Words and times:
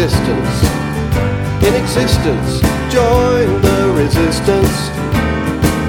distance. 0.00 0.62
In 1.60 1.74
existence, 1.74 2.62
join 2.90 3.60
the 3.60 3.92
resistance. 3.94 4.88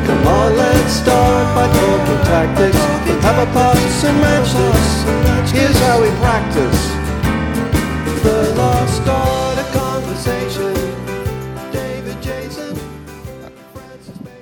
Come 0.05 0.27
on, 0.27 0.57
let's 0.57 0.91
start 0.91 1.55
by 1.55 1.71
talking 1.71 2.21
tactics. 2.25 2.75
Have 3.23 3.47
a 3.47 3.49
pass 3.53 4.03
and 4.03 4.19
match 4.19 4.51
this. 4.51 5.51
Here's 5.53 5.79
how 5.79 6.01
we 6.01 6.09
practice. 6.19 6.87
The 8.21 8.53
lost 8.57 9.07
art 9.07 9.57
of 9.59 9.71
conversation. 9.71 10.73
David 11.71 12.21
Jason. 12.21 12.75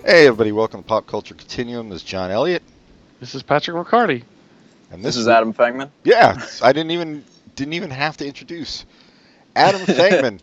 Hey 0.04 0.26
everybody, 0.26 0.52
welcome 0.52 0.82
to 0.82 0.88
Pop 0.88 1.06
Culture 1.06 1.36
Continuum. 1.36 1.90
This 1.90 1.98
is 1.98 2.08
John 2.08 2.32
Elliott, 2.32 2.64
This 3.20 3.36
is 3.36 3.44
Patrick 3.44 3.78
McCarty. 3.78 4.24
and 4.90 5.06
This 5.06 5.16
is 5.16 5.28
Adam 5.28 5.54
Fangman. 5.54 5.92
Yeah, 6.04 6.44
I 6.64 6.74
didn't 6.74 6.90
even 6.90 7.24
didn't 7.56 7.74
even 7.74 7.92
have 7.92 8.18
to 8.18 8.26
introduce 8.26 8.86
Adam 9.60 9.82
Fangman. 9.86 10.40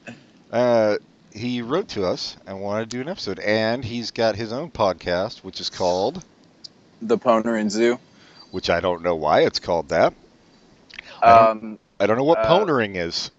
uh, 0.52 0.96
he 1.32 1.62
wrote 1.62 1.88
to 1.88 2.04
us 2.04 2.36
and 2.46 2.60
wanted 2.60 2.90
to 2.90 2.96
do 2.96 3.00
an 3.02 3.08
episode, 3.08 3.38
and 3.40 3.84
he's 3.84 4.10
got 4.10 4.36
his 4.36 4.52
own 4.52 4.70
podcast, 4.70 5.38
which 5.38 5.60
is 5.60 5.68
called, 5.70 6.24
The 7.02 7.18
Ponering 7.18 7.70
Zoo. 7.70 7.98
which 8.50 8.70
I 8.70 8.80
don't 8.80 9.02
know 9.02 9.14
why 9.16 9.40
it's 9.40 9.58
called 9.58 9.88
that. 9.90 10.14
I 11.22 11.36
don't- 11.36 11.48
Um, 11.64 11.78
I 12.00 12.06
don't 12.06 12.16
know 12.18 12.24
what 12.24 12.38
Uh, 12.38 12.46
ponering 12.48 12.96
is. 12.96 13.30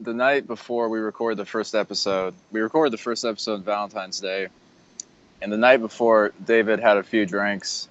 the 0.00 0.14
night 0.14 0.46
before 0.46 0.88
we 0.88 0.98
recorded 0.98 1.38
the 1.38 1.44
first 1.46 1.74
episode, 1.74 2.34
we 2.52 2.60
recorded 2.60 2.92
the 2.92 2.98
first 3.02 3.24
episode 3.24 3.54
on 3.54 3.62
Valentine's 3.62 4.20
Day, 4.20 4.48
and 5.42 5.52
the 5.52 5.56
night 5.56 5.78
before, 5.78 6.32
David 6.44 6.80
had 6.80 6.96
a 6.98 7.02
few 7.02 7.26
drinks 7.26 7.88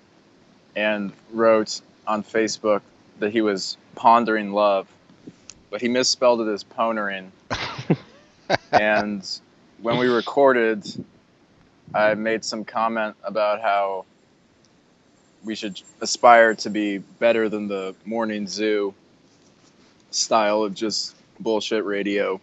and 0.75 1.11
wrote 1.31 1.81
on 2.07 2.23
Facebook 2.23 2.81
that 3.19 3.31
he 3.31 3.41
was 3.41 3.77
pondering 3.95 4.51
love, 4.53 4.87
but 5.75 5.81
he 5.81 5.89
misspelled 5.89 6.39
it 6.39 6.47
as 6.47 6.63
ponering. 6.63 7.31
and 8.71 9.39
when 9.81 9.97
we 9.97 10.07
recorded, 10.07 10.85
I 11.93 12.13
made 12.13 12.45
some 12.45 12.63
comment 12.63 13.17
about 13.25 13.59
how 13.59 14.05
we 15.43 15.53
should 15.53 15.81
aspire 15.99 16.55
to 16.55 16.69
be 16.69 16.99
better 16.99 17.49
than 17.49 17.67
the 17.67 17.93
morning 18.05 18.47
zoo 18.47 18.93
style 20.11 20.63
of 20.63 20.73
just 20.73 21.13
bullshit 21.41 21.83
radio, 21.83 22.39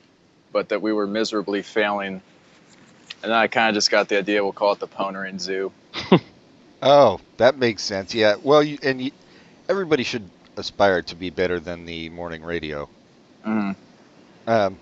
but 0.53 0.69
that 0.69 0.83
we 0.83 0.93
were 0.93 1.07
miserably 1.07 1.63
failing. 1.63 2.21
And 3.23 3.33
I 3.33 3.47
kind 3.47 3.71
of 3.71 3.75
just 3.77 3.91
got 3.91 4.11
the 4.11 4.19
idea 4.19 4.45
we'll 4.45 4.53
call 4.53 4.75
it 4.75 4.79
the 4.79 4.89
Ponering 4.89 5.41
Zoo. 5.41 5.73
Oh, 6.83 7.21
that 7.37 7.57
makes 7.57 7.85
sense. 7.85 8.13
Yeah. 8.13 8.35
Well, 8.43 8.61
you, 8.61 8.77
and 8.83 9.01
you, 9.01 9.13
everybody 9.69 10.03
should 10.03 10.29
aspire 10.57 11.01
to 11.03 11.15
be 11.15 11.31
better 11.31 11.61
than 11.61 11.87
the 11.87 12.09
morning 12.09 12.43
radio. 12.43 12.89
Mm. 13.47 13.77
Um, 14.47 14.79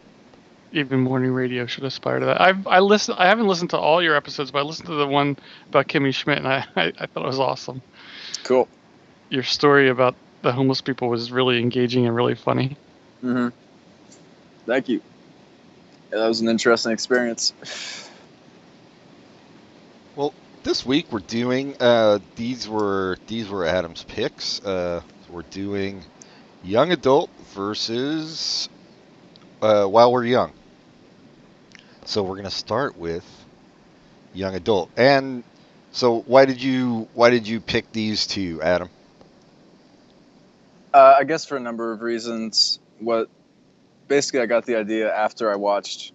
Even 0.73 1.01
morning 1.01 1.33
radio 1.33 1.67
should 1.67 1.85
aspire 1.85 2.21
to 2.21 2.27
that. 2.27 2.41
I've 2.41 2.67
I 2.67 2.81
listen. 2.81 3.15
I 3.19 3.27
haven't 3.27 3.47
listened 3.47 3.71
to 3.71 3.79
all 3.79 4.03
your 4.03 4.17
episodes, 4.17 4.51
but 4.51 4.61
I 4.61 4.63
listened 4.63 4.89
to 4.89 4.95
the 4.95 5.07
one 5.07 5.37
about 5.69 5.89
Kimmy 5.89 6.15
Schmidt, 6.15 6.39
and 6.39 6.49
I, 6.49 6.65
I, 6.77 6.93
I 6.99 7.07
thought 7.07 7.25
it 7.25 7.27
was 7.27 7.41
awesome. 7.41 7.83
Cool. 8.45 8.69
Your 9.29 9.43
story 9.43 9.89
about 9.89 10.15
the 10.43 10.53
homeless 10.53 10.81
people 10.81 11.09
was 11.09 11.31
really 11.31 11.61
engaging 11.61 12.07
and 12.07 12.15
really 12.15 12.35
funny. 12.35 12.77
Mm-hmm. 13.23 13.49
Thank 14.67 14.89
you. 14.89 15.01
Yeah, 16.13 16.19
that 16.19 16.29
was 16.29 16.41
an 16.41 16.49
interesting 16.49 16.93
experience. 16.93 17.53
Well, 20.17 20.35
this 20.63 20.85
week 20.85 21.07
we're 21.11 21.21
doing 21.21 21.77
uh, 21.81 22.19
these 22.37 22.69
were 22.69 23.19
these 23.27 23.49
were 23.49 23.65
Adam's 23.65 24.05
picks. 24.05 24.61
Uh, 24.65 25.03
we're 25.29 25.43
doing 25.43 26.03
young 26.63 26.93
adult 26.93 27.31
versus 27.55 28.69
uh, 29.63 29.85
while 29.87 30.13
we're 30.13 30.25
young. 30.25 30.53
So 32.05 32.23
we're 32.23 32.37
gonna 32.37 32.51
start 32.51 32.97
with 32.97 33.25
young 34.35 34.55
adult. 34.55 34.91
And 34.97 35.45
so 35.93 36.21
why 36.21 36.45
did 36.45 36.63
you 36.63 37.09
why 37.15 37.31
did 37.31 37.47
you 37.47 37.61
pick 37.61 37.93
these 37.93 38.27
two, 38.27 38.61
Adam? 38.63 38.89
Uh, 40.93 41.17
I 41.19 41.25
guess 41.25 41.45
for 41.45 41.57
a 41.57 41.61
number 41.61 41.93
of 41.93 42.03
reasons. 42.03 42.79
What 42.99 43.29
basically 44.09 44.41
I 44.41 44.47
got 44.47 44.67
the 44.67 44.77
idea 44.77 45.15
after 45.15 45.51
I 45.51 45.57
watched 45.57 46.13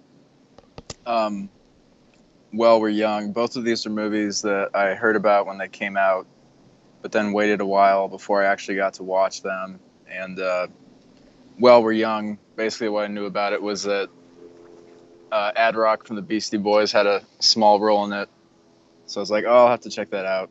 um, 1.05 1.49
Well 2.53 2.79
We're 2.79 2.89
Young. 2.89 3.31
Both 3.31 3.55
of 3.55 3.63
these 3.63 3.85
are 3.85 3.89
movies 3.89 4.41
that 4.43 4.75
I 4.75 4.95
heard 4.95 5.15
about 5.15 5.47
when 5.47 5.57
they 5.57 5.67
came 5.67 5.97
out, 5.97 6.27
but 7.01 7.11
then 7.11 7.31
waited 7.31 7.61
a 7.61 7.65
while 7.65 8.07
before 8.07 8.43
I 8.43 8.47
actually 8.47 8.75
got 8.75 8.95
to 8.95 9.03
watch 9.03 9.41
them. 9.41 9.79
And 10.09 10.39
uh, 10.39 10.67
Well 11.59 11.83
We're 11.83 11.93
Young, 11.93 12.37
basically 12.55 12.89
what 12.89 13.05
I 13.05 13.07
knew 13.07 13.25
about 13.25 13.53
it 13.53 13.61
was 13.61 13.83
that 13.83 14.09
uh, 15.31 15.51
Ad 15.55 15.75
Rock 15.75 16.05
from 16.05 16.15
the 16.15 16.21
Beastie 16.21 16.57
Boys 16.57 16.91
had 16.91 17.07
a 17.07 17.23
small 17.39 17.79
role 17.79 18.05
in 18.05 18.13
it. 18.13 18.29
So 19.07 19.19
I 19.19 19.21
was 19.21 19.31
like, 19.31 19.45
oh, 19.45 19.53
I'll 19.53 19.67
have 19.67 19.81
to 19.81 19.89
check 19.89 20.09
that 20.11 20.25
out. 20.25 20.49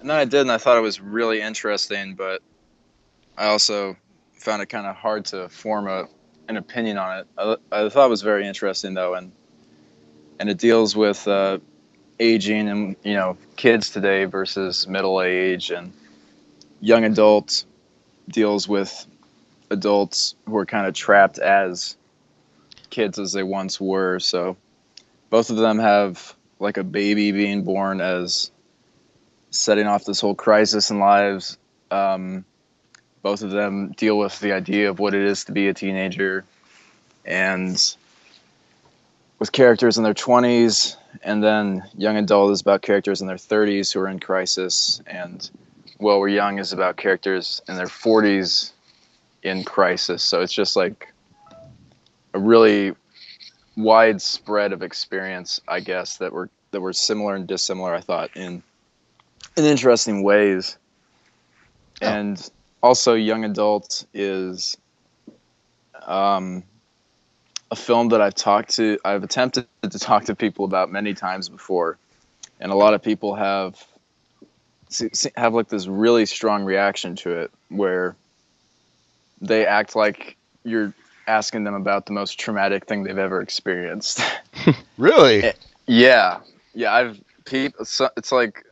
And 0.00 0.10
then 0.10 0.16
I 0.16 0.24
did, 0.24 0.40
and 0.40 0.50
I 0.50 0.58
thought 0.58 0.76
it 0.76 0.82
was 0.82 1.00
really 1.00 1.40
interesting, 1.40 2.14
but 2.14 2.42
I 3.38 3.46
also 3.46 3.96
found 4.32 4.60
it 4.60 4.66
kind 4.66 4.86
of 4.86 4.96
hard 4.96 5.26
to 5.26 5.48
form 5.48 5.86
a 5.86 6.08
an 6.48 6.56
opinion 6.56 6.98
on 6.98 7.18
it. 7.18 7.26
I, 7.38 7.56
I 7.70 7.88
thought 7.88 8.06
it 8.06 8.10
was 8.10 8.22
very 8.22 8.46
interesting 8.46 8.94
though, 8.94 9.14
and 9.14 9.32
and 10.38 10.50
it 10.50 10.58
deals 10.58 10.96
with 10.96 11.26
uh, 11.28 11.58
aging 12.18 12.68
and 12.68 12.96
you 13.04 13.14
know 13.14 13.36
kids 13.56 13.90
today 13.90 14.24
versus 14.24 14.88
middle 14.88 15.22
age 15.22 15.70
and 15.70 15.92
young 16.80 17.04
adult 17.04 17.64
deals 18.28 18.68
with 18.68 19.06
adults 19.70 20.34
who 20.46 20.56
are 20.56 20.66
kind 20.66 20.86
of 20.86 20.94
trapped 20.94 21.38
as 21.38 21.96
kids 22.90 23.18
as 23.18 23.32
they 23.32 23.42
once 23.42 23.80
were. 23.80 24.18
So 24.18 24.56
both 25.30 25.50
of 25.50 25.56
them 25.56 25.78
have 25.78 26.34
like 26.58 26.76
a 26.76 26.84
baby 26.84 27.32
being 27.32 27.64
born 27.64 28.00
as 28.00 28.50
setting 29.50 29.86
off 29.86 30.04
this 30.04 30.20
whole 30.20 30.34
crisis 30.34 30.90
in 30.90 30.98
lives. 30.98 31.58
Um, 31.90 32.44
both 33.22 33.42
of 33.42 33.50
them 33.50 33.92
deal 33.92 34.18
with 34.18 34.38
the 34.40 34.52
idea 34.52 34.90
of 34.90 34.98
what 34.98 35.14
it 35.14 35.22
is 35.22 35.44
to 35.44 35.52
be 35.52 35.68
a 35.68 35.74
teenager 35.74 36.44
and 37.24 37.96
with 39.38 39.52
characters 39.52 39.96
in 39.96 40.04
their 40.04 40.14
20s 40.14 40.96
and 41.22 41.42
then 41.42 41.82
young 41.96 42.16
adult 42.16 42.52
is 42.52 42.60
about 42.60 42.82
characters 42.82 43.20
in 43.20 43.26
their 43.26 43.36
30s 43.36 43.92
who 43.92 44.00
are 44.00 44.08
in 44.08 44.18
crisis 44.18 45.00
and 45.06 45.50
well 46.02 46.20
we're 46.20 46.28
young 46.28 46.58
is 46.58 46.72
about 46.72 46.96
characters 46.96 47.62
in 47.68 47.76
their 47.76 47.86
40s 47.86 48.72
in 49.42 49.64
crisis. 49.64 50.22
So 50.22 50.40
it's 50.40 50.52
just 50.52 50.76
like 50.76 51.12
a 52.34 52.38
really 52.38 52.94
wide 53.76 54.20
spread 54.20 54.72
of 54.74 54.82
experience 54.82 55.58
i 55.66 55.80
guess 55.80 56.18
that 56.18 56.30
were 56.30 56.50
that 56.72 56.80
were 56.82 56.92
similar 56.92 57.34
and 57.34 57.46
dissimilar 57.46 57.94
i 57.94 58.00
thought 58.00 58.30
in 58.36 58.62
in 59.56 59.64
interesting 59.64 60.22
ways. 60.22 60.76
Oh. 62.02 62.06
and 62.06 62.50
also 62.82 63.14
young 63.14 63.44
adult 63.44 64.04
is 64.12 64.76
um, 66.06 66.62
a 67.70 67.76
film 67.76 68.08
that 68.10 68.20
i've 68.20 68.34
talked 68.34 68.74
to 68.76 68.98
i've 69.04 69.24
attempted 69.24 69.66
to 69.82 69.98
talk 69.98 70.24
to 70.24 70.34
people 70.34 70.64
about 70.64 70.90
many 70.90 71.14
times 71.14 71.48
before. 71.48 71.98
And 72.60 72.70
a 72.70 72.76
lot 72.76 72.94
of 72.94 73.02
people 73.02 73.34
have 73.34 73.84
have 75.36 75.54
like 75.54 75.68
this 75.68 75.86
really 75.86 76.26
strong 76.26 76.64
reaction 76.64 77.16
to 77.16 77.30
it 77.30 77.50
where 77.68 78.16
they 79.40 79.66
act 79.66 79.96
like 79.96 80.36
you're 80.64 80.92
asking 81.26 81.64
them 81.64 81.74
about 81.74 82.06
the 82.06 82.12
most 82.12 82.38
traumatic 82.38 82.86
thing 82.86 83.02
they've 83.02 83.18
ever 83.18 83.40
experienced 83.40 84.20
Really? 84.98 85.42
Eh. 85.44 85.52
yeah 85.86 86.40
yeah 86.74 86.92
i've 86.92 87.20
people 87.44 87.84
it's 88.16 88.32
like 88.32 88.64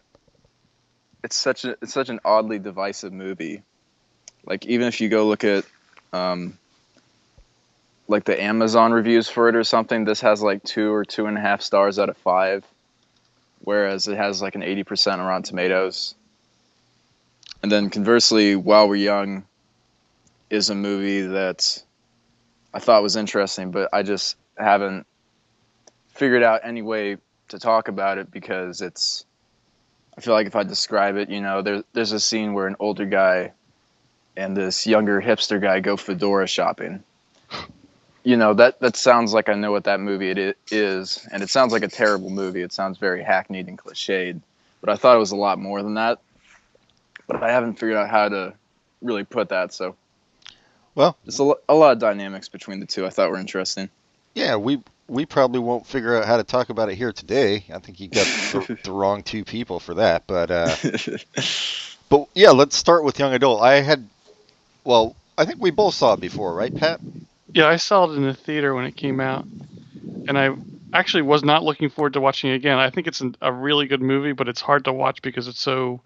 it's 1.24 1.36
such 1.36 1.65
a 1.65 1.77
it's 1.83 1.92
such 1.92 2.09
an 2.09 2.21
oddly 2.24 2.59
divisive 2.59 3.12
movie 3.12 3.62
like 4.45 4.66
even 4.66 4.86
if 4.86 5.00
you 5.00 5.09
go 5.09 5.27
look 5.27 5.45
at 5.45 5.65
um 6.12 6.56
like 8.09 8.24
the 8.24 8.41
amazon 8.42 8.92
reviews 8.92 9.28
for 9.28 9.48
it 9.48 9.56
or 9.56 9.65
something 9.65 10.04
this 10.04 10.21
has 10.21 10.42
like 10.42 10.62
two 10.62 10.92
or 10.92 11.04
two 11.04 11.27
and 11.27 11.36
a 11.36 11.41
half 11.41 11.62
stars 11.62 11.98
out 11.98 12.09
of 12.09 12.16
five 12.18 12.65
whereas 13.60 14.09
it 14.09 14.16
has 14.16 14.42
like 14.42 14.54
an 14.54 14.62
80% 14.62 15.15
on 15.15 15.21
rotten 15.21 15.42
tomatoes 15.42 16.15
and 17.62 17.71
then 17.71 17.91
conversely 17.91 18.57
while 18.57 18.89
we're 18.89 18.97
young 18.97 19.45
is 20.48 20.71
a 20.71 20.74
movie 20.74 21.22
that 21.22 21.83
i 22.74 22.78
thought 22.78 23.03
was 23.03 23.16
interesting 23.16 23.71
but 23.71 23.89
i 23.92 24.03
just 24.03 24.36
haven't 24.57 25.07
figured 26.15 26.42
out 26.42 26.60
any 26.65 26.83
way 26.83 27.16
to 27.48 27.59
talk 27.59 27.89
about 27.89 28.18
it 28.18 28.30
because 28.30 28.80
it's 28.80 29.24
I 30.16 30.21
feel 30.21 30.34
like 30.34 30.47
if 30.47 30.57
I 30.57 30.65
describe 30.65 31.16
it, 31.16 31.30
you 31.30 31.41
know, 31.41 31.62
there, 31.62 31.83
there's 31.95 32.12
a 32.12 32.21
scene 32.21 32.53
where 32.53 32.66
an 32.66 32.77
older 32.78 33.07
guy 33.07 33.53
and 34.36 34.57
this 34.57 34.86
younger 34.86 35.21
hipster 35.21 35.60
guy 35.60 35.80
go 35.80 35.97
fedora 35.97 36.47
shopping. 36.47 37.03
You 38.22 38.37
know, 38.37 38.53
that, 38.55 38.81
that 38.81 38.97
sounds 38.97 39.33
like 39.33 39.49
I 39.49 39.55
know 39.55 39.72
what 39.72 39.84
that 39.84 40.01
movie 40.01 40.31
it 40.31 40.59
is, 40.71 41.27
and 41.33 41.43
it 41.43 41.49
sounds 41.49 41.72
like 41.72 41.83
a 41.83 41.89
terrible 41.89 42.31
movie. 42.31 42.61
It 42.61 42.72
sounds 42.72 42.99
very 42.99 43.22
hackneyed 43.22 43.67
and 43.67 43.78
cliched, 43.78 44.41
but 44.81 44.91
I 44.91 44.97
thought 44.97 45.17
it 45.17 45.21
was 45.21 45.33
a 45.33 45.37
lot 45.37 45.59
more 45.59 45.83
than 45.83 45.95
that. 45.95 46.21
But 47.27 47.43
I 47.43 47.51
haven't 47.51 47.75
figured 47.75 47.97
out 47.97 48.11
how 48.11 48.28
to 48.28 48.55
really 49.01 49.25
put 49.25 49.49
that, 49.51 49.72
so 49.72 49.97
Well, 50.95 51.17
There's 51.25 51.41
a, 51.41 51.55
a 51.69 51.75
lot 51.75 51.93
of 51.93 51.99
dynamics 51.99 52.49
between 52.49 52.81
the 52.81 52.87
two. 52.87 53.07
I 53.07 53.11
thought 53.11 53.31
were 53.31 53.39
interesting. 53.39 53.89
yeah, 54.34 54.57
we 54.57 54.83
we 55.11 55.27
probably 55.27 55.59
won't 55.59 55.87
figure 55.87 56.17
out 56.17 56.25
how 56.25 56.37
to 56.37 56.45
talk 56.45 56.71
about 56.71 56.89
it 56.89 56.95
here 56.95 57.13
today. 57.13 57.65
I 57.72 57.78
think 57.81 58.01
you 58.01 58.09
got 58.09 58.27
the, 58.53 58.78
the 58.84 58.93
wrong 58.93 59.22
two 59.22 59.45
people 59.45 59.81
for 59.81 59.95
that. 59.95 60.27
But 60.27 60.51
uh, 60.51 60.75
but 62.09 62.28
yeah, 62.34 62.51
let's 62.51 62.77
start 62.77 63.05
with 63.05 63.19
young 63.19 63.34
adult. 63.34 63.61
I 63.61 63.81
had, 63.81 64.09
well, 64.84 65.17
I 65.37 65.45
think 65.45 65.61
we 65.61 65.71
both 65.71 65.95
saw 65.95 66.15
it 66.15 66.21
before, 66.21 66.55
right, 66.55 66.75
Pat? 66.75 67.01
Yeah, 67.52 67.66
I 67.66 67.76
saw 67.76 68.10
it 68.10 68.16
in 68.16 68.22
the 68.22 68.34
theater 68.34 68.74
when 68.74 68.84
it 68.84 68.97
came 68.97 69.20
out, 69.20 69.44
and 70.28 70.38
I 70.38 70.50
actually 70.92 71.22
was 71.22 71.42
not 71.42 71.62
looking 71.62 71.88
forward 71.88 72.14
to 72.14 72.20
watching 72.20 72.50
it 72.50 72.54
again. 72.54 72.78
I 72.78 72.91
think 72.91 73.06
it's 73.06 73.20
an, 73.20 73.36
a 73.41 73.52
really 73.52 73.86
good 73.86 74.02
movie, 74.02 74.32
but 74.32 74.48
it's 74.48 74.60
hard 74.60 74.84
to 74.84 74.92
watch 74.92 75.22
because 75.22 75.48
it's 75.48 75.60
so 75.60 76.00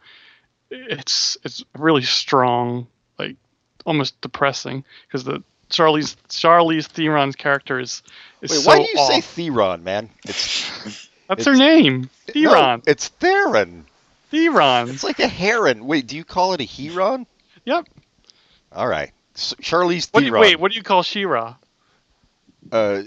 it's 0.70 1.36
it's 1.44 1.64
really 1.76 2.02
strong, 2.02 2.86
like 3.18 3.36
almost 3.84 4.20
depressing 4.20 4.84
because 5.06 5.24
the 5.24 5.42
Charlize 5.70 6.16
Charlize 6.28 6.86
Theron's 6.86 7.36
character 7.36 7.80
is 7.80 8.02
is 8.42 8.50
Wait, 8.50 8.60
so 8.60 8.70
why 8.70 8.76
do 8.78 8.82
you 8.82 9.06
say 9.06 9.18
off. 9.18 9.24
Theron, 9.24 9.84
man? 9.84 10.10
It's 10.24 11.08
That's 11.28 11.44
her 11.46 11.54
name, 11.54 12.10
Theron. 12.26 12.82
No, 12.86 12.90
it's 12.90 13.08
Theron. 13.08 13.86
Theron. 14.30 14.88
It's 14.90 15.04
like 15.04 15.20
a 15.20 15.28
heron. 15.28 15.86
Wait, 15.86 16.06
do 16.06 16.16
you 16.16 16.24
call 16.24 16.52
it 16.54 16.60
a 16.60 16.64
heron? 16.64 17.26
Yep. 17.64 17.88
All 18.72 18.88
right, 18.88 19.12
Charlize 19.34 20.08
What 20.12 20.20
do 20.20 20.26
you, 20.26 20.32
wait, 20.32 20.60
what 20.60 20.70
do 20.70 20.76
you 20.76 20.82
call 20.82 21.02
Shira? 21.02 21.58
Uh, 22.70 23.02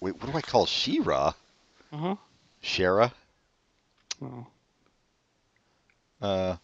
wait, 0.00 0.20
what 0.20 0.30
do 0.32 0.36
I 0.36 0.40
call 0.40 0.66
Shira? 0.66 1.34
Uh 1.92 1.96
huh. 1.96 2.16
Shara? 2.62 3.12
Oh. 4.22 4.46
Uh, 6.20 6.56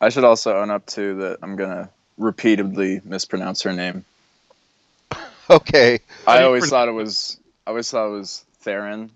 I 0.00 0.08
should 0.08 0.24
also 0.24 0.56
own 0.56 0.70
up 0.70 0.86
to 0.86 1.16
that. 1.16 1.38
I'm 1.42 1.56
gonna 1.56 1.90
repeatedly 2.16 3.00
mispronounce 3.04 3.62
her 3.62 3.72
name. 3.72 4.04
okay. 5.50 6.00
I 6.26 6.44
always 6.44 6.68
thought 6.70 6.88
it 6.88 6.92
was. 6.92 7.38
I 7.66 7.70
always 7.70 7.90
thought 7.90 8.06
it 8.06 8.12
was 8.12 8.44
Theron, 8.60 9.10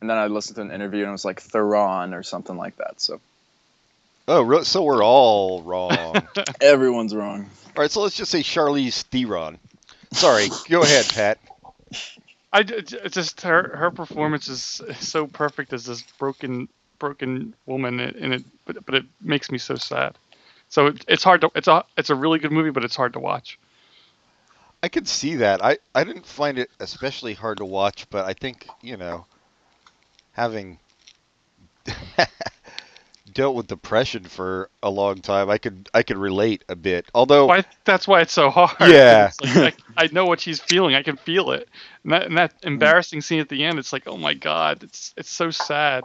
and 0.00 0.10
then 0.10 0.16
I 0.16 0.26
listened 0.26 0.56
to 0.56 0.62
an 0.62 0.72
interview 0.72 1.02
and 1.02 1.10
it 1.10 1.12
was 1.12 1.24
like 1.24 1.40
Theron 1.40 2.14
or 2.14 2.22
something 2.22 2.56
like 2.56 2.76
that. 2.76 3.00
So 3.00 3.20
Oh, 4.28 4.42
re- 4.42 4.64
so 4.64 4.82
we're 4.82 5.04
all 5.04 5.62
wrong. 5.62 6.28
everyone's 6.60 7.14
wrong. 7.14 7.48
All 7.76 7.82
right, 7.82 7.90
so 7.90 8.02
let's 8.02 8.16
just 8.16 8.30
say 8.30 8.40
Charlize 8.40 9.02
Theron. 9.02 9.58
Sorry, 10.12 10.48
go 10.68 10.82
ahead, 10.82 11.08
Pat. 11.08 11.38
I 12.52 12.62
just 12.62 13.40
her 13.40 13.76
her 13.76 13.90
performance 13.90 14.48
is 14.48 14.82
so 15.00 15.26
perfect 15.26 15.72
as 15.72 15.86
this 15.86 16.02
broken 16.18 16.68
broken 16.98 17.54
woman, 17.66 17.98
and 17.98 18.34
it 18.34 18.44
but, 18.66 18.84
but 18.84 18.94
it 18.94 19.04
makes 19.20 19.50
me 19.50 19.58
so 19.58 19.74
sad. 19.74 20.18
So 20.68 20.88
it, 20.88 21.04
it's 21.08 21.24
hard 21.24 21.40
to 21.40 21.50
it's 21.54 21.68
a 21.68 21.84
it's 21.96 22.10
a 22.10 22.14
really 22.14 22.38
good 22.38 22.52
movie, 22.52 22.70
but 22.70 22.84
it's 22.84 22.96
hard 22.96 23.14
to 23.14 23.18
watch. 23.18 23.58
I 24.82 24.88
could 24.88 25.06
see 25.06 25.36
that. 25.36 25.64
I, 25.64 25.78
I 25.94 26.02
didn't 26.02 26.26
find 26.26 26.58
it 26.58 26.68
especially 26.80 27.34
hard 27.34 27.58
to 27.58 27.64
watch, 27.64 28.10
but 28.10 28.24
I 28.24 28.32
think, 28.32 28.66
you 28.80 28.96
know, 28.96 29.26
having 30.32 30.78
dealt 33.32 33.54
with 33.56 33.66
depression 33.66 34.24
for 34.24 34.70
a 34.82 34.90
long 34.90 35.20
time, 35.20 35.48
I 35.50 35.58
could 35.58 35.88
I 35.94 36.02
could 36.02 36.16
relate 36.18 36.64
a 36.68 36.76
bit. 36.76 37.06
Although 37.14 37.46
Why 37.46 37.64
that's 37.84 38.06
why 38.08 38.20
it's 38.20 38.32
so 38.32 38.50
hard. 38.50 38.72
Yeah. 38.90 39.30
Like, 39.54 39.76
I, 39.96 40.04
I 40.04 40.08
know 40.12 40.24
what 40.26 40.40
she's 40.40 40.60
feeling. 40.60 40.94
I 40.94 41.02
can 41.02 41.16
feel 41.16 41.50
it. 41.52 41.68
And 42.04 42.12
that, 42.12 42.26
and 42.26 42.36
that 42.38 42.54
embarrassing 42.62 43.20
scene 43.20 43.40
at 43.40 43.48
the 43.48 43.64
end, 43.64 43.78
it's 43.78 43.92
like, 43.92 44.04
oh 44.06 44.16
my 44.16 44.34
god, 44.34 44.82
it's 44.82 45.14
it's 45.16 45.30
so 45.30 45.50
sad. 45.50 46.04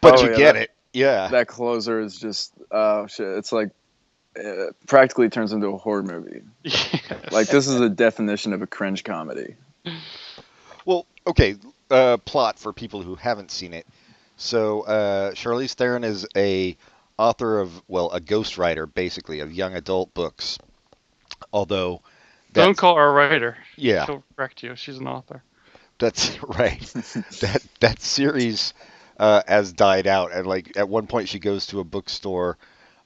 but 0.00 0.18
Oh, 0.18 0.24
you 0.24 0.30
yeah, 0.32 0.36
get 0.36 0.52
that- 0.54 0.62
it. 0.62 0.70
Yeah. 0.92 1.28
That 1.28 1.48
closer 1.48 2.00
is 2.00 2.18
just 2.18 2.52
oh 2.70 3.06
shit. 3.06 3.26
It's 3.38 3.52
like 3.52 3.70
it 4.36 4.74
practically 4.86 5.28
turns 5.28 5.52
into 5.52 5.68
a 5.68 5.76
horror 5.78 6.02
movie. 6.02 6.42
Yes. 6.64 7.32
Like 7.32 7.48
this 7.48 7.68
is 7.68 7.80
a 7.80 7.88
definition 7.88 8.52
of 8.52 8.62
a 8.62 8.66
cringe 8.66 9.04
comedy. 9.04 9.56
Well, 10.84 11.06
okay, 11.26 11.56
uh, 11.90 12.16
plot 12.18 12.58
for 12.58 12.72
people 12.72 13.02
who 13.02 13.14
haven't 13.14 13.50
seen 13.50 13.72
it. 13.72 13.86
So, 14.36 14.82
uh, 14.82 15.32
Charlize 15.32 15.74
Theron 15.74 16.04
is 16.04 16.26
a 16.36 16.76
author 17.18 17.60
of, 17.60 17.82
well, 17.88 18.10
a 18.10 18.20
ghostwriter, 18.20 18.92
basically, 18.92 19.40
of 19.40 19.52
young 19.52 19.74
adult 19.74 20.14
books. 20.14 20.58
Although, 21.52 22.02
Don't 22.52 22.76
call 22.76 22.96
her 22.96 23.08
a 23.08 23.12
writer. 23.12 23.54
yeah, 23.76 24.06
She'll 24.06 24.24
correct 24.36 24.56
you. 24.56 24.68
She's 24.68 24.92
an 24.92 25.06
author. 25.06 25.42
that's 25.98 26.42
right. 26.42 26.80
that 27.40 27.62
that 27.80 28.00
series 28.00 28.74
uh, 29.18 29.42
has 29.46 29.72
died 29.72 30.06
out, 30.06 30.32
and 30.32 30.46
like 30.46 30.72
at 30.76 30.88
one 30.88 31.06
point, 31.06 31.28
she 31.28 31.38
goes 31.38 31.66
to 31.68 31.80
a 31.80 31.84
bookstore, 31.84 32.58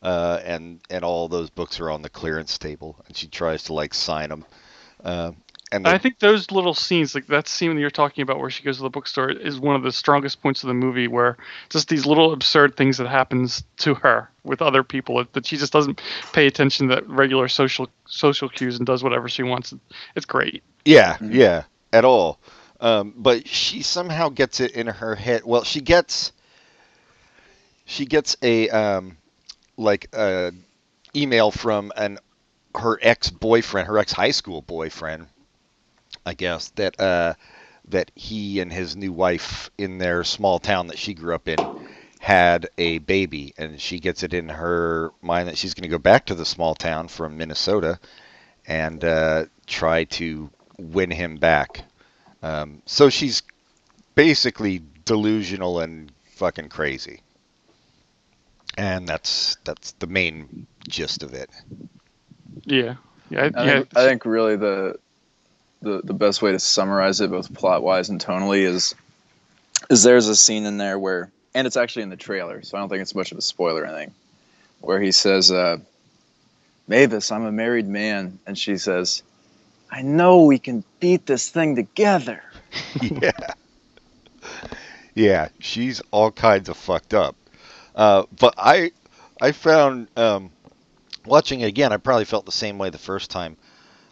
uh, 0.03 0.41
and 0.45 0.81
and 0.91 1.05
all 1.05 1.29
those 1.29 1.51
books 1.51 1.81
are 1.81 1.91
on 1.91 2.03
the 2.03 2.11
clearance 2.11 2.59
table, 2.59 2.97
and 3.07 3.17
she 3.17 3.27
tries 3.29 3.65
to 3.65 3.75
like 3.75 3.95
sign 3.95 4.29
them. 4.31 4.45
Uh, 5.03 5.33
and 5.71 5.79
And 5.79 5.87
the- 5.87 5.91
I 5.95 5.99
think 5.99 6.19
those 6.19 6.51
little 6.51 6.75
scenes, 6.75 7.15
like 7.15 7.27
that 7.27 7.47
scene 7.49 7.75
that 7.75 7.81
you're 7.81 7.91
talking 7.91 8.23
about 8.23 8.39
where 8.39 8.51
she 8.51 8.63
goes 8.63 8.79
to 8.79 8.83
the 8.83 8.91
bookstore, 8.91 9.31
is 9.31 9.59
one 9.61 9.77
of 9.77 9.83
the 9.83 9.93
strongest 9.93 10.41
points 10.43 10.63
of 10.63 10.69
the 10.69 10.75
movie. 10.75 11.09
Where 11.09 11.37
just 11.69 11.89
these 11.89 12.07
little 12.07 12.33
absurd 12.33 12.77
things 12.77 12.97
that 12.99 13.09
happens 13.09 13.63
to 13.79 13.95
her 13.97 14.31
with 14.45 14.63
other 14.63 14.83
people 14.83 15.25
that 15.33 15.47
she 15.47 15.57
just 15.57 15.73
doesn't 15.73 16.01
pay 16.33 16.47
attention 16.47 16.89
to 16.89 17.03
regular 17.07 17.49
social 17.49 17.89
social 18.07 18.49
cues 18.49 18.79
and 18.79 18.87
does 18.87 19.03
whatever 19.05 19.29
she 19.29 19.43
wants. 19.43 19.75
It's 20.17 20.27
great. 20.27 20.63
Yeah, 20.85 21.17
Mhm. 21.19 21.35
yeah, 21.35 21.63
at 21.93 22.05
all. 22.05 22.39
Um, 22.81 23.13
but 23.17 23.47
she 23.49 23.83
somehow 23.83 24.29
gets 24.29 24.61
it 24.61 24.71
in 24.71 24.87
her 24.87 25.17
head. 25.17 25.43
Well, 25.45 25.65
she 25.65 25.81
gets 25.81 26.33
she 27.85 28.07
gets 28.07 28.37
a 28.43 28.69
um, 28.71 29.17
like 29.77 30.09
a 30.15 30.53
email 31.17 31.51
from 31.51 31.93
an 31.97 32.19
her 32.75 32.99
ex 33.03 33.31
boyfriend, 33.31 33.89
her 33.89 33.99
ex 33.99 34.13
high 34.13 34.31
school 34.31 34.63
boyfriend, 34.63 35.27
I 36.29 36.35
guess 36.35 36.69
that 36.77 37.01
uh, 37.01 37.35
that 37.89 38.11
he 38.15 38.61
and 38.61 38.73
his 38.73 38.97
new 38.97 39.13
wife 39.13 39.71
in 39.79 39.99
their 39.99 40.25
small 40.25 40.59
town 40.59 40.89
that 40.89 40.99
she 40.99 41.15
grew 41.15 41.35
up 41.35 41.49
in 41.49 41.57
had 42.21 42.69
a 42.79 42.99
baby, 42.99 43.55
and 43.57 43.81
she 43.81 44.01
gets 44.01 44.23
it 44.23 44.35
in 44.35 44.49
her 44.49 45.11
mind 45.23 45.49
that 45.49 45.57
she's 45.57 45.75
going 45.75 45.85
to 45.85 45.89
go 45.89 45.99
back 45.99 46.27
to 46.27 46.35
the 46.35 46.45
small 46.45 46.75
town 46.75 47.09
from 47.09 47.37
Minnesota 47.39 47.99
and 48.67 49.05
uh, 49.05 49.47
try 49.67 50.05
to 50.05 50.51
win 50.79 51.11
him 51.11 51.37
back. 51.37 51.85
Um, 52.43 52.83
so 52.87 53.09
she's 53.09 53.43
basically 54.15 54.83
delusional 55.05 55.81
and 55.81 56.13
fucking 56.37 56.69
crazy, 56.69 57.23
and 58.77 59.09
that's 59.09 59.57
that's 59.65 59.93
the 59.93 60.07
main 60.07 60.67
gist 60.89 61.23
of 61.23 61.35
it. 61.35 61.51
Yeah, 62.65 62.97
yeah, 63.31 63.51
I 63.55 63.65
yeah. 63.65 63.75
think, 63.75 63.97
I 63.97 64.07
think 64.07 64.25
really 64.25 64.57
the, 64.57 64.97
the 65.83 66.01
the 66.03 66.15
best 66.15 66.43
way 66.43 66.53
to 66.53 66.59
summarize 66.59 67.21
it, 67.21 67.31
both 67.31 67.53
plot 67.53 67.83
wise 67.83 68.09
and 68.09 68.21
tonally, 68.21 68.63
is 68.63 68.95
is 69.91 70.03
there's 70.03 70.29
a 70.29 70.37
scene 70.37 70.67
in 70.67 70.77
there 70.77 70.99
where, 70.99 71.31
and 71.55 71.67
it's 71.67 71.77
actually 71.77 72.03
in 72.03 72.11
the 72.11 72.17
trailer, 72.17 72.63
so 72.63 72.77
I 72.77 72.81
don't 72.81 72.89
think 72.89 73.03
it's 73.03 73.15
much 73.15 73.33
of 73.33 73.39
a 73.39 73.43
spoiler 73.43 73.85
anything, 73.85 74.13
where 74.81 75.01
he 75.01 75.13
says, 75.13 75.51
uh, 75.51 75.79
"Mavis, 76.87 77.31
I'm 77.31 77.45
a 77.45 77.53
married 77.53 77.89
man," 77.89 78.39
and 78.47 78.59
she 78.59 78.77
says, 78.77 79.23
"I 79.91 80.03
know 80.03 80.45
we 80.45 80.59
can 80.59 80.85
beat 81.01 81.27
this 81.27 81.49
thing 81.49 81.77
together." 81.77 82.43
yeah, 83.03 83.55
yeah, 85.15 85.49
she's 85.59 86.01
all 86.11 86.31
kinds 86.31 86.69
of 86.69 86.77
fucked 86.77 87.15
up. 87.15 87.37
Uh, 87.95 88.25
but 88.39 88.55
I, 88.57 88.93
I 89.41 89.51
found 89.51 90.07
um, 90.17 90.51
watching 91.25 91.61
it 91.61 91.67
again, 91.67 91.93
I 91.93 91.97
probably 91.97 92.25
felt 92.25 92.47
the 92.47 92.53
same 92.53 92.79
way 92.79 92.91
the 92.91 92.99
first 92.99 93.31
time. 93.31 93.57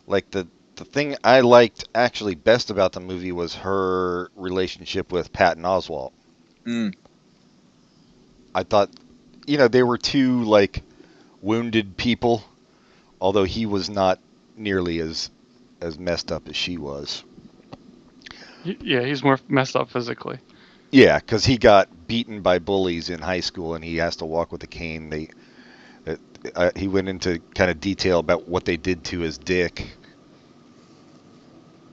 Like 0.08 0.30
the 0.30 0.49
the 0.76 0.85
thing 0.85 1.16
I 1.25 1.40
liked 1.40 1.88
actually 1.95 2.35
best 2.35 2.71
about 2.71 2.92
the 2.92 3.00
movie 3.00 3.33
was 3.33 3.54
her 3.56 4.30
relationship 4.37 5.11
with 5.11 5.33
Patton 5.33 5.64
Oswalt. 5.64 6.12
Mm. 6.66 6.95
I 8.54 8.62
thought, 8.62 8.90
you 9.47 9.59
know, 9.59 9.68
they 9.68 9.83
were 9.83 9.99
two 9.99 10.45
like 10.45 10.83
wounded 11.40 11.97
people, 11.97 12.45
although 13.21 13.45
he 13.45 13.66
was 13.66 13.88
not 13.88 14.21
nearly 14.56 15.00
as 15.00 15.30
as 15.80 15.99
messed 15.99 16.33
up 16.33 16.49
as 16.49 16.56
she 16.56 16.78
was. 16.78 17.25
yeah, 18.64 19.02
he's 19.02 19.23
more 19.23 19.38
messed 19.49 19.76
up 19.76 19.90
physically. 19.90 20.38
Yeah, 20.90 21.18
because 21.18 21.45
he 21.45 21.59
got 21.59 22.06
beaten 22.06 22.40
by 22.40 22.59
bullies 22.59 23.11
in 23.11 23.21
high 23.21 23.40
school, 23.40 23.75
and 23.75 23.85
he 23.85 23.97
has 23.97 24.16
to 24.16 24.25
walk 24.25 24.52
with 24.52 24.62
a 24.62 24.66
cane. 24.66 25.11
They, 25.11 25.28
uh, 26.06 26.16
uh, 26.54 26.71
he 26.76 26.88
went 26.88 27.09
into 27.09 27.40
kind 27.54 27.71
of 27.71 27.80
detail 27.80 28.18
about 28.18 28.49
what 28.49 28.64
they 28.64 28.76
did 28.76 29.04
to 29.04 29.21
his 29.21 29.37
dick. 29.37 29.87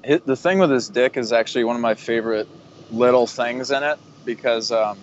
The 0.03 0.35
thing 0.35 0.59
with 0.59 0.69
his 0.69 0.89
dick 0.89 1.15
is 1.17 1.31
actually 1.31 1.63
one 1.63 1.77
of 1.77 1.81
my 1.81 1.95
favorite 1.95 2.49
little 2.91 3.25
things 3.25 3.71
in 3.71 3.83
it 3.83 3.97
because 4.25 4.71
um, 4.71 4.97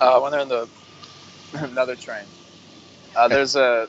uh, 0.00 0.20
when 0.20 0.30
they're 0.30 0.40
in 0.40 0.48
the 0.48 0.68
another 1.54 1.96
train, 1.96 2.24
uh, 3.16 3.26
there's 3.28 3.56
a 3.56 3.88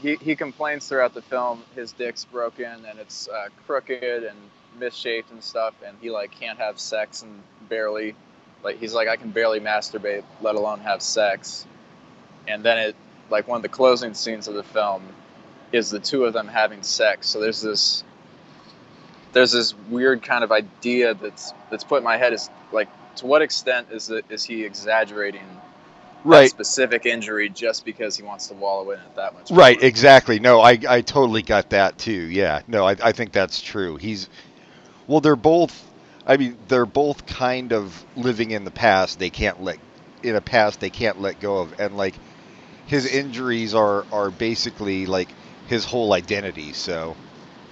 he, 0.00 0.16
he 0.20 0.36
complains 0.36 0.88
throughout 0.88 1.14
the 1.14 1.22
film 1.22 1.64
his 1.74 1.92
dick's 1.92 2.24
broken 2.24 2.84
and 2.84 2.98
it's 3.00 3.28
uh, 3.28 3.48
crooked 3.66 4.22
and 4.24 4.36
misshaped 4.78 5.30
and 5.32 5.42
stuff, 5.42 5.74
and 5.84 5.96
he 6.00 6.10
like 6.10 6.30
can't 6.30 6.58
have 6.58 6.78
sex 6.78 7.22
and 7.22 7.42
barely 7.68 8.14
like 8.62 8.78
he's 8.78 8.94
like 8.94 9.08
I 9.08 9.16
can 9.16 9.30
barely 9.30 9.58
masturbate, 9.58 10.22
let 10.40 10.54
alone 10.54 10.80
have 10.80 11.02
sex. 11.02 11.66
And 12.46 12.62
then 12.62 12.78
it 12.78 12.96
like 13.28 13.48
one 13.48 13.56
of 13.56 13.62
the 13.62 13.68
closing 13.68 14.14
scenes 14.14 14.46
of 14.46 14.54
the 14.54 14.62
film 14.62 15.02
is 15.72 15.90
the 15.90 15.98
two 15.98 16.24
of 16.24 16.32
them 16.32 16.46
having 16.46 16.84
sex. 16.84 17.28
So 17.28 17.40
there's 17.40 17.60
this 17.60 18.04
there's 19.36 19.52
this 19.52 19.74
weird 19.90 20.22
kind 20.22 20.42
of 20.42 20.50
idea 20.52 21.14
that's 21.14 21.52
that's 21.70 21.84
put 21.84 21.98
in 21.98 22.04
my 22.04 22.16
head 22.16 22.32
is 22.32 22.50
like 22.72 22.88
to 23.16 23.26
what 23.26 23.42
extent 23.42 23.88
is 23.92 24.10
it 24.10 24.24
is 24.30 24.44
he 24.44 24.64
exaggerating 24.64 25.44
that 26.30 26.30
Right. 26.30 26.50
specific 26.50 27.06
injury 27.06 27.48
just 27.50 27.84
because 27.84 28.16
he 28.16 28.22
wants 28.24 28.48
to 28.48 28.54
wallow 28.54 28.90
in 28.92 28.98
it 28.98 29.16
that 29.16 29.34
much? 29.34 29.50
Right, 29.50 29.80
exactly. 29.80 30.40
No, 30.40 30.60
I, 30.60 30.78
I 30.88 31.02
totally 31.02 31.42
got 31.42 31.70
that 31.70 31.98
too. 31.98 32.12
Yeah, 32.12 32.62
no, 32.66 32.86
I, 32.86 32.96
I 33.02 33.12
think 33.12 33.32
that's 33.32 33.60
true. 33.60 33.96
He's, 33.96 34.28
well, 35.06 35.20
they're 35.20 35.36
both, 35.36 35.92
I 36.26 36.36
mean, 36.36 36.58
they're 36.66 36.86
both 36.86 37.26
kind 37.26 37.72
of 37.72 38.04
living 38.16 38.50
in 38.50 38.64
the 38.64 38.72
past. 38.72 39.18
They 39.20 39.30
can't 39.30 39.60
let, 39.60 39.78
in 40.22 40.34
a 40.34 40.40
past 40.40 40.80
they 40.80 40.90
can't 40.90 41.18
let 41.20 41.38
go 41.38 41.58
of. 41.58 41.74
And 41.78 41.96
like, 41.96 42.18
his 42.86 43.06
injuries 43.06 43.74
are, 43.74 44.06
are 44.10 44.30
basically 44.32 45.06
like 45.06 45.36
his 45.64 45.84
whole 45.84 46.12
identity. 46.12 46.72
So, 46.72 47.16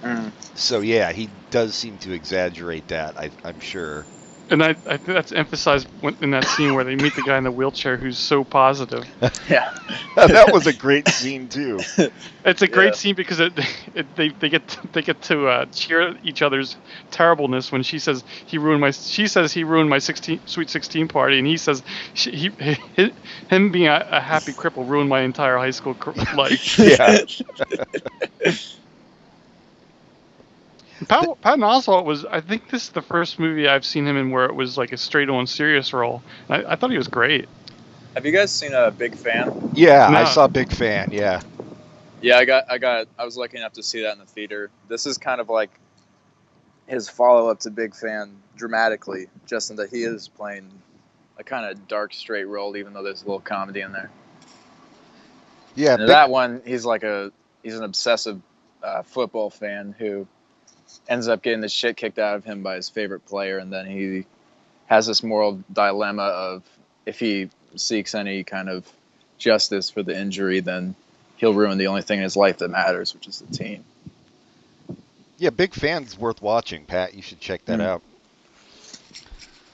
Mm. 0.05 0.33
so 0.55 0.81
yeah, 0.81 1.11
he 1.11 1.35
does 1.51 1.75
seem 1.75 1.99
to 1.99 2.11
exaggerate 2.13 2.87
that, 2.89 3.17
I, 3.17 3.31
I'm 3.43 3.59
sure. 3.59 4.09
And 4.49 4.63
I, 4.63 4.69
I 4.85 4.97
think 4.97 5.15
that's 5.15 5.31
emphasized 5.31 5.87
in 6.21 6.31
that 6.31 6.47
scene 6.47 6.73
where 6.73 6.83
they 6.83 6.95
meet 6.95 7.15
the 7.15 7.23
guy 7.23 7.37
in 7.37 7.43
the 7.43 7.51
wheelchair 7.51 7.97
who's 7.97 8.19
so 8.19 8.43
positive. 8.43 9.09
Yeah. 9.49 9.65
that 10.15 10.49
was 10.51 10.67
a 10.67 10.73
great 10.73 11.09
scene 11.09 11.49
too. 11.49 11.85
It's 12.45 12.61
a 12.61 12.67
great 12.67 12.93
Yeah. 12.93 12.95
scene 12.95 13.15
because 13.15 13.39
it, 13.39 13.59
it 13.93 14.15
they, 14.15 14.29
they 14.29 14.49
get 14.49 14.77
they 14.93 15.01
get 15.01 15.21
to 15.23 15.47
uh, 15.47 15.65
cheer 15.73 16.15
each 16.23 16.41
other's 16.41 16.77
terribleness 17.11 17.71
when 17.71 17.83
she 17.83 17.99
says 17.99 18.23
he 18.45 18.57
ruined 18.59 18.81
my 18.81 18.91
she 18.91 19.27
says 19.27 19.51
he 19.51 19.63
ruined 19.63 19.89
my 19.89 19.97
16 19.99 20.41
sweet 20.45 20.69
16 20.69 21.07
party 21.07 21.39
and 21.39 21.47
he 21.47 21.57
says 21.57 21.83
she, 22.13 22.31
he, 22.31 22.77
he 22.95 23.13
him 23.49 23.71
being 23.71 23.87
a, 23.87 24.05
a 24.11 24.21
happy 24.21 24.53
cripple 24.53 24.87
ruined 24.87 25.09
my 25.09 25.21
entire 25.21 25.57
high 25.57 25.71
school 25.71 25.95
cr- 25.95 26.11
life. 26.31 26.69
Yeah. 26.77 27.17
Pat, 31.07 31.41
Patton 31.41 31.61
Oswalt 31.61 32.05
was 32.05 32.25
I 32.25 32.41
think 32.41 32.69
this 32.69 32.83
is 32.83 32.89
the 32.89 33.01
first 33.01 33.39
movie 33.39 33.67
I've 33.67 33.85
seen 33.85 34.07
him 34.07 34.17
in 34.17 34.31
where 34.31 34.45
it 34.45 34.55
was 34.55 34.77
like 34.77 34.91
a 34.91 34.97
straight 34.97 35.29
on 35.29 35.47
serious 35.47 35.93
role. 35.93 36.21
I, 36.49 36.63
I 36.63 36.75
thought 36.75 36.91
he 36.91 36.97
was 36.97 37.07
great. 37.07 37.47
Have 38.15 38.25
you 38.25 38.31
guys 38.31 38.51
seen 38.51 38.73
a 38.73 38.91
Big 38.91 39.15
Fan? 39.15 39.71
Yeah, 39.73 40.07
I 40.07 40.23
saw 40.23 40.47
Big 40.47 40.71
Fan. 40.71 41.09
Yeah. 41.11 41.41
Yeah, 42.21 42.37
I 42.37 42.45
got, 42.45 42.71
I 42.71 42.77
got, 42.77 43.07
I 43.19 43.25
was 43.25 43.35
lucky 43.35 43.57
enough 43.57 43.73
to 43.73 43.83
see 43.83 44.01
that 44.03 44.13
in 44.13 44.19
the 44.19 44.25
theater. 44.25 44.71
This 44.87 45.05
is 45.05 45.17
kind 45.17 45.41
of 45.41 45.49
like 45.49 45.69
his 46.87 47.09
follow 47.09 47.49
up 47.49 47.59
to 47.61 47.69
Big 47.69 47.93
Fan 47.93 48.37
dramatically, 48.55 49.27
just 49.45 49.69
in 49.69 49.75
that 49.75 49.89
he 49.89 50.03
is 50.03 50.29
playing 50.29 50.71
a 51.37 51.43
kind 51.43 51.69
of 51.69 51.87
dark, 51.89 52.13
straight 52.13 52.45
role, 52.45 52.77
even 52.77 52.93
though 52.93 53.03
there's 53.03 53.21
a 53.21 53.25
little 53.25 53.41
comedy 53.41 53.81
in 53.81 53.91
there. 53.91 54.09
Yeah. 55.75 55.97
Big- 55.97 56.07
that 56.07 56.29
one, 56.29 56.61
he's 56.65 56.85
like 56.85 57.03
a, 57.03 57.33
he's 57.63 57.75
an 57.75 57.83
obsessive 57.83 58.41
uh, 58.81 59.03
football 59.03 59.49
fan 59.49 59.93
who 59.99 60.25
ends 61.07 61.27
up 61.27 61.41
getting 61.41 61.61
the 61.61 61.69
shit 61.69 61.97
kicked 61.97 62.19
out 62.19 62.35
of 62.35 62.45
him 62.45 62.63
by 62.63 62.75
his 62.75 62.89
favorite 62.89 63.25
player, 63.25 63.57
and 63.57 63.71
then 63.71 63.85
he 63.85 64.25
has 64.87 65.07
this 65.07 65.23
moral 65.23 65.63
dilemma 65.71 66.23
of 66.23 66.63
if 67.05 67.19
he 67.19 67.49
seeks 67.75 68.15
any 68.15 68.43
kind 68.43 68.69
of 68.69 68.91
justice 69.37 69.89
for 69.89 70.03
the 70.03 70.17
injury, 70.17 70.59
then 70.59 70.95
he'll 71.37 71.53
ruin 71.53 71.77
the 71.77 71.87
only 71.87 72.01
thing 72.01 72.19
in 72.19 72.23
his 72.23 72.37
life 72.37 72.59
that 72.59 72.69
matters, 72.69 73.13
which 73.13 73.27
is 73.27 73.39
the 73.39 73.53
team. 73.57 73.83
Yeah, 75.37 75.49
big 75.49 75.73
fan's 75.73 76.17
worth 76.17 76.41
watching, 76.41 76.85
Pat. 76.85 77.13
You 77.13 77.21
should 77.21 77.39
check 77.39 77.65
that 77.65 77.79
Mm. 77.79 77.83
out. 77.83 78.01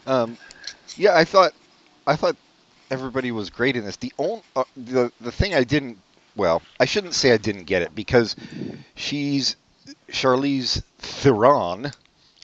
Um, 0.07 0.37
yeah, 0.97 1.15
I 1.15 1.23
thought, 1.23 1.53
I 2.07 2.15
thought 2.15 2.35
everybody 2.89 3.31
was 3.31 3.49
great 3.49 3.75
in 3.75 3.85
this. 3.85 3.97
The 3.97 4.11
only, 4.17 4.41
uh, 4.55 4.63
the 4.75 5.11
the 5.21 5.31
thing 5.31 5.53
I 5.53 5.63
didn't, 5.63 5.99
well, 6.35 6.61
I 6.79 6.85
shouldn't 6.85 7.13
say 7.13 7.31
I 7.31 7.37
didn't 7.37 7.65
get 7.65 7.83
it 7.83 7.93
because 7.93 8.35
she's 8.95 9.55
Charlize 10.09 10.83
Theron 10.99 11.91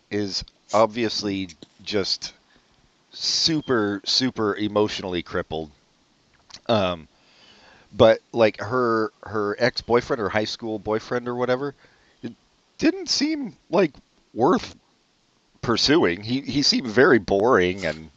is 0.09 0.43
obviously 0.73 1.49
just 1.83 2.33
super 3.11 4.01
super 4.05 4.55
emotionally 4.55 5.23
crippled. 5.23 5.71
Um, 6.67 7.07
but 7.95 8.19
like 8.31 8.59
her 8.59 9.11
her 9.23 9.55
ex 9.59 9.81
boyfriend 9.81 10.21
or 10.21 10.29
high 10.29 10.45
school 10.45 10.79
boyfriend 10.79 11.27
or 11.27 11.35
whatever, 11.35 11.73
it 12.21 12.33
didn't 12.77 13.09
seem 13.09 13.55
like 13.69 13.93
worth 14.33 14.75
pursuing. 15.61 16.23
He 16.23 16.41
he 16.41 16.61
seemed 16.61 16.87
very 16.87 17.19
boring 17.19 17.85
and 17.85 18.09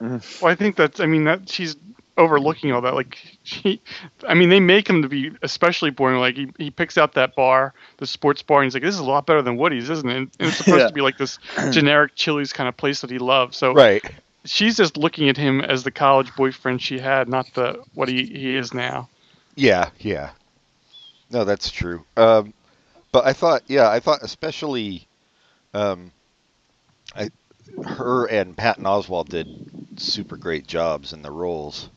Well, 0.00 0.20
I 0.42 0.54
think 0.54 0.76
that's. 0.76 1.00
I 1.00 1.06
mean, 1.06 1.24
that 1.24 1.48
she's 1.48 1.76
overlooking 2.16 2.72
all 2.72 2.80
that. 2.82 2.94
Like 2.94 3.18
she, 3.42 3.80
I 4.26 4.34
mean, 4.34 4.48
they 4.48 4.60
make 4.60 4.88
him 4.88 5.02
to 5.02 5.08
be 5.08 5.32
especially 5.42 5.90
boring. 5.90 6.18
Like 6.18 6.36
he, 6.36 6.48
he 6.58 6.70
picks 6.70 6.96
out 6.98 7.14
that 7.14 7.34
bar, 7.34 7.74
the 7.98 8.06
sports 8.06 8.42
bar, 8.42 8.60
and 8.60 8.66
he's 8.66 8.74
like, 8.74 8.82
"This 8.82 8.94
is 8.94 9.00
a 9.00 9.04
lot 9.04 9.26
better 9.26 9.42
than 9.42 9.56
Woody's, 9.56 9.90
isn't 9.90 10.08
it?" 10.08 10.16
And 10.16 10.30
it's 10.40 10.56
supposed 10.56 10.80
Yeah. 10.80 10.88
to 10.88 10.92
be 10.94 11.00
like 11.00 11.18
this 11.18 11.38
generic 11.70 12.14
Chili's 12.14 12.52
kind 12.52 12.68
of 12.68 12.76
place 12.76 13.00
that 13.02 13.10
he 13.10 13.18
loves. 13.18 13.56
So 13.56 13.72
right. 13.72 14.02
she's 14.44 14.76
just 14.76 14.96
looking 14.96 15.28
at 15.28 15.36
him 15.36 15.60
as 15.60 15.84
the 15.84 15.90
college 15.90 16.34
boyfriend 16.36 16.80
she 16.82 16.98
had, 16.98 17.28
not 17.28 17.46
the 17.54 17.82
what 17.94 18.08
he, 18.08 18.24
he 18.26 18.56
is 18.56 18.72
now. 18.74 19.08
Yeah, 19.54 19.90
yeah. 19.98 20.30
No, 21.30 21.44
that's 21.44 21.70
true. 21.70 22.04
Um, 22.16 22.52
but 23.12 23.24
I 23.26 23.32
thought, 23.32 23.62
yeah, 23.66 23.88
I 23.90 24.00
thought 24.00 24.22
especially, 24.22 25.06
um, 25.74 26.12
I, 27.14 27.30
her 27.84 28.26
and 28.26 28.56
Patton 28.56 28.84
Oswalt 28.84 29.28
did 29.28 29.46
super 29.96 30.36
great 30.36 30.66
jobs 30.66 31.12
in 31.12 31.22
the 31.22 31.30
roles. 31.30 31.88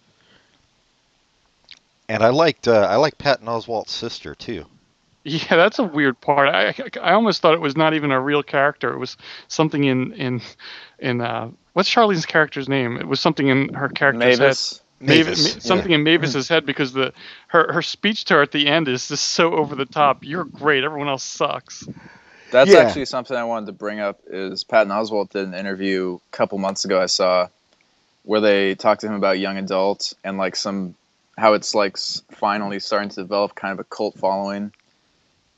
And 2.10 2.24
I 2.24 2.30
liked, 2.30 2.68
uh, 2.68 2.88
I 2.90 2.96
liked 2.98 3.20
Patton 3.20 3.48
Oswalt's 3.48 3.92
sister 3.94 4.36
too. 4.36 4.66
Yeah, 5.24 5.56
that's 5.58 5.80
a 5.80 5.84
weird 5.84 6.20
part. 6.22 6.50
I, 6.50 6.70
I, 6.70 7.10
I 7.12 7.14
almost 7.14 7.42
thought 7.42 7.54
it 7.54 7.62
was 7.62 7.78
not 7.78 7.94
even 7.94 8.12
a 8.12 8.20
real 8.20 8.42
character. 8.42 8.92
It 8.94 8.98
was 8.98 9.16
something 9.48 9.84
in 9.84 10.14
in 10.14 10.42
in 10.98 11.22
uh, 11.22 11.52
what's 11.74 11.90
Charlene's 11.94 12.26
character's 12.26 12.68
name? 12.70 12.98
It 12.98 13.08
was 13.08 13.20
something 13.20 13.48
in 13.48 13.74
her 13.74 13.90
character's 13.90 14.38
head. 14.38 14.40
Mavis. 14.40 14.82
Mavis, 15.02 15.26
Mavis, 15.26 15.56
Ma- 15.56 15.60
something 15.62 15.92
in 15.92 16.04
Mavis's 16.04 16.48
head 16.50 16.66
because 16.66 16.94
the 16.94 17.14
her 17.48 17.72
her 17.72 17.82
speech 17.82 18.26
to 18.26 18.36
her 18.36 18.42
at 18.42 18.52
the 18.52 18.68
end 18.68 18.88
is 18.88 19.08
just 19.10 19.30
so 19.30 19.54
over 19.54 19.76
the 19.76 19.86
top. 19.86 20.24
You're 20.24 20.46
great. 20.46 20.84
Everyone 20.84 21.10
else 21.10 21.24
sucks. 21.24 21.88
That's 22.52 22.72
Yeah. 22.72 22.80
actually 22.80 23.06
something 23.06 23.38
I 23.38 23.44
wanted 23.44 23.68
to 23.68 23.72
bring 23.74 24.00
up. 24.00 24.20
Is 24.28 24.64
Patton 24.64 24.92
Oswalt 24.92 25.30
did 25.30 25.48
an 25.48 25.54
interview 25.54 26.16
a 26.16 26.36
couple 26.36 26.58
months 26.58 26.86
ago 26.86 27.00
I 27.00 27.06
saw, 27.06 27.48
where 28.24 28.42
they 28.42 28.76
talked 28.76 29.02
to 29.02 29.08
him 29.08 29.14
about 29.14 29.38
young 29.38 29.58
adult 29.58 30.14
and 30.24 30.38
like 30.38 30.56
some 30.56 30.96
how 31.40 31.54
it's 31.54 31.74
like 31.74 31.98
finally 32.32 32.80
starting 32.80 33.10
to 33.10 33.22
develop 33.22 33.56
kind 33.56 33.74
of 33.74 33.80
a 33.80 33.84
cult 33.84 34.16
following. 34.16 34.74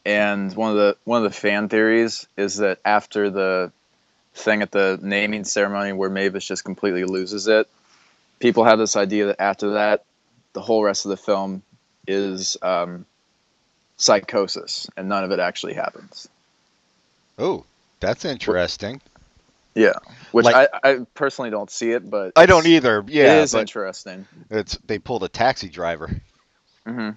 And 0.05 0.53
one 0.55 0.71
of 0.71 0.77
the 0.77 0.97
one 1.03 1.23
of 1.23 1.31
the 1.31 1.37
fan 1.37 1.69
theories 1.69 2.27
is 2.37 2.57
that 2.57 2.79
after 2.85 3.29
the 3.29 3.71
thing 4.33 4.61
at 4.61 4.71
the 4.71 4.99
naming 5.01 5.43
ceremony 5.43 5.93
where 5.93 6.09
Mavis 6.09 6.45
just 6.45 6.63
completely 6.63 7.03
loses 7.03 7.47
it, 7.47 7.67
people 8.39 8.63
have 8.63 8.79
this 8.79 8.95
idea 8.95 9.27
that 9.27 9.41
after 9.41 9.71
that, 9.71 10.05
the 10.53 10.61
whole 10.61 10.83
rest 10.83 11.05
of 11.05 11.09
the 11.09 11.17
film 11.17 11.61
is 12.07 12.57
um, 12.61 13.05
psychosis, 13.97 14.87
and 14.97 15.07
none 15.07 15.23
of 15.23 15.31
it 15.31 15.39
actually 15.39 15.73
happens. 15.73 16.27
Oh, 17.37 17.65
that's 17.99 18.25
interesting. 18.25 19.01
Yeah, 19.73 19.93
which 20.31 20.45
Like- 20.45 20.69
I, 20.83 20.91
I 20.91 20.97
personally 21.13 21.49
don't 21.49 21.69
see 21.69 21.91
it, 21.91 22.09
but 22.09 22.33
I 22.35 22.45
don't 22.45 22.67
either. 22.67 23.03
Yeah, 23.07 23.39
it 23.39 23.43
is 23.43 23.55
interesting. 23.55 24.27
it's 24.49 24.77
they 24.85 24.99
pulled 24.99 25.23
a 25.23 25.29
taxi 25.29 25.69
driver, 25.69 26.09
hmm 26.85 27.11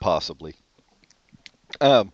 possibly. 0.00 0.54
Um, 1.80 2.12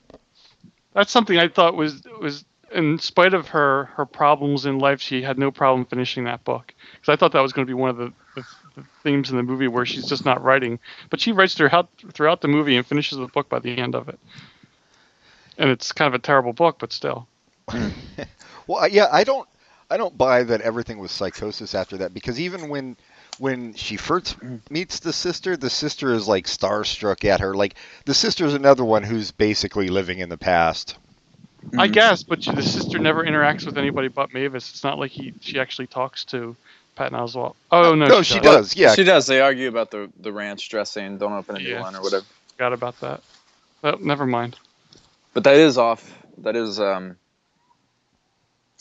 That's 0.94 1.12
something 1.12 1.38
I 1.38 1.48
thought 1.48 1.76
was 1.76 2.02
was 2.20 2.44
in 2.72 2.98
spite 2.98 3.34
of 3.34 3.48
her 3.48 3.84
her 3.96 4.04
problems 4.04 4.66
in 4.66 4.78
life, 4.78 5.00
she 5.00 5.22
had 5.22 5.38
no 5.38 5.50
problem 5.50 5.86
finishing 5.86 6.24
that 6.24 6.44
book 6.44 6.74
because 6.92 7.12
I 7.12 7.16
thought 7.16 7.32
that 7.32 7.40
was 7.40 7.52
going 7.52 7.66
to 7.66 7.70
be 7.70 7.74
one 7.74 7.90
of 7.90 7.96
the, 7.96 8.12
the, 8.34 8.44
the 8.76 8.84
themes 9.02 9.30
in 9.30 9.36
the 9.36 9.42
movie 9.42 9.68
where 9.68 9.86
she's 9.86 10.06
just 10.06 10.24
not 10.24 10.42
writing, 10.42 10.78
but 11.08 11.20
she 11.20 11.32
writes 11.32 11.54
throughout 11.54 11.88
throughout 12.12 12.40
the 12.40 12.48
movie 12.48 12.76
and 12.76 12.86
finishes 12.86 13.16
the 13.16 13.28
book 13.28 13.48
by 13.48 13.60
the 13.60 13.78
end 13.78 13.94
of 13.94 14.08
it. 14.08 14.18
And 15.56 15.70
it's 15.70 15.92
kind 15.92 16.08
of 16.12 16.18
a 16.18 16.22
terrible 16.22 16.52
book, 16.52 16.76
but 16.78 16.92
still. 16.92 17.26
Well, 18.66 18.88
yeah, 18.88 19.08
I 19.12 19.24
don't, 19.24 19.46
I 19.94 19.98
don't 19.98 20.18
buy 20.18 20.42
that 20.44 20.60
everything 20.62 20.98
was 20.98 21.12
psychosis 21.12 21.74
after 21.74 21.98
that 21.98 22.12
because 22.14 22.40
even 22.40 22.68
when, 22.68 22.96
when 23.38 23.74
she 23.74 23.96
first 23.96 24.36
meets 24.70 24.98
the 25.00 25.12
sister, 25.12 25.56
the 25.56 25.70
sister 25.70 26.12
is 26.12 26.26
like 26.28 26.46
starstruck 26.46 27.24
at 27.24 27.40
her. 27.40 27.54
Like 27.54 27.76
the 28.04 28.14
sister 28.14 28.44
is 28.44 28.54
another 28.54 28.84
one 28.84 29.04
who's 29.04 29.30
basically 29.30 29.88
living 29.88 30.18
in 30.18 30.30
the 30.30 30.38
past. 30.38 30.96
I 31.78 31.86
Mhm. 31.86 31.94
guess, 31.94 32.24
but 32.24 32.42
she, 32.42 32.52
the 32.52 32.62
sister 32.62 32.98
never 32.98 33.24
interacts 33.24 33.66
with 33.66 33.78
anybody 33.78 34.08
but 34.08 34.34
Mavis. 34.34 34.70
It's 34.70 34.84
not 34.84 34.98
like 34.98 35.12
he 35.12 35.34
she 35.40 35.60
actually 35.60 35.88
talks 35.88 36.24
to 36.26 36.56
Patton 36.96 37.18
Oswalt. 37.18 37.54
Oh 37.70 37.94
no, 37.94 38.10
No, 38.10 38.22
she, 38.22 38.34
she 38.34 38.40
does. 38.40 38.74
does. 38.74 38.76
Yeah, 38.76 38.94
she 38.94 39.04
does. 39.04 39.26
They 39.26 39.40
argue 39.40 39.68
about 39.68 39.90
the 39.90 40.10
the 40.20 40.32
ranch 40.32 40.68
dressing. 40.70 41.18
Don't 41.18 41.32
open 41.34 41.56
a 41.56 41.60
new 41.60 41.70
Yeah. 41.70 41.80
one 41.80 41.96
or 41.96 42.02
whatever. 42.02 42.26
Forgot 42.56 42.72
about 42.74 43.00
that. 43.00 43.22
Oh, 43.84 43.96
never 44.00 44.26
mind. 44.26 44.56
But 45.34 45.44
that 45.44 45.56
is 45.56 45.78
off. 45.78 46.02
That 46.38 46.56
is 46.56 46.80
um 46.80 47.16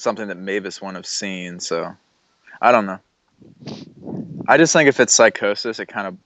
something 0.03 0.27
that 0.27 0.37
Mavis 0.37 0.81
wouldn't 0.81 0.97
have 0.97 1.05
seen. 1.07 1.59
So 1.59 1.95
I 2.61 2.71
don't 2.71 2.85
know. 2.85 2.99
I 4.47 4.57
just 4.57 4.73
think 4.73 4.89
if 4.89 4.99
it's 4.99 5.13
psychosis, 5.13 5.79
it 5.79 5.87
kind 5.87 6.07
of 6.07 6.17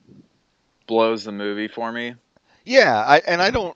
blows 0.87 1.23
the 1.23 1.31
movie 1.31 1.67
for 1.67 1.91
me. 1.91 2.15
yeah. 2.65 3.03
I 3.05 3.19
and 3.27 3.41
I 3.41 3.51
don't, 3.51 3.75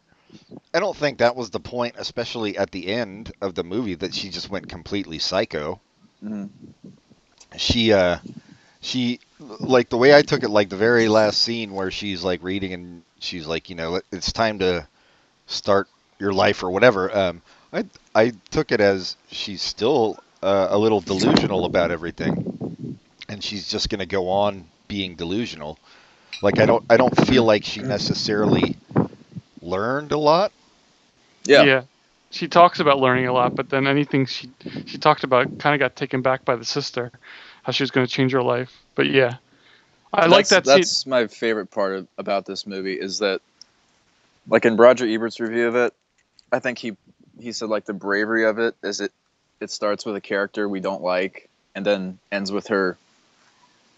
I 0.74 0.80
don't 0.80 0.98
think 0.98 1.20
that 1.20 1.36
was 1.36 1.50
the 1.52 1.60
point, 1.60 1.96
especially 1.98 2.58
at 2.58 2.72
the 2.72 2.88
end 2.88 3.32
of 3.42 3.56
the 3.56 3.64
movie, 3.64 3.96
that 3.96 4.14
she 4.16 4.30
just 4.30 4.50
went 4.50 4.70
completely 4.70 5.20
psycho. 5.20 5.80
Mhm. 6.24 6.50
She, 7.58 7.92
uh, 7.94 8.18
she, 8.80 9.20
like 9.40 9.90
the 9.90 9.98
way 9.98 10.16
I 10.16 10.22
took 10.22 10.44
it, 10.44 10.50
like 10.50 10.70
the 10.70 10.78
very 10.78 11.08
last 11.10 11.42
scene 11.42 11.74
where 11.74 11.92
she's 11.92 12.24
like 12.24 12.44
reading 12.44 12.74
and 12.74 13.04
she's 13.20 13.46
like, 13.46 13.70
you 13.70 13.76
know, 13.76 14.02
it's 14.12 14.32
time 14.32 14.60
to 14.60 14.88
start 15.48 15.88
your 16.20 16.34
life 16.34 16.64
or 16.64 16.70
whatever. 16.72 17.16
Um, 17.16 17.42
I, 17.74 17.86
I 18.14 18.34
took 18.50 18.72
it 18.72 18.82
as 18.82 19.16
she's 19.32 19.62
still 19.62 20.20
uh, 20.44 20.68
a 20.70 20.78
little 20.78 21.02
delusional 21.02 21.66
about 21.66 21.92
everything, 21.92 22.98
and 23.30 23.44
she's 23.44 23.68
just 23.68 23.90
gonna 23.90 24.06
go 24.06 24.30
on 24.30 24.66
being 24.88 25.16
delusional. 25.16 25.80
Like 26.42 26.60
I 26.60 26.66
don't, 26.66 26.84
I 26.90 26.98
don't 26.98 27.16
feel 27.28 27.44
like 27.44 27.64
she 27.64 27.82
necessarily 27.82 28.76
learned 29.62 30.12
a 30.12 30.18
lot. 30.18 30.52
Yeah. 31.44 31.84
She 32.32 32.48
talks 32.48 32.80
about 32.80 33.00
learning 33.00 33.28
a 33.28 33.34
lot, 33.34 33.56
but 33.56 33.70
then 33.70 33.88
anything 33.88 34.26
she 34.26 34.50
she 34.86 34.98
talked 34.98 35.26
about 35.26 35.60
kind 35.60 35.76
of 35.76 35.80
got 35.80 35.98
taken 35.98 36.22
back 36.22 36.46
by 36.46 36.56
the 36.56 36.64
sister, 36.64 37.12
how 37.64 37.74
she 37.74 37.84
was 37.84 37.92
going 37.92 38.08
to 38.08 38.12
change 38.12 38.32
her 38.32 38.42
life. 38.42 38.72
But 38.96 39.10
yeah, 39.10 39.36
I 40.14 40.28
like 40.28 40.48
that. 40.48 40.64
That's, 40.64 41.00
scene. 41.00 41.10
my 41.10 41.28
favorite 41.28 41.72
part 41.72 41.94
of, 41.94 42.08
about 42.18 42.46
this 42.46 42.66
movie 42.66 42.94
is 42.94 43.20
that, 43.20 43.42
like 44.48 44.66
in 44.66 44.78
Roger 44.78 45.06
Ebert's 45.06 45.42
review 45.42 45.68
of 45.68 45.76
it, 45.76 45.94
I 46.54 46.60
think 46.60 46.78
he 46.78 46.96
he 47.42 47.52
said 47.52 47.70
like 47.70 47.86
the 47.86 47.94
bravery 47.94 48.46
of 48.46 48.60
it 48.60 48.76
is 48.84 49.02
it 49.02 49.12
it 49.60 49.70
starts 49.72 50.06
with 50.06 50.16
a 50.16 50.22
character 50.22 50.68
we 50.68 50.80
don't 50.80 51.02
like 51.04 51.50
and 51.76 51.86
then 51.86 52.18
ends 52.32 52.52
with 52.52 52.68
her 52.68 52.98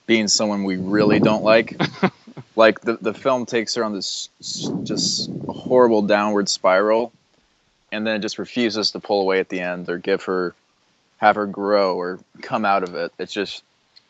being 0.05 0.27
someone 0.27 0.63
we 0.65 0.75
really 0.77 1.19
don't 1.19 1.43
like. 1.43 1.79
like 2.55 2.81
the 2.81 2.97
the 3.01 3.13
film 3.13 3.45
takes 3.45 3.75
her 3.75 3.83
on 3.83 3.93
this 3.93 4.29
s- 4.41 4.69
just 4.83 5.31
horrible 5.47 6.01
downward 6.01 6.49
spiral, 6.49 7.13
and 7.91 8.05
then 8.05 8.17
it 8.17 8.19
just 8.19 8.37
refuses 8.37 8.91
to 8.91 8.99
pull 8.99 9.21
away 9.21 9.39
at 9.39 9.47
the 9.49 9.61
end 9.61 9.89
or 9.89 9.97
give 9.97 10.23
her 10.23 10.53
have 11.17 11.35
her 11.37 11.45
grow 11.45 11.95
or 11.95 12.19
come 12.41 12.65
out 12.65 12.83
of 12.83 12.95
it. 12.95 13.13
It's 13.17 13.31
just 13.33 13.63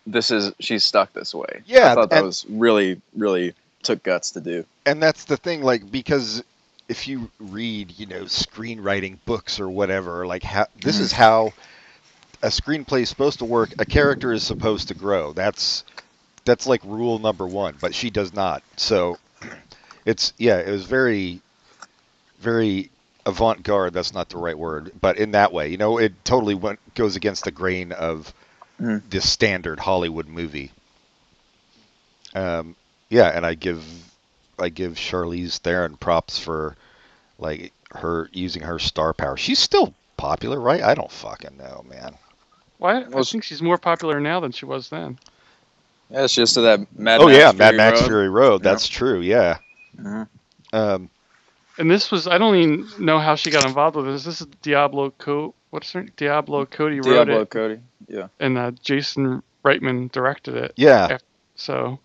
this 0.07 0.31
is 0.31 0.51
she's 0.59 0.83
stuck 0.83 1.13
this 1.13 1.33
way. 1.35 1.61
Yeah, 1.67 1.91
I 1.91 1.95
thought 1.95 2.09
that 2.09 2.17
and- 2.17 2.25
was 2.25 2.45
really 2.49 2.99
really 3.15 3.53
took 3.83 4.01
guts 4.01 4.31
to 4.31 4.41
do. 4.41 4.65
and 4.85 5.01
that's 5.03 5.25
the 5.25 5.37
thing 5.37 5.61
like 5.61 5.91
because 5.91 6.43
if 6.87 7.07
you 7.07 7.29
read 7.39 7.97
you 7.97 8.05
know 8.05 8.23
screenwriting 8.23 9.17
books 9.25 9.59
or 9.59 9.69
whatever 9.69 10.25
like 10.27 10.43
how 10.43 10.65
this 10.81 10.99
is 10.99 11.11
how 11.11 11.53
a 12.41 12.47
screenplay 12.47 13.01
is 13.03 13.09
supposed 13.09 13.39
to 13.39 13.45
work. 13.45 13.69
A 13.79 13.85
character 13.85 14.33
is 14.33 14.43
supposed 14.43 14.89
to 14.89 14.93
grow. 14.93 15.31
That's 15.33 15.85
that's 16.45 16.67
like 16.67 16.83
rule 16.83 17.19
number 17.19 17.47
one 17.47 17.75
but 17.79 17.95
she 17.95 18.09
does 18.09 18.33
not. 18.33 18.63
So 18.75 19.17
it's 20.05 20.33
yeah 20.37 20.59
it 20.59 20.69
was 20.69 20.85
very 20.85 21.41
very 22.39 22.89
avant-garde. 23.25 23.93
That's 23.93 24.13
not 24.13 24.29
the 24.29 24.37
right 24.37 24.57
word 24.57 24.91
but 24.99 25.17
in 25.17 25.31
that 25.31 25.53
way 25.53 25.69
you 25.69 25.77
know 25.77 25.97
it 25.97 26.13
totally 26.25 26.55
went 26.55 26.79
goes 26.95 27.15
against 27.15 27.45
the 27.45 27.51
grain 27.51 27.91
of 27.91 28.33
Mhm. 28.81 29.07
the 29.09 29.21
standard 29.21 29.79
hollywood 29.79 30.27
movie. 30.27 30.71
Um, 32.35 32.75
yeah 33.09 33.27
and 33.29 33.45
i 33.45 33.53
give 33.53 33.83
I 34.59 34.69
give 34.69 34.93
Charlize 34.93 35.57
Theron 35.59 35.97
props 35.97 36.39
for 36.39 36.75
like 37.39 37.73
her 37.91 38.29
using 38.33 38.61
her 38.61 38.79
star 38.79 39.13
power. 39.13 39.37
She's 39.37 39.59
still 39.59 39.93
popular, 40.17 40.59
right? 40.59 40.81
I 40.81 40.93
don't 40.95 41.11
fucking 41.11 41.57
know, 41.57 41.85
man. 41.89 42.15
Why? 42.77 43.03
I 43.03 43.23
think 43.23 43.43
she's 43.43 43.61
more 43.61 43.77
popular 43.77 44.19
now 44.19 44.39
than 44.39 44.51
she 44.51 44.65
was 44.65 44.89
then. 44.89 45.17
Yeah, 46.09 46.23
it's 46.25 46.33
just 46.33 46.53
to 46.55 46.61
that 46.61 46.97
Mad 46.99 47.21
oh 47.21 47.27
Max 47.27 47.37
yeah, 47.37 47.51
Mad 47.53 47.75
Max 47.75 48.01
Road. 48.01 48.07
Fury 48.07 48.29
Road. 48.29 48.61
Yeah. 48.63 48.71
That's 48.71 48.87
true. 48.87 49.21
Yeah. 49.21 49.57
Mhm. 49.97 50.27
Um, 50.73 51.09
And 51.77 51.89
this 51.89 52.11
was 52.11 52.27
I 52.27 52.37
don't 52.37 52.55
even 52.55 52.87
know 52.99 53.19
how 53.19 53.35
she 53.35 53.49
got 53.51 53.65
involved 53.65 53.95
with 53.95 54.05
this. 54.05 54.23
This 54.23 54.41
is 54.41 54.47
Diablo 54.61 55.11
Co. 55.17 55.53
What's 55.71 55.91
her 55.93 56.03
Diablo 56.17 56.65
Cody 56.65 56.97
wrote 56.99 57.25
Diablo 57.25 57.45
Cody. 57.45 57.79
Yeah. 58.07 58.27
and 58.39 58.57
uh, 58.57 58.71
Jason 58.83 59.41
Reitman 59.65 60.11
directed 60.11 60.55
it. 60.55 60.73
yeah. 60.75 61.17
So 61.55 61.99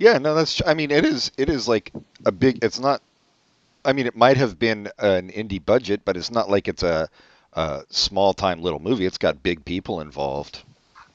Yeah. 0.00 0.18
No, 0.18 0.34
that's. 0.34 0.60
I 0.66 0.74
mean, 0.74 0.90
it 0.90 1.04
is. 1.04 1.30
It 1.36 1.48
is 1.48 1.68
like 1.68 1.92
a 2.26 2.32
big. 2.32 2.64
It's 2.64 2.80
not. 2.80 3.02
I 3.84 3.92
mean, 3.92 4.06
it 4.06 4.16
might 4.16 4.36
have 4.38 4.58
been 4.58 4.88
an 4.98 5.30
indie 5.30 5.64
budget, 5.64 6.00
but 6.04 6.16
it's 6.16 6.30
not 6.30 6.50
like 6.50 6.68
it's 6.68 6.82
a, 6.82 7.08
a 7.52 7.82
small 7.90 8.34
time 8.34 8.60
little 8.62 8.78
movie. 8.80 9.06
It's 9.06 9.18
got 9.18 9.42
big 9.42 9.64
people 9.64 10.00
involved. 10.00 10.64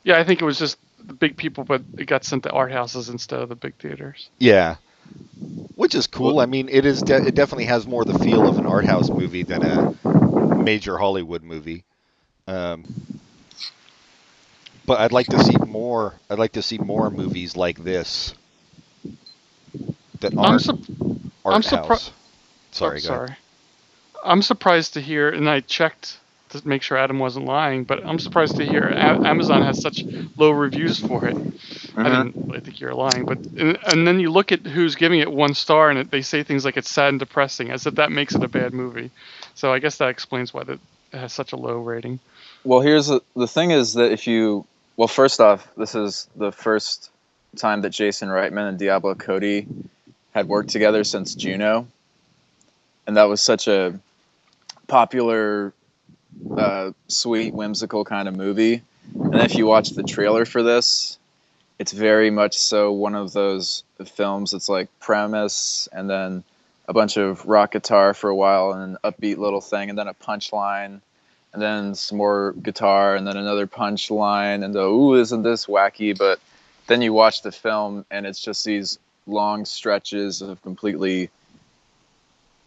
yeah, 0.04 0.17
I 0.17 0.24
think 0.24 0.41
it 0.41 0.45
was 0.45 0.58
just 0.58 0.78
the 1.04 1.13
big 1.13 1.36
people, 1.36 1.63
but 1.63 1.82
it 1.98 2.06
got 2.06 2.24
sent 2.24 2.43
to 2.43 2.52
art 2.52 2.71
houses 2.71 3.10
instead 3.10 3.41
of 3.41 3.50
the 3.50 3.56
big 3.56 3.76
theaters. 3.76 4.30
Yeah. 4.39 4.76
Which 5.76 5.93
is 5.93 6.08
cool. 6.08 6.39
I 6.39 6.45
mean, 6.45 6.69
it 6.69 6.86
is. 6.86 7.02
De- 7.02 7.28
it 7.28 7.36
definitely 7.36 7.65
has 7.65 7.86
more 7.88 8.06
the 8.06 8.17
feel 8.19 8.48
of 8.48 8.58
an 8.58 8.65
art 8.65 8.86
house 8.86 9.10
movie 9.10 9.43
than 9.43 9.63
a 9.63 10.56
major 10.56 10.98
Hollywood 10.98 11.43
movie. 11.43 11.84
Um, 12.48 12.86
but 14.86 15.00
I'd 15.00 15.12
like 15.12 15.28
to 15.28 15.43
see 15.43 15.58
more. 15.58 16.15
I'd 16.30 16.39
like 16.39 16.54
to 16.54 16.62
see 16.62 16.78
more 16.80 17.10
movies 17.12 17.56
like 17.56 17.84
this 17.84 18.34
that 20.21 20.34
I'm 20.34 20.39
aren't 20.39 20.69
art 20.69 21.56
I'm 21.56 21.62
surpri- 21.62 21.88
house. 21.89 22.12
Sorry, 22.71 22.99
Oh, 22.99 23.08
go 23.08 23.13
ahead. 23.15 23.28
sorry. 23.28 23.38
I'm 24.23 24.41
surprised 24.41 24.93
to 24.95 25.01
hear, 25.01 25.30
and 25.30 25.49
I 25.49 25.60
checked 25.62 26.17
to 26.49 26.67
make 26.67 26.82
sure 26.82 26.97
Adam 26.97 27.19
wasn't 27.19 27.45
lying, 27.45 27.84
but 27.84 28.06
I'm 28.06 28.19
surprised 28.19 28.58
to 28.58 28.65
hear 28.65 28.84
A- 28.88 29.28
Amazon 29.28 29.62
has 29.62 29.82
such 29.82 30.04
low 30.38 30.51
reviews 30.51 30.99
for 30.99 31.28
it. 31.28 31.36
I 31.36 31.38
Mhm. 31.38 32.04
didn't 32.34 32.36
really 32.47 32.60
think 32.62 32.80
you 32.82 32.88
were 32.88 32.93
lying, 32.93 33.25
but 33.25 33.38
and, 33.58 33.78
and 33.88 34.08
then 34.08 34.19
you 34.19 34.32
look 34.32 34.51
at 34.51 34.65
who's 34.65 34.95
giving 34.95 35.19
it 35.19 35.32
one 35.32 35.54
star, 35.54 35.89
and 35.89 35.99
it, 35.99 36.12
they 36.12 36.21
say 36.21 36.43
things 36.43 36.65
like 36.65 36.78
it's 36.78 36.89
sad 36.89 37.10
and 37.10 37.19
depressing, 37.19 37.71
as 37.71 37.86
if 37.86 37.95
that 37.95 38.12
makes 38.12 38.36
it 38.36 38.43
a 38.43 38.47
bad 38.47 38.73
movie. 38.73 39.12
So 39.54 39.73
I 39.73 39.80
guess 39.80 39.97
that 39.97 40.10
explains 40.10 40.54
why 40.54 40.63
that 40.63 40.80
it 41.13 41.17
has 41.17 41.34
such 41.34 41.51
a 41.54 41.56
low 41.58 41.78
rating. 41.80 42.19
Well, 42.63 42.82
here's 42.82 43.08
the, 43.08 43.21
the 43.36 43.47
thing 43.47 43.71
is 43.71 43.93
that 43.93 44.12
if 44.12 44.28
you 44.28 44.65
well, 44.97 45.08
first 45.10 45.41
off, 45.41 45.67
this 45.75 45.93
is 45.93 46.30
the 46.38 46.51
first 46.54 47.10
time 47.58 47.82
that 47.82 47.89
Jason 47.89 48.30
Reitman 48.30 48.69
and 48.69 48.80
Diablo 48.80 49.13
Cody 49.15 49.67
had 50.36 50.50
worked 50.50 50.69
together 50.69 51.06
since 51.06 51.34
Juno, 51.34 51.88
and 53.08 53.15
that 53.15 53.24
was 53.24 53.41
such 53.41 53.69
a 53.69 53.98
popular, 54.86 55.71
uh, 56.58 56.91
sweet, 57.08 57.54
whimsical 57.54 58.04
kind 58.04 58.28
of 58.28 58.36
movie. 58.36 58.82
And 59.13 59.36
if 59.36 59.56
you 59.56 59.65
watch 59.65 59.91
the 59.91 60.04
trailer 60.04 60.43
for 60.43 60.62
this, 60.62 61.17
it's 61.80 61.93
very 61.93 62.32
much 62.32 62.58
so 62.58 62.91
one 62.91 63.15
of 63.15 63.32
those 63.32 63.86
films. 64.06 64.54
It's 64.54 64.67
like 64.67 64.89
premise 65.00 65.88
and 65.93 66.10
then 66.10 66.43
a 66.86 66.91
bunch 66.91 67.15
of 67.15 67.45
rock 67.45 67.71
guitar 67.71 68.13
for 68.13 68.30
a 68.30 68.36
while 68.36 68.74
and 68.74 68.98
an 68.98 68.98
upbeat 69.06 69.38
little 69.38 69.62
thing 69.62 69.89
and 69.89 69.98
then 69.98 70.10
a 70.10 70.13
punchline 70.13 71.00
and 71.54 71.62
then 71.62 71.95
some 71.95 72.17
more 72.17 72.52
guitar 72.62 73.15
and 73.15 73.26
then 73.26 73.38
another 73.38 73.67
punchline 73.67 74.65
and 74.65 74.76
the 74.76 74.84
ooh 74.84 75.15
isn't 75.15 75.41
this 75.43 75.65
wacky 75.65 76.15
but 76.15 76.39
then 76.88 77.02
you 77.02 77.12
watch 77.12 77.41
the 77.41 77.52
film 77.52 78.06
and 78.12 78.28
it's 78.28 78.39
just 78.39 78.63
these 78.65 79.00
long 79.27 79.65
stretches 79.65 80.41
of 80.41 80.61
completely 80.61 81.29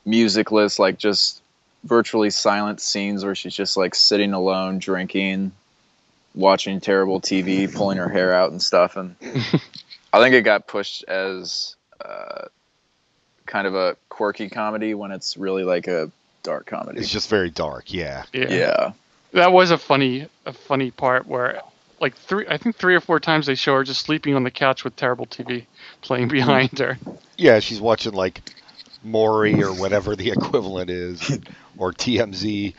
musicless 0.05 0.79
like 0.79 0.99
just 0.99 1.43
virtually 1.85 2.31
silent 2.31 2.81
scenes 2.81 3.25
where 3.25 3.35
she's 3.35 3.55
just 3.55 3.77
like 3.77 3.95
sitting 3.95 4.33
alone 4.33 4.79
drinking 4.79 5.53
watching 6.35 6.81
terrible 6.81 7.21
tv 7.21 7.73
pulling 7.73 7.99
her 7.99 8.09
hair 8.09 8.33
out 8.33 8.51
and 8.51 8.63
stuff 8.63 8.97
and 8.97 9.15
i 10.13 10.21
think 10.21 10.35
it 10.35 10.43
got 10.43 10.67
pushed 10.67 11.05
as 11.05 11.77
uh, 12.05 12.47
kind 13.47 13.67
of 13.67 13.75
a 13.75 13.97
quirky 14.09 14.49
comedy 14.49 14.95
when 14.95 15.11
it's 15.11 15.37
really 15.37 15.65
like 15.65 15.89
a 15.89 16.11
dark 16.43 16.67
comedy 16.67 17.01
It's 17.01 17.11
just 17.11 17.29
very 17.29 17.51
dark. 17.51 17.93
Yeah. 17.93 18.25
Yeah. 18.33 18.47
yeah 18.49 18.93
That 19.33 19.53
was 19.53 19.71
a 19.71 19.79
funny, 19.79 20.29
a 20.47 20.53
funny 20.53 20.91
part 20.91 21.27
where, 21.27 21.61
like 22.01 22.15
three, 22.15 22.47
I 22.49 22.59
think 22.59 22.77
three 22.77 22.95
or 22.95 23.01
four 23.01 23.19
times 23.19 23.47
they 23.47 23.55
show 23.55 23.75
her 23.75 23.85
just 23.85 24.03
sleeping 24.03 24.35
on 24.35 24.45
the 24.45 24.51
couch 24.51 24.85
with 24.85 24.95
terrible 24.97 25.27
TV 25.27 25.67
playing 26.03 26.29
behind 26.29 26.79
her. 26.79 26.99
Yeah. 27.37 27.61
She's 27.61 27.81
watching 27.81 28.13
like 28.13 28.41
Maury 29.05 29.63
or 29.63 29.73
whatever 29.73 30.17
the 30.17 30.31
equivalent 30.33 30.91
is, 30.91 31.39
or 31.77 31.93
TMZ. 31.93 32.75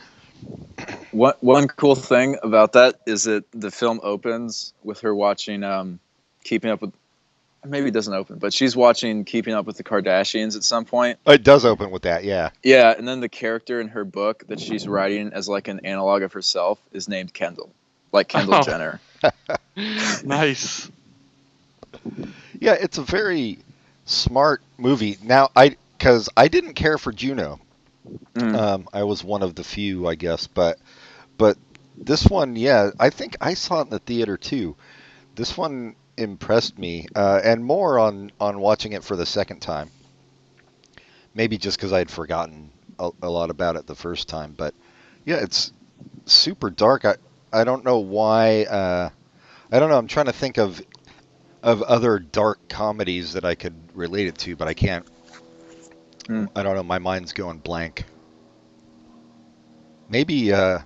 One 1.10 1.34
one 1.40 1.68
cool 1.68 1.94
thing 1.94 2.36
about 2.42 2.72
that 2.72 3.00
is 3.06 3.24
that 3.24 3.44
the 3.52 3.70
film 3.70 4.00
opens 4.02 4.72
with 4.82 5.00
her 5.00 5.14
watching 5.14 5.62
um, 5.64 5.98
Keeping 6.44 6.70
Up 6.70 6.80
with. 6.80 6.92
Maybe 7.62 7.88
it 7.88 7.92
doesn't 7.94 8.14
open, 8.14 8.38
but 8.38 8.54
she's 8.54 8.74
watching 8.74 9.26
Keeping 9.26 9.52
Up 9.52 9.66
with 9.66 9.76
the 9.76 9.84
Kardashians 9.84 10.56
at 10.56 10.64
some 10.64 10.86
point. 10.86 11.18
It 11.26 11.42
does 11.44 11.66
open 11.66 11.90
with 11.90 12.02
that. 12.02 12.24
Yeah. 12.24 12.50
Yeah, 12.62 12.94
and 12.96 13.06
then 13.06 13.20
the 13.20 13.28
character 13.28 13.82
in 13.82 13.88
her 13.88 14.02
book 14.06 14.44
that 14.48 14.58
she's 14.60 14.88
writing 14.88 15.32
as 15.34 15.46
like 15.46 15.68
an 15.68 15.80
analog 15.84 16.22
of 16.22 16.32
herself 16.32 16.78
is 16.92 17.06
named 17.06 17.34
Kendall, 17.34 17.70
like 18.12 18.28
Kendall 18.28 18.54
Oh. 18.54 18.62
Jenner. 18.62 18.98
nice. 20.24 20.90
Yeah, 22.60 22.74
it's 22.74 22.98
a 22.98 23.02
very 23.02 23.58
smart 24.06 24.62
movie. 24.78 25.18
Now, 25.22 25.50
I 25.56 25.76
because 25.98 26.28
I 26.36 26.48
didn't 26.48 26.74
care 26.74 26.98
for 26.98 27.12
Juno. 27.12 27.60
Mm. 28.34 28.56
Um, 28.56 28.88
I 28.92 29.04
was 29.04 29.24
one 29.24 29.42
of 29.42 29.54
the 29.56 29.64
few, 29.64 30.06
I 30.06 30.14
guess, 30.16 30.46
but 30.48 30.78
but 31.38 31.58
this 31.96 32.26
one, 32.26 32.56
yeah, 32.56 32.90
I 33.00 33.10
think 33.10 33.36
I 33.40 33.54
saw 33.54 33.80
it 33.80 33.84
in 33.84 33.90
the 33.90 34.00
theater 34.00 34.36
too. 34.38 34.76
This 35.36 35.56
one 35.56 35.96
impressed 36.16 36.78
me, 36.78 37.08
uh, 37.16 37.40
and 37.44 37.64
more 37.64 37.98
on 37.98 38.32
on 38.40 38.60
watching 38.60 38.92
it 38.92 39.04
for 39.04 39.16
the 39.16 39.26
second 39.26 39.60
time. 39.60 39.92
maybe 41.34 41.58
just 41.58 41.78
because 41.78 41.92
I 41.92 41.98
had 41.98 42.10
forgotten 42.10 42.70
a, 42.98 43.10
a 43.22 43.30
lot 43.30 43.50
about 43.50 43.76
it 43.76 43.86
the 43.86 43.94
first 43.94 44.28
time. 44.28 44.54
But 44.56 44.74
yeah, 45.24 45.36
it's 45.36 45.72
super 46.26 46.70
dark. 46.70 47.04
I 47.04 47.16
I 47.52 47.64
don't 47.64 47.84
know 47.84 47.98
why. 47.98 48.64
Uh, 48.64 49.10
I 49.72 49.80
don't 49.80 49.90
know. 49.90 49.98
I'm 49.98 50.08
trying 50.08 50.26
to 50.26 50.32
think 50.32 50.58
of 50.58 50.82
of 51.62 51.82
other 51.82 52.18
dark 52.18 52.68
comedies 52.68 53.32
that 53.34 53.44
I 53.44 53.54
could 53.54 53.74
relate 53.94 54.26
it 54.26 54.38
to, 54.38 54.56
but 54.56 54.68
I 54.68 54.74
can't. 54.74 55.06
Hmm. 56.26 56.46
I 56.54 56.62
don't 56.62 56.74
know. 56.76 56.82
My 56.82 56.98
mind's 56.98 57.32
going 57.32 57.58
blank. 57.58 58.04
Maybe 60.08 60.52
uh, 60.52 60.80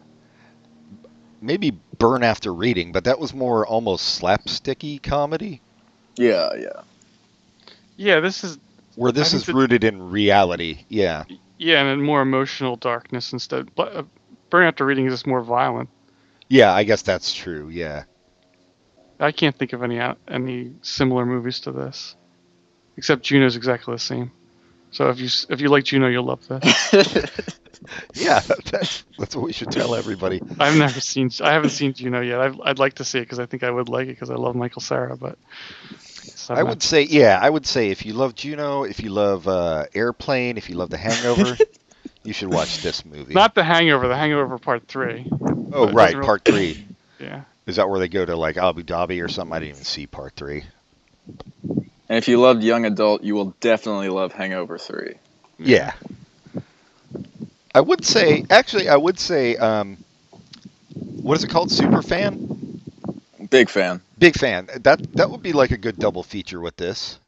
maybe 1.40 1.72
Burn 1.98 2.22
After 2.22 2.52
Reading, 2.52 2.92
but 2.92 3.04
that 3.04 3.18
was 3.18 3.32
more 3.32 3.66
almost 3.66 4.20
slapsticky 4.20 5.02
comedy. 5.02 5.60
Yeah, 6.16 6.50
yeah. 6.58 6.80
Yeah, 7.96 8.20
this 8.20 8.44
is 8.44 8.58
Where 8.96 9.12
this 9.12 9.32
is 9.32 9.46
that- 9.46 9.54
rooted 9.54 9.84
in 9.84 10.10
reality. 10.10 10.84
Yeah. 10.88 11.24
yeah, 11.58 11.82
and 11.84 12.02
more 12.02 12.20
emotional 12.22 12.76
darkness 12.76 13.32
instead. 13.32 13.74
But 13.74 13.96
uh, 13.96 14.02
Burn 14.50 14.66
After 14.66 14.84
Reading 14.84 15.06
is 15.06 15.12
just 15.12 15.26
more 15.26 15.42
violent. 15.42 15.88
Yeah, 16.48 16.72
I 16.74 16.84
guess 16.84 17.02
that's 17.02 17.32
true. 17.32 17.68
Yeah. 17.70 18.04
I 19.20 19.32
can't 19.32 19.56
think 19.56 19.72
of 19.72 19.82
any 19.82 20.00
any 20.28 20.72
similar 20.82 21.24
movies 21.26 21.60
to 21.60 21.72
this, 21.72 22.16
except 22.96 23.22
Juno's 23.22 23.56
exactly 23.56 23.94
the 23.94 23.98
same. 24.00 24.32
So 24.90 25.08
if 25.10 25.18
you 25.20 25.28
if 25.48 25.60
you 25.60 25.68
like 25.68 25.84
Juno, 25.84 26.08
you'll 26.08 26.24
love 26.24 26.46
this. 26.48 27.30
Yeah, 28.14 28.40
that's, 28.70 29.04
that's 29.18 29.36
what 29.36 29.44
we 29.44 29.52
should 29.52 29.70
tell 29.70 29.94
everybody. 29.94 30.40
I've 30.58 30.78
never 30.78 31.00
seen 31.00 31.30
I 31.42 31.52
haven't 31.52 31.70
seen 31.70 31.92
Juno 31.92 32.20
yet. 32.20 32.40
I'd, 32.40 32.60
I'd 32.64 32.78
like 32.78 32.94
to 32.94 33.04
see 33.04 33.18
it 33.18 33.22
because 33.22 33.38
I 33.38 33.46
think 33.46 33.62
I 33.62 33.70
would 33.70 33.88
like 33.88 34.04
it 34.08 34.12
because 34.12 34.30
I 34.30 34.34
love 34.34 34.54
Michael 34.54 34.80
Cera. 34.80 35.16
But 35.16 35.38
I 36.48 36.62
would 36.62 36.82
say, 36.82 37.02
yeah, 37.02 37.38
I 37.40 37.50
would 37.50 37.66
say 37.66 37.90
if 37.90 38.06
you 38.06 38.14
love 38.14 38.34
Juno, 38.34 38.84
if 38.84 39.00
you 39.00 39.10
love 39.10 39.46
uh, 39.48 39.86
Airplane, 39.94 40.56
if 40.56 40.70
you 40.70 40.76
love 40.76 40.90
The 40.90 40.96
Hangover, 40.96 41.56
you 42.24 42.32
should 42.32 42.52
watch 42.52 42.82
this 42.82 43.04
movie. 43.04 43.34
not 43.34 43.54
The 43.54 43.64
Hangover. 43.64 44.08
The 44.08 44.16
Hangover 44.16 44.58
Part 44.58 44.88
Three. 44.88 45.26
oh, 45.72 45.90
right, 45.92 46.14
really- 46.14 46.24
part 46.26 46.44
three. 46.44 46.86
Yeah. 47.18 47.42
Is 47.66 47.76
that 47.76 47.88
where 47.88 47.98
they 47.98 48.08
go 48.08 48.24
to 48.24 48.36
like 48.36 48.56
Abu 48.56 48.82
Dhabi 48.82 49.24
or 49.24 49.28
something? 49.28 49.54
I 49.54 49.60
didn't 49.60 49.70
even 49.72 49.84
see 49.84 50.06
part 50.06 50.34
three. 50.36 50.64
And 52.08 52.18
if 52.18 52.28
you 52.28 52.38
loved 52.40 52.62
young 52.62 52.84
adult, 52.84 53.24
you 53.24 53.34
will 53.34 53.54
definitely 53.60 54.10
love 54.10 54.32
Hangover 54.32 54.76
Three. 54.76 55.14
Yeah. 55.58 55.94
I 57.74 57.80
would 57.80 58.04
say, 58.04 58.44
actually, 58.50 58.88
I 58.88 58.96
would 58.96 59.18
say, 59.18 59.56
um, 59.56 59.96
what 61.22 61.36
is 61.38 61.44
it 61.44 61.50
called? 61.50 61.70
Super 61.70 62.02
fan? 62.02 62.80
Big 63.50 63.68
fan. 63.70 64.00
Big 64.18 64.36
fan. 64.36 64.68
That 64.82 65.12
that 65.14 65.30
would 65.30 65.42
be 65.42 65.52
like 65.52 65.70
a 65.70 65.76
good 65.78 65.98
double 65.98 66.22
feature 66.22 66.60
with 66.60 66.76
this. 66.76 67.18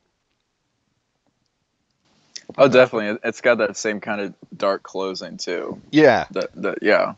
Oh, 2.58 2.68
definitely. 2.68 3.08
It- 3.08 3.20
It's 3.24 3.40
got 3.40 3.58
that 3.58 3.76
same 3.76 4.00
kind 4.00 4.20
of 4.20 4.34
dark 4.56 4.82
closing 4.82 5.36
too. 5.36 5.80
Yeah. 5.90 6.26
That 6.30 6.50
that 6.62 6.78
yeah. 6.82 7.14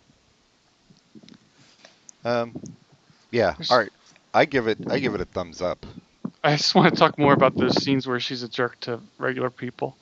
Um, 2.25 2.55
yeah. 3.31 3.55
All 3.71 3.79
right. 3.79 3.93
I 4.35 4.45
give 4.45 4.69
it. 4.69 4.79
I 4.91 4.99
give 4.99 5.15
it 5.15 5.21
a 5.21 5.25
thumbs 5.25 5.63
up. 5.63 5.85
I 6.45 6.57
just 6.57 6.75
want 6.75 6.93
to 6.93 6.99
talk 6.99 7.19
more 7.19 7.33
about 7.33 7.57
those 7.57 7.83
scenes 7.83 8.07
where 8.07 8.21
she's 8.21 8.43
a 8.43 8.49
jerk 8.49 8.79
to 8.81 9.01
regular 9.19 9.51
people. 9.51 9.97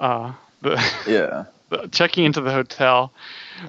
Uh, 0.00 0.32
the, 0.62 0.82
Yeah. 1.06 1.44
the 1.68 1.88
checking 1.88 2.24
into 2.24 2.40
the 2.40 2.50
hotel, 2.52 3.12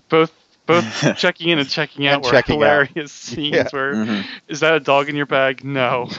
both 0.09 0.31
both 0.65 0.85
checking 1.17 1.49
in 1.49 1.59
and 1.59 1.69
checking 1.69 2.07
out 2.07 2.15
And 2.15 2.23
were 2.25 2.31
checking 2.31 2.55
out. 2.63 2.87
hilarious 2.87 3.11
scenes. 3.11 3.55
Yeah. 3.55 3.67
Where 3.71 3.93
Mhm. 3.95 4.25
is 4.47 4.61
that 4.61 4.73
a 4.73 4.79
dog 4.79 5.09
in 5.09 5.15
your 5.15 5.25
bag? 5.25 5.63
No. 5.63 6.09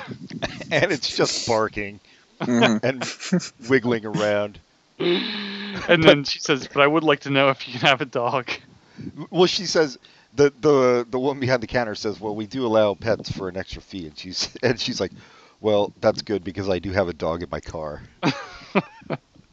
and 0.70 0.92
it's 0.92 1.16
just 1.16 1.46
barking 1.48 1.98
Mhm. 2.40 2.82
and 2.82 3.68
wiggling 3.68 4.04
around. 4.04 4.58
And 4.98 6.02
then 6.04 6.24
she 6.24 6.38
says, 6.40 6.68
"But 6.72 6.82
I 6.82 6.86
would 6.86 7.02
like 7.04 7.20
to 7.20 7.30
know 7.30 7.48
if 7.48 7.66
you 7.66 7.78
can 7.78 7.88
have 7.88 8.00
a 8.00 8.04
dog." 8.06 8.48
Well, 9.30 9.46
she 9.46 9.66
says 9.66 9.98
the 10.34 10.52
the 10.60 11.06
the 11.08 11.18
woman 11.20 11.40
behind 11.40 11.62
the 11.62 11.66
counter 11.66 11.94
says, 11.94 12.20
"Well, 12.20 12.34
we 12.36 12.46
do 12.46 12.66
allow 12.66 12.94
pets 12.94 13.30
for 13.30 13.48
an 13.48 13.56
extra 13.56 13.82
fee," 13.82 14.06
and 14.06 14.18
she's 14.18 14.54
and 14.62 14.80
she's 14.80 15.00
like, 15.00 15.12
"Well, 15.60 15.92
that's 16.00 16.22
good 16.22 16.44
because 16.44 16.68
I 16.68 16.78
do 16.78 16.92
have 16.92 17.08
a 17.08 17.14
dog 17.14 17.42
in 17.42 17.50
my 17.50 17.60
car." 17.60 18.02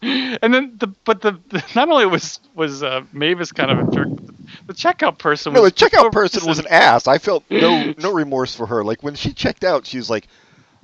And 0.04 0.54
then 0.54 0.78
the 0.80 0.88
but 1.06 1.22
the, 1.22 1.34
the 1.50 1.64
not 1.76 1.90
only 1.90 2.06
was 2.08 2.40
was 2.56 2.82
uh, 2.84 3.02
Mavis 3.12 3.52
kind 3.52 3.70
of 3.72 3.80
a 3.80 3.84
jerk, 3.84 4.10
the, 4.26 4.34
the 4.68 4.74
checkout 4.74 5.20
person 5.20 5.54
No, 5.54 5.62
was 5.62 5.64
the 5.64 5.72
checkout 5.72 6.12
person 6.12 6.46
was 6.46 6.60
an 6.60 6.68
ass. 6.68 7.08
I 7.08 7.18
felt 7.18 7.46
no 7.52 7.94
no 7.98 8.12
remorse 8.12 8.56
for 8.56 8.66
her. 8.68 8.84
Like 8.84 9.04
when 9.04 9.16
she 9.16 9.34
checked 9.34 9.64
out, 9.64 9.86
she 9.86 9.98
was 9.98 10.10
like, 10.10 10.28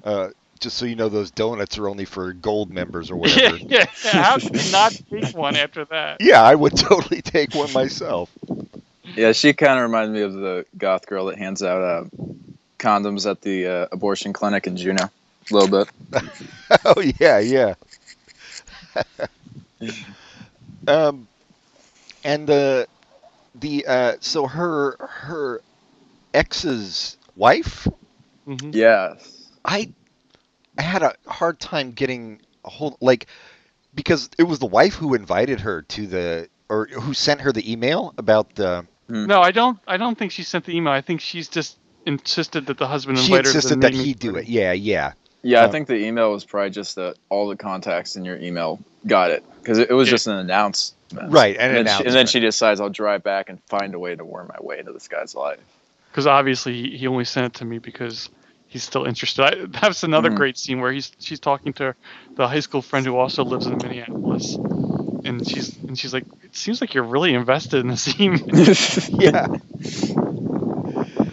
uh, 0.04 0.30
"Just 0.60 0.78
so 0.78 0.86
you 0.86 0.96
know, 0.96 1.10
those 1.10 1.32
donuts 1.32 1.78
are 1.78 1.90
only 1.90 2.06
for 2.06 2.34
gold 2.34 2.72
members 2.72 3.12
or 3.12 3.18
Yeah, 3.24 3.52
whatever." 3.58 3.60
yeah. 3.70 3.86
How 4.04 4.40
could 4.40 4.54
you 4.54 4.64
not 4.64 4.96
take 5.12 5.34
one 5.34 5.56
after 5.56 5.86
that? 5.86 6.22
yeah, 6.22 6.42
I 6.42 6.56
would 6.56 6.76
totally 6.76 7.22
take 7.22 7.54
one 7.54 7.72
myself. 7.72 8.36
Yeah, 9.16 9.32
she 9.32 9.54
kind 9.54 9.80
of 9.80 9.84
reminds 9.84 10.12
me 10.14 10.22
of 10.22 10.34
the 10.34 10.66
goth 10.78 11.06
girl 11.08 11.26
that 11.28 11.38
hands 11.38 11.64
out 11.64 11.82
uh, 11.82 12.04
condoms 12.80 13.30
at 13.30 13.42
the 13.42 13.68
uh, 13.68 13.88
abortion 13.92 14.34
clinic 14.34 14.68
in 14.68 14.78
Juno. 14.78 15.06
A 15.06 15.54
little 15.54 15.86
bit. 15.86 16.24
oh 16.86 17.02
yeah, 17.20 17.40
yeah. 17.40 17.76
um, 20.88 21.28
and 22.24 22.48
the 22.48 22.88
the 23.56 23.86
uh, 23.88 24.14
so 24.20 24.46
her 24.48 24.98
her 25.00 25.62
ex's 26.34 27.18
wife, 27.36 27.88
Mhm. 28.48 28.74
Yes. 28.74 29.50
I 29.66 29.92
I 30.78 30.82
had 30.82 31.04
a 31.04 31.16
hard 31.28 31.60
time 31.60 31.92
getting 31.92 32.42
a 32.64 32.70
hold 32.70 32.98
like 33.02 33.28
because 33.94 34.30
it 34.38 34.44
was 34.44 34.60
the 34.60 34.66
wife 34.66 34.94
who 34.96 35.14
invited 35.14 35.60
her 35.62 35.82
to 35.84 36.08
the 36.08 36.50
or 36.70 36.88
who 36.88 37.14
sent 37.14 37.42
her 37.42 37.52
the 37.52 37.70
email 37.72 38.14
about 38.18 38.56
the 38.56 38.86
No, 39.10 39.42
I 39.42 39.52
don't. 39.52 39.80
I 39.88 39.98
don't 39.98 40.18
think 40.18 40.32
she 40.32 40.44
sent 40.44 40.66
the 40.66 40.76
email. 40.76 40.94
I 40.94 41.02
think 41.02 41.22
she's 41.22 41.48
just 41.48 41.78
insisted 42.06 42.66
that 42.68 42.78
the 42.78 42.88
husband 42.88 43.18
she 43.20 43.26
invited 43.32 43.46
her 43.46 43.52
to 43.52 43.58
insisted 43.58 43.78
the 43.82 43.82
that 43.82 43.94
he 43.94 44.14
do 44.14 44.36
it. 44.36 44.48
Yeah, 44.48 44.72
yeah. 44.74 45.14
Yeah, 45.44 45.62
Um, 45.64 45.70
I 45.70 45.72
think 45.72 45.88
the 45.88 45.96
email 45.96 46.32
was 46.32 46.44
probably 46.44 46.72
just 46.72 46.96
that 46.96 47.16
all 47.30 47.48
the 47.48 47.56
contacts 47.56 48.16
in 48.16 48.26
your 48.26 48.38
email 48.38 48.80
got 49.06 49.32
it 49.32 49.46
because 49.62 49.78
it, 49.78 49.90
it 49.90 49.94
was 49.94 50.08
Yeah. 50.08 50.14
just 50.14 50.28
an 50.28 50.38
announcement. 50.38 51.32
Right, 51.32 51.56
an 51.56 51.76
And 51.78 51.88
then, 51.88 51.98
she, 51.98 52.04
and 52.04 52.14
then 52.14 52.28
she 52.28 52.40
decides 52.40 52.82
I'll 52.82 52.90
drive 52.90 53.24
back 53.24 53.50
and 53.50 53.62
find 53.70 53.94
a 53.94 54.00
way 54.00 54.16
to 54.16 54.26
worm 54.26 54.50
my 54.50 54.60
way 54.66 54.80
into 54.80 54.92
this 54.92 55.08
guy's 55.08 55.36
life. 55.36 55.60
Because 56.12 56.28
obviously 56.28 56.74
he, 56.74 56.98
he 56.98 57.08
only 57.08 57.24
sent 57.26 57.46
it 57.46 57.60
to 57.60 57.66
me 57.66 57.78
because 57.78 58.30
he's 58.68 58.84
still 58.84 59.06
interested. 59.06 59.44
I, 59.44 59.66
that's 59.82 60.04
another 60.04 60.30
Mhm. 60.32 60.38
great 60.38 60.58
scene 60.58 60.82
where 60.82 60.92
he's 60.92 61.12
she's 61.20 61.40
talking 61.40 61.72
to 61.74 61.96
the 62.36 62.48
high 62.48 62.60
school 62.60 62.82
friend 62.82 63.06
who 63.06 63.16
also 63.16 63.46
lives 63.46 63.68
in 63.68 63.78
Minneapolis, 63.78 64.58
and 65.28 65.48
she's 65.48 65.78
and 65.78 65.98
she's 65.98 66.14
like, 66.14 66.26
"It 66.44 66.56
seems 66.56 66.82
like 66.82 66.94
you're 66.94 67.04
really 67.04 67.34
invested 67.34 67.80
in 67.80 67.88
the 67.88 68.16
email." 68.20 68.46
yeah. 69.22 69.48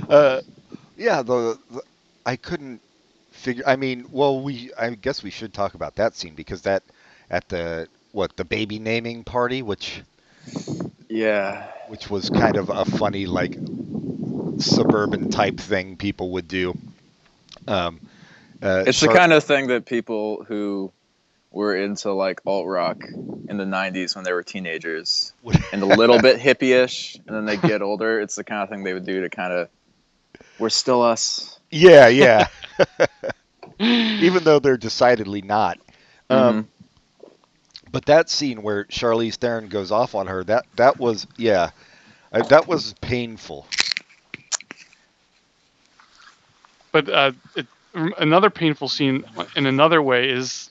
Uh, 0.09 0.41
yeah. 0.97 1.23
The, 1.23 1.59
the 1.71 1.83
I 2.27 2.37
couldn't 2.37 2.81
figure. 3.31 3.65
I 3.67 3.77
mean, 3.77 4.07
well, 4.11 4.41
we. 4.41 4.71
I 4.79 4.91
guess 4.91 5.23
we 5.23 5.31
should 5.31 5.55
talk 5.55 5.75
about 5.75 5.97
that 5.97 6.15
scene 6.15 6.35
because 6.35 6.63
that 6.63 6.83
at 7.31 7.49
the 7.49 7.89
what 8.13 8.37
the 8.37 8.45
baby 8.45 8.79
naming 8.79 9.25
party, 9.25 9.63
which 9.63 10.03
yeah. 11.09 11.69
which 11.89 12.11
was 12.11 12.31
kind 12.31 12.57
of 12.57 12.71
a 12.71 12.85
funny 12.85 13.27
like 13.27 13.57
suburban 14.59 15.31
type 15.31 15.59
thing 15.59 15.97
people 15.97 16.31
would 16.31 16.49
do. 16.49 16.77
Um, 17.67 18.01
uh, 18.63 18.85
It's 18.87 19.01
the 19.01 19.09
kind 19.09 19.33
of 19.33 19.45
thing 19.45 19.69
that 19.69 19.87
people 19.87 20.45
who 20.45 20.93
were 21.55 21.77
into 21.77 22.13
like 22.13 22.41
alt 22.47 22.67
rock 22.67 23.03
in 23.49 23.57
the 23.57 23.65
90s 23.65 24.15
when 24.15 24.25
they 24.25 24.33
were 24.33 24.43
teenagers 24.43 25.33
and 25.73 25.83
a 25.83 25.87
little 25.87 26.21
bit 26.21 26.39
hippie-ish 26.39 27.17
and 27.27 27.37
then 27.37 27.45
they 27.47 27.57
get 27.57 27.81
older 27.83 28.21
it's 28.21 28.35
the 28.35 28.45
kind 28.45 28.63
of 28.63 28.69
thing 28.69 28.83
they 28.85 28.93
would 28.93 29.07
do 29.07 29.21
to 29.23 29.31
kind 29.31 29.53
of 29.53 29.69
we're 30.59 30.69
still 30.69 31.03
us 31.03 31.55
yeah, 31.75 32.07
yeah. 32.07 32.47
Even 33.81 34.45
though 34.45 34.61
they're 34.61 34.77
decidedly 34.77 35.43
not. 35.43 35.79
Um, 36.31 36.69
But 37.91 38.07
that 38.07 38.31
scene 38.31 38.63
where 38.63 38.85
Charlize 38.85 39.35
Theron 39.35 39.69
goes 39.69 39.91
off 39.91 40.15
on 40.15 40.29
her, 40.29 40.45
that 40.45 40.67
that 40.77 40.99
was 40.99 41.27
yeah, 41.37 41.71
uh, 42.33 42.43
that 42.43 42.67
was 42.67 42.95
painful. 43.01 43.67
But 46.93 47.09
uh, 47.09 47.33
it, 47.57 47.67
another 47.95 48.51
painful 48.51 48.89
scene 48.89 49.25
in 49.57 49.67
another 49.67 50.01
way 50.01 50.31
is 50.31 50.71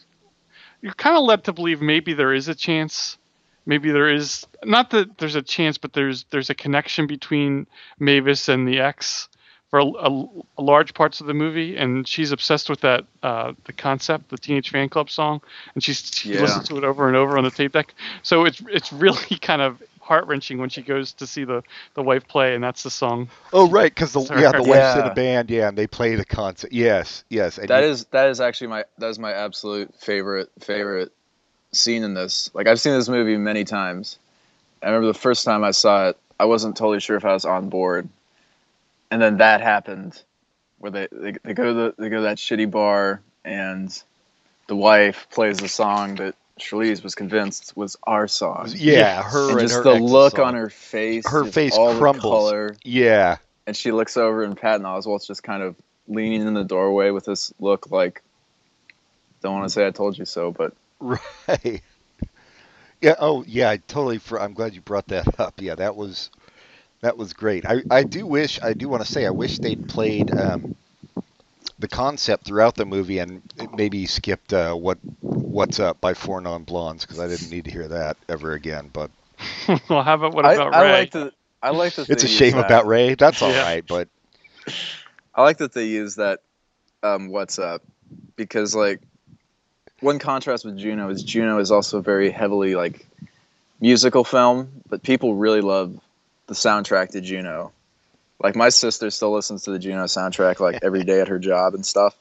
you're 0.84 0.94
kind 0.94 1.18
of 1.18 1.24
led 1.24 1.46
to 1.46 1.54
believe 1.54 1.82
maybe 1.82 2.14
there 2.14 2.34
is 2.34 2.48
a 2.50 2.54
chance. 2.56 3.18
Maybe 3.66 3.90
there 3.92 4.10
is 4.10 4.46
not 4.66 4.90
that 4.92 5.18
there's 5.18 5.36
a 5.36 5.42
chance, 5.42 5.78
but 5.80 5.94
there's 5.94 6.26
there's 6.30 6.50
a 6.50 6.56
connection 6.56 7.08
between 7.08 7.66
Mavis 7.98 8.50
and 8.50 8.68
the 8.68 8.80
ex 8.82 9.30
for 9.70 9.80
a, 9.80 9.86
a- 9.86 10.28
a 10.58 10.62
large 10.62 10.94
parts 10.94 11.22
of 11.22 11.28
the 11.28 11.34
movie, 11.34 11.78
and 11.78 12.06
she's 12.08 12.32
obsessed 12.34 12.70
with 12.70 12.82
that 12.82 13.06
uh, 13.24 13.54
the 13.64 13.72
concept, 13.74 14.30
the 14.30 14.38
Teenage 14.38 14.72
Fanclub 14.72 15.10
song, 15.10 15.42
and 15.74 15.84
she's 15.84 16.12
she 16.14 16.34
Yeah. 16.34 16.42
listens 16.42 16.68
to 16.68 16.78
it 16.78 16.84
over 16.84 17.08
and 17.08 17.16
over 17.16 17.38
on 17.38 17.46
the 17.46 17.52
tape 17.52 17.72
deck. 17.72 17.94
So 18.22 18.44
it's 18.46 18.62
it's 18.70 18.92
really 18.92 19.38
kind 19.42 19.62
of 19.62 19.82
heart 20.14 20.28
wrenching 20.28 20.60
when 20.60 20.70
she 20.70 20.82
goes 20.82 21.14
to 21.14 21.28
see 21.28 21.44
the 21.44 21.64
the 21.96 22.04
wife 22.04 22.28
play, 22.28 22.54
and 22.56 22.64
that's 22.64 22.84
the 22.84 22.90
song. 22.92 23.30
Oh 23.52 23.68
right, 23.70 23.92
because 23.94 24.14
the 24.14 24.22
Sorry. 24.22 24.42
yeah 24.42 24.52
the 24.52 24.64
wife's 24.64 24.96
in 24.96 25.02
Yeah. 25.02 25.08
a 25.08 25.16
band, 25.16 25.50
yeah, 25.50 25.68
and 25.70 25.78
they 25.78 25.88
play 25.88 26.16
the 26.16 26.26
concert. 26.26 26.72
Yes, 26.72 27.24
yes. 27.30 27.58
And 27.58 27.70
that 27.70 27.84
you- 27.84 27.90
is 27.90 28.06
that 28.12 28.30
is 28.30 28.40
actually 28.40 28.68
my 28.68 28.86
that 29.00 29.08
is 29.10 29.20
my 29.20 29.32
absolute 29.34 29.94
favorite 30.00 30.50
favorite 30.60 31.12
scene 31.72 32.04
in 32.04 32.14
this. 32.14 32.52
Like 32.54 32.68
I've 32.68 32.80
seen 32.80 32.94
this 32.94 33.10
movie 33.10 33.38
many 33.38 33.64
times. 33.64 34.20
I 34.82 34.88
remember 34.88 35.08
the 35.08 35.14
first 35.20 35.46
time 35.46 35.64
I 35.64 35.72
saw 35.72 36.10
it, 36.10 36.18
I 36.40 36.46
wasn't 36.46 36.76
totally 36.78 37.00
sure 37.00 37.16
if 37.18 37.26
I 37.26 37.34
was 37.34 37.46
on 37.46 37.70
board, 37.70 38.08
and 39.10 39.22
then 39.22 39.38
that 39.38 39.62
happened, 39.62 40.22
where 40.80 40.92
they 40.92 41.08
they, 41.12 41.34
they 41.44 41.54
go 41.54 41.64
to 41.66 41.74
the, 41.74 41.96
they 41.98 42.10
go 42.10 42.18
to 42.18 42.24
that 42.24 42.38
shitty 42.38 42.70
bar, 42.70 43.22
and 43.46 44.04
the 44.68 44.76
wife 44.76 45.28
plays 45.32 45.58
the 45.60 45.68
song 45.70 46.16
that 46.16 46.36
Charlize 46.60 47.04
was 47.04 47.16
convinced 47.16 47.76
was 47.76 47.98
our 48.04 48.28
song. 48.28 48.70
Yeah, 48.76 49.24
her 49.24 49.50
and 49.52 49.60
and, 49.60 49.70
just 49.70 49.76
her 49.76 49.84
the 49.84 49.94
look 50.00 50.36
song. 50.38 50.46
on 50.48 50.54
her 50.56 50.70
face, 50.70 51.28
Her 51.28 51.46
face 51.46 51.76
all 51.76 51.94
the 51.94 52.00
crumbles. 52.00 52.24
color, 52.24 52.76
Yeah, 52.84 53.38
and 53.66 53.76
she 53.76 53.92
looks 53.92 54.18
over, 54.18 54.44
and 54.44 54.56
Patton 54.56 54.86
Oswalt's 54.86 55.26
just 55.28 55.42
kind 55.44 55.64
of 55.64 55.76
leaning 56.08 56.42
in 56.46 56.54
the 56.54 56.64
doorway 56.64 57.10
with 57.10 57.26
this 57.26 57.54
look 57.60 57.90
like, 57.90 58.22
"Don't 59.42 59.54
want 59.54 59.66
to 59.66 59.70
say 59.70 59.88
I 59.88 59.92
told 59.92 60.18
you 60.18 60.26
so," 60.26 60.52
but 60.52 60.74
right. 61.00 61.82
Yeah. 63.02 63.16
Oh, 63.20 63.44
yeah. 63.48 63.70
I 63.70 63.78
totally. 63.78 64.18
For, 64.20 64.40
I'm 64.40 64.54
glad 64.54 64.74
you 64.76 64.82
brought 64.82 65.08
that 65.08 65.40
up. 65.40 65.56
Yeah, 65.60 65.76
that 65.76 65.96
was 65.96 66.30
that 67.02 67.18
was 67.18 67.34
great. 67.34 67.66
I 67.66 67.82
I 67.90 68.04
do 68.04 68.26
wish. 68.26 68.62
I 68.62 68.74
do 68.74 68.88
want 68.88 69.04
to 69.06 69.12
say. 69.12 69.26
I 69.26 69.32
wish 69.32 69.58
they'd 69.60 69.90
played 69.90 70.34
um, 70.34 70.76
the 71.80 71.88
concept 71.90 72.46
throughout 72.46 72.76
the 72.76 72.86
movie 72.86 73.20
and 73.20 73.42
maybe 73.76 74.06
skipped 74.06 74.54
uh, 74.54 74.74
what 74.74 75.00
what's 75.54 75.80
up 75.80 76.02
by 76.02 76.14
Four 76.14 76.42
Non 76.42 76.64
Blondes 76.64 77.06
because 77.06 77.20
I 77.20 77.28
didn't 77.28 77.50
need 77.50 77.66
to 77.66 77.72
hear 77.72 77.88
that 77.88 78.18
ever 78.28 78.54
again. 78.54 78.90
But 78.92 79.12
well, 79.90 80.04
how 80.04 80.16
about 80.16 80.34
what 80.34 80.46
about 80.46 80.74
I 80.74 80.82
Ray? 80.82 80.90
I 80.90 81.00
like 81.00 81.12
that. 81.12 81.34
I 81.62 81.70
like 81.70 81.96
that. 81.96 82.10
it's 82.10 82.24
a 82.24 82.28
shame 82.28 82.54
that. 82.54 82.66
about 82.66 82.88
Ray. 82.88 83.16
That's 83.16 83.42
all 83.42 83.52
Yeah. 83.52 83.64
right. 83.64 83.86
But 83.88 84.10
I 85.34 85.44
like 85.44 85.58
that 85.58 85.74
they 85.74 85.86
use 85.86 86.16
that. 86.16 86.42
Um, 87.02 87.30
what's 87.30 87.60
up? 87.60 87.82
Because 88.36 88.76
like, 88.76 89.02
one 90.00 90.20
contrast 90.20 90.66
with 90.66 90.78
Juno 90.78 91.10
is 91.10 91.24
Juno 91.24 91.60
is 91.60 91.72
also 91.72 92.00
a 92.00 92.02
very 92.02 92.32
heavily 92.32 92.76
like 92.76 93.06
musical 93.80 94.24
film, 94.24 94.82
but 94.90 95.04
people 95.04 95.36
really 95.36 95.62
love 95.62 95.98
the 96.48 96.54
soundtrack 96.54 97.10
to 97.10 97.22
Juno. 97.22 97.72
Like 98.42 98.56
my 98.56 98.70
sister 98.70 99.10
still 99.12 99.34
listens 99.34 99.64
to 99.64 99.72
the 99.72 99.80
Juno 99.80 100.04
soundtrack 100.06 100.60
like 100.60 100.80
every 100.84 101.04
day 101.04 101.22
at 101.22 101.28
her 101.30 101.40
job 101.40 101.74
and 101.74 101.86
stuff. 101.86 102.16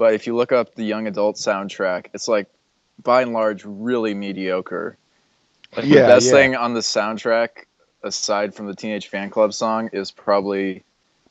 But 0.00 0.14
if 0.14 0.26
you 0.26 0.34
look 0.34 0.50
up 0.50 0.74
the 0.74 0.82
young 0.82 1.06
adult 1.06 1.36
soundtrack, 1.36 2.06
it's 2.14 2.26
like 2.26 2.46
by 3.02 3.20
and 3.20 3.34
large 3.34 3.66
really 3.66 4.14
mediocre. 4.14 4.96
Like 5.76 5.84
Yeah, 5.84 6.00
the 6.00 6.08
best 6.08 6.26
yeah. 6.28 6.32
thing 6.32 6.56
on 6.56 6.72
the 6.72 6.80
soundtrack, 6.80 7.66
aside 8.02 8.54
from 8.54 8.66
the 8.66 8.74
Teenage 8.74 9.10
Fanclub 9.10 9.52
song, 9.52 9.90
is 9.92 10.10
probably 10.10 10.84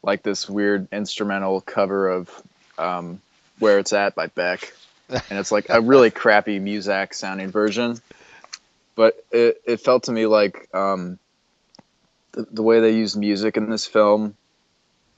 like 0.04 0.22
this 0.22 0.48
weird 0.48 0.88
instrumental 0.92 1.62
cover 1.62 2.10
of 2.10 2.30
um, 2.78 3.20
"Where 3.58 3.80
It's 3.80 3.92
At" 3.92 4.14
by 4.14 4.28
Beck, 4.28 4.72
and 5.10 5.40
it's 5.40 5.52
like 5.52 5.66
a 5.70 5.82
really 5.82 6.12
crappy 6.22 6.60
Muzak 6.60 7.16
sounding 7.16 7.50
version. 7.50 8.00
But 8.94 9.16
it, 9.32 9.64
it 9.66 9.78
felt 9.78 10.04
to 10.04 10.12
me 10.12 10.28
like 10.28 10.70
um, 10.76 11.18
the, 12.34 12.46
the 12.52 12.62
way 12.62 12.82
they 12.82 12.92
used 12.92 13.18
music 13.18 13.58
in 13.58 13.68
this 13.68 13.88
film, 13.88 14.36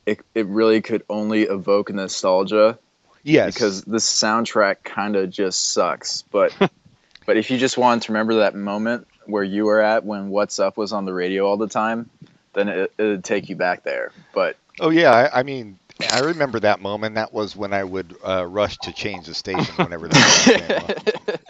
it, 0.06 0.22
it 0.34 0.46
really 0.46 0.80
could 0.80 1.04
only 1.10 1.42
evoke 1.42 1.92
nostalgia 1.92 2.80
yes, 3.23 3.55
because 3.55 3.84
this 3.84 4.07
soundtrack 4.12 4.84
kind 4.84 5.15
of 5.15 5.29
just 5.29 5.73
sucks. 5.73 6.23
But 6.31 6.53
but 7.25 7.38
if 7.38 7.51
you 7.51 7.57
just 7.57 7.77
wanted 7.77 8.03
to 8.03 8.12
remember 8.13 8.36
that 8.36 8.55
moment 8.55 9.07
where 9.25 9.43
you 9.43 9.65
were 9.65 9.81
at 9.81 10.05
when 10.05 10.29
"What's 10.29 10.60
Up" 10.60 10.77
was 10.77 10.93
on 10.93 11.05
the 11.05 11.13
radio 11.13 11.45
all 11.47 11.57
the 11.57 11.67
time, 11.67 12.10
then 12.53 12.69
it 12.69 12.93
it'd 12.97 13.23
take 13.23 13.49
you 13.49 13.55
back 13.55 13.84
there. 13.84 14.12
But 14.34 14.57
Oh 14.79 14.89
yeah, 14.89 15.12
I, 15.12 15.39
I 15.39 15.43
mean, 15.43 15.79
I 16.10 16.19
remember 16.19 16.60
that 16.62 16.81
moment. 16.81 17.15
That 17.15 17.34
was 17.34 17.55
when 17.55 17.73
I 17.73 17.84
would 17.84 18.15
uh, 18.25 18.45
rush 18.45 18.79
to 18.79 18.93
change 18.93 19.27
the 19.27 19.34
station 19.34 19.77
whenever 19.77 20.07
that 20.10 20.31
on. 20.75 20.93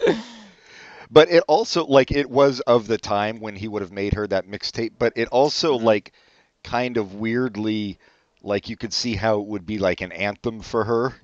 But 1.10 1.30
it 1.30 1.44
also 1.46 1.84
like 1.86 2.10
it 2.10 2.28
was 2.28 2.60
of 2.60 2.86
the 2.86 2.98
time 2.98 3.40
when 3.40 3.54
he 3.56 3.68
would 3.68 3.82
have 3.82 3.92
made 3.92 4.14
her 4.14 4.26
that 4.26 4.46
mixtape. 4.46 4.92
But 4.98 5.12
it 5.16 5.28
also 5.28 5.78
Mhm. 5.78 5.82
like 5.82 6.12
kind 6.64 6.96
of 6.96 7.14
weirdly 7.14 7.98
like 8.42 8.68
you 8.68 8.76
could 8.76 8.92
see 8.92 9.14
how 9.14 9.40
it 9.40 9.46
would 9.46 9.66
be 9.66 9.78
like 9.78 10.00
an 10.00 10.12
anthem 10.12 10.60
for 10.60 10.84
her. 10.84 11.14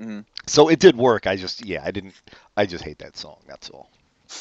Mhm. 0.00 0.24
So 0.46 0.68
it 0.68 0.78
did 0.78 0.96
work. 0.96 1.26
I 1.26 1.36
just 1.36 1.64
yeah, 1.64 1.82
I 1.84 1.90
didn't. 1.90 2.14
I 2.56 2.66
just 2.66 2.84
hate 2.84 2.98
that 3.00 3.16
song. 3.16 3.38
That's 3.48 3.68
all. 3.70 3.90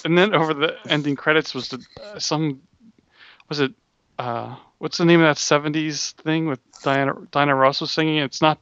And 0.06 0.17
then 0.17 0.34
over 0.36 0.54
the 0.54 0.76
ending 0.89 1.15
credits 1.15 1.54
was 1.56 1.70
the 1.70 1.84
uh, 2.04 2.20
some 2.20 2.62
was 3.50 3.60
it 3.60 3.72
uh 4.20 4.56
what's 4.80 4.98
the 4.98 5.06
name 5.06 5.22
of 5.22 5.28
that 5.28 5.38
70s 5.38 6.12
thing 6.15 6.48
with 6.48 6.60
Diana 6.84 7.13
Diana 7.32 7.56
Ross 7.56 7.82
was 7.82 7.91
singing? 7.91 8.17
It's 8.17 8.41
not 8.41 8.60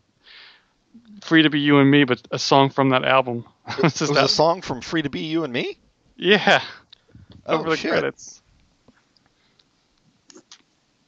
Free 1.22 1.42
to 1.44 1.50
Be 1.50 1.60
You 1.60 1.80
and 1.80 1.90
Me, 1.92 2.04
but 2.04 2.22
a 2.32 2.40
song 2.40 2.70
from 2.70 2.90
that 2.90 3.04
album. 3.04 3.46
It's 3.68 3.78
It 3.78 3.82
just 3.82 4.02
was 4.02 4.10
a 4.12 4.14
that- 4.14 4.30
song 4.30 4.62
from 4.62 4.82
Free 4.82 5.02
to 5.02 5.10
Be 5.10 5.22
You 5.22 5.44
and 5.44 5.52
Me. 5.52 5.78
yeah, 6.16 6.62
Oh 7.48 7.58
over 7.60 7.72
the 7.72 7.78
shit. 7.78 7.92
credits. 7.92 8.42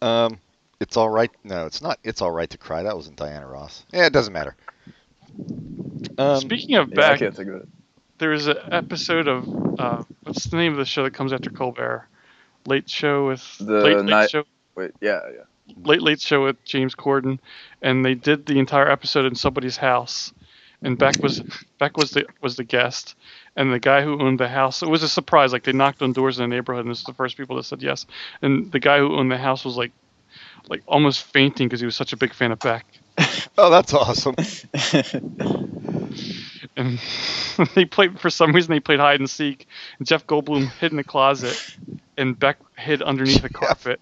Um, 0.01 0.39
it's 0.79 0.97
all 0.97 1.09
right. 1.09 1.31
No, 1.43 1.65
it's 1.65 1.81
not. 1.81 1.99
It's 2.03 2.21
all 2.21 2.31
right 2.31 2.49
to 2.49 2.57
cry. 2.57 2.83
That 2.83 2.95
wasn't 2.95 3.17
Diana 3.17 3.47
Ross. 3.47 3.83
Yeah, 3.91 4.05
it 4.05 4.13
doesn't 4.13 4.33
matter. 4.33 4.55
Um, 6.17 6.39
Speaking 6.41 6.75
of 6.75 6.89
yeah, 6.89 6.95
I 7.05 7.09
back, 7.09 7.19
can't 7.19 7.35
think 7.35 7.49
of 7.49 7.55
it. 7.55 7.67
there 8.19 8.29
was 8.29 8.47
an 8.47 8.57
episode 8.71 9.27
of 9.27 9.79
uh, 9.79 10.03
what's 10.23 10.45
the 10.45 10.57
name 10.57 10.71
of 10.73 10.77
the 10.79 10.85
show 10.85 11.03
that 11.03 11.13
comes 11.13 11.33
after 11.33 11.49
Colbert? 11.49 12.07
Late 12.65 12.89
Show 12.89 13.27
with 13.27 13.57
The 13.59 13.81
late, 13.81 14.05
late 14.05 14.29
show 14.29 14.43
Wait, 14.75 14.91
yeah, 15.01 15.19
yeah. 15.33 15.43
Late 15.83 16.01
Late 16.01 16.19
Show 16.21 16.43
with 16.45 16.63
James 16.63 16.95
Corden, 16.95 17.39
and 17.81 18.03
they 18.05 18.13
did 18.15 18.45
the 18.45 18.59
entire 18.59 18.89
episode 18.89 19.25
in 19.25 19.35
somebody's 19.35 19.77
house, 19.77 20.33
and 20.81 20.97
Beck 20.97 21.21
was 21.21 21.41
Beck 21.79 21.97
was 21.97 22.11
the 22.11 22.25
was 22.41 22.55
the 22.57 22.63
guest, 22.63 23.15
and 23.55 23.71
the 23.73 23.79
guy 23.79 24.01
who 24.03 24.19
owned 24.21 24.39
the 24.39 24.47
house 24.49 24.81
it 24.81 24.89
was 24.89 25.03
a 25.03 25.09
surprise. 25.09 25.53
Like 25.53 25.63
they 25.63 25.71
knocked 25.73 26.01
on 26.01 26.13
doors 26.13 26.39
in 26.39 26.49
the 26.49 26.55
neighborhood, 26.55 26.85
and 26.85 26.91
this 26.91 26.99
is 26.99 27.05
the 27.05 27.13
first 27.13 27.37
people 27.37 27.55
that 27.57 27.63
said 27.63 27.81
yes, 27.81 28.05
and 28.41 28.71
the 28.71 28.79
guy 28.79 28.99
who 28.99 29.15
owned 29.15 29.31
the 29.31 29.37
house 29.37 29.63
was 29.65 29.77
like 29.77 29.91
like 30.69 30.83
almost 30.87 31.23
fainting 31.23 31.67
because 31.67 31.79
he 31.79 31.85
was 31.85 31.95
such 31.95 32.13
a 32.13 32.17
big 32.17 32.33
fan 32.33 32.51
of 32.51 32.59
Beck, 32.59 32.85
oh, 33.57 33.69
that's 33.69 33.93
awesome. 33.93 34.35
and 36.77 36.99
they 37.75 37.85
played 37.85 38.19
for 38.19 38.29
some 38.29 38.53
reason 38.53 38.71
they 38.71 38.79
played 38.79 38.99
hide 38.99 39.19
and 39.19 39.29
seek, 39.29 39.67
and 39.99 40.07
Jeff 40.07 40.25
Goldblum 40.27 40.69
hid 40.79 40.91
in 40.91 40.97
the 40.97 41.03
closet, 41.03 41.75
and 42.17 42.37
Beck 42.37 42.57
hid 42.77 43.01
underneath 43.01 43.41
the 43.41 43.49
carpet. 43.49 43.99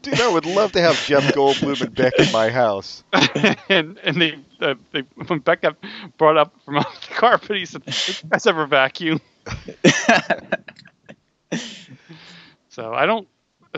Dude, 0.00 0.20
I 0.20 0.32
would 0.32 0.46
love 0.46 0.72
to 0.72 0.80
have 0.80 0.94
Jeff 1.06 1.34
Goldblum 1.34 1.80
and 1.80 1.94
Beck 1.94 2.14
in 2.18 2.30
my 2.32 2.50
house. 2.50 3.02
and 3.68 3.98
and 3.98 4.20
they, 4.20 4.38
uh, 4.60 4.74
they 4.92 5.00
when 5.26 5.40
Beck 5.40 5.62
got 5.62 5.76
brought 6.16 6.36
up 6.36 6.54
from 6.64 6.78
off 6.78 7.08
the 7.08 7.14
carpet, 7.14 7.56
he 7.56 7.66
said, 7.66 7.84
"Did 7.84 8.08
you 8.08 8.14
guys 8.30 8.46
ever 8.46 8.66
vacuum?" 8.66 9.20
So 12.70 12.94
I 12.94 13.06
don't 13.06 13.28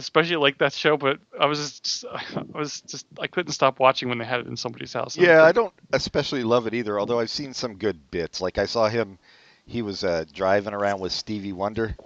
especially 0.03 0.37
like 0.37 0.59
that 0.59 0.73
show, 0.73 0.97
but 0.97 1.19
I 1.39 1.47
was 1.47 1.81
just 1.81 2.05
I 2.07 2.59
was 2.59 2.81
just 2.83 3.07
I 3.19 3.27
couldn't 3.27 3.53
stop 3.53 3.79
watching 3.79 4.09
when 4.09 4.19
they 4.19 4.25
had 4.25 4.41
it 4.41 4.47
in 4.47 4.57
somebody's 4.57 4.93
house. 4.93 5.17
Yeah, 5.17 5.43
I 5.43 5.53
don't 5.53 5.73
especially 5.93 6.43
love 6.43 6.67
it 6.67 6.75
either. 6.75 6.99
Although 6.99 7.21
I've 7.21 7.31
seen 7.31 7.55
some 7.55 7.77
good 7.77 8.11
bits. 8.11 8.41
Like 8.41 8.59
I 8.59 8.67
saw 8.67 8.89
him, 8.89 9.19
he 9.67 9.83
was 9.83 10.05
uh, 10.05 10.25
driving 10.33 10.75
around 10.75 11.01
with 11.01 11.13
Stevie 11.13 11.53
Wonder. 11.53 11.97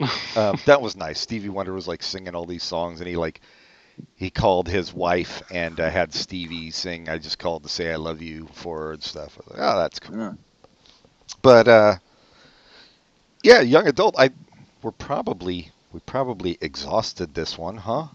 um, 0.36 0.58
that 0.66 0.80
was 0.80 0.96
nice. 0.96 1.20
Stevie 1.20 1.48
Wonder 1.48 1.72
was 1.72 1.88
like 1.88 2.02
singing 2.02 2.34
all 2.34 2.46
these 2.46 2.64
songs, 2.64 3.00
and 3.00 3.08
he 3.08 3.16
like 3.16 3.40
he 4.14 4.30
called 4.30 4.68
his 4.68 4.92
wife 4.92 5.42
and 5.50 5.78
uh, 5.80 5.90
had 5.90 6.14
Stevie 6.14 6.70
sing. 6.70 7.08
I 7.08 7.18
just 7.18 7.38
called 7.38 7.64
to 7.64 7.68
say 7.68 7.92
I 7.92 7.96
love 7.96 8.22
you 8.22 8.48
for 8.52 8.78
her 8.78 8.92
and 8.92 9.02
stuff. 9.02 9.38
I 9.38 9.42
was 9.44 9.58
like, 9.58 9.60
oh, 9.60 9.78
that's 9.78 9.98
cool. 10.00 10.16
Yeah. 10.16 10.32
But 11.40 11.68
uh, 11.68 11.96
yeah, 13.42 13.60
young 13.60 13.86
adult. 13.86 14.16
I 14.18 14.30
we're 14.82 14.92
probably 14.92 15.71
we 15.92 16.00
probably 16.00 16.58
exhausted 16.60 17.34
this 17.34 17.58
one, 17.58 17.76
huh? 17.78 18.08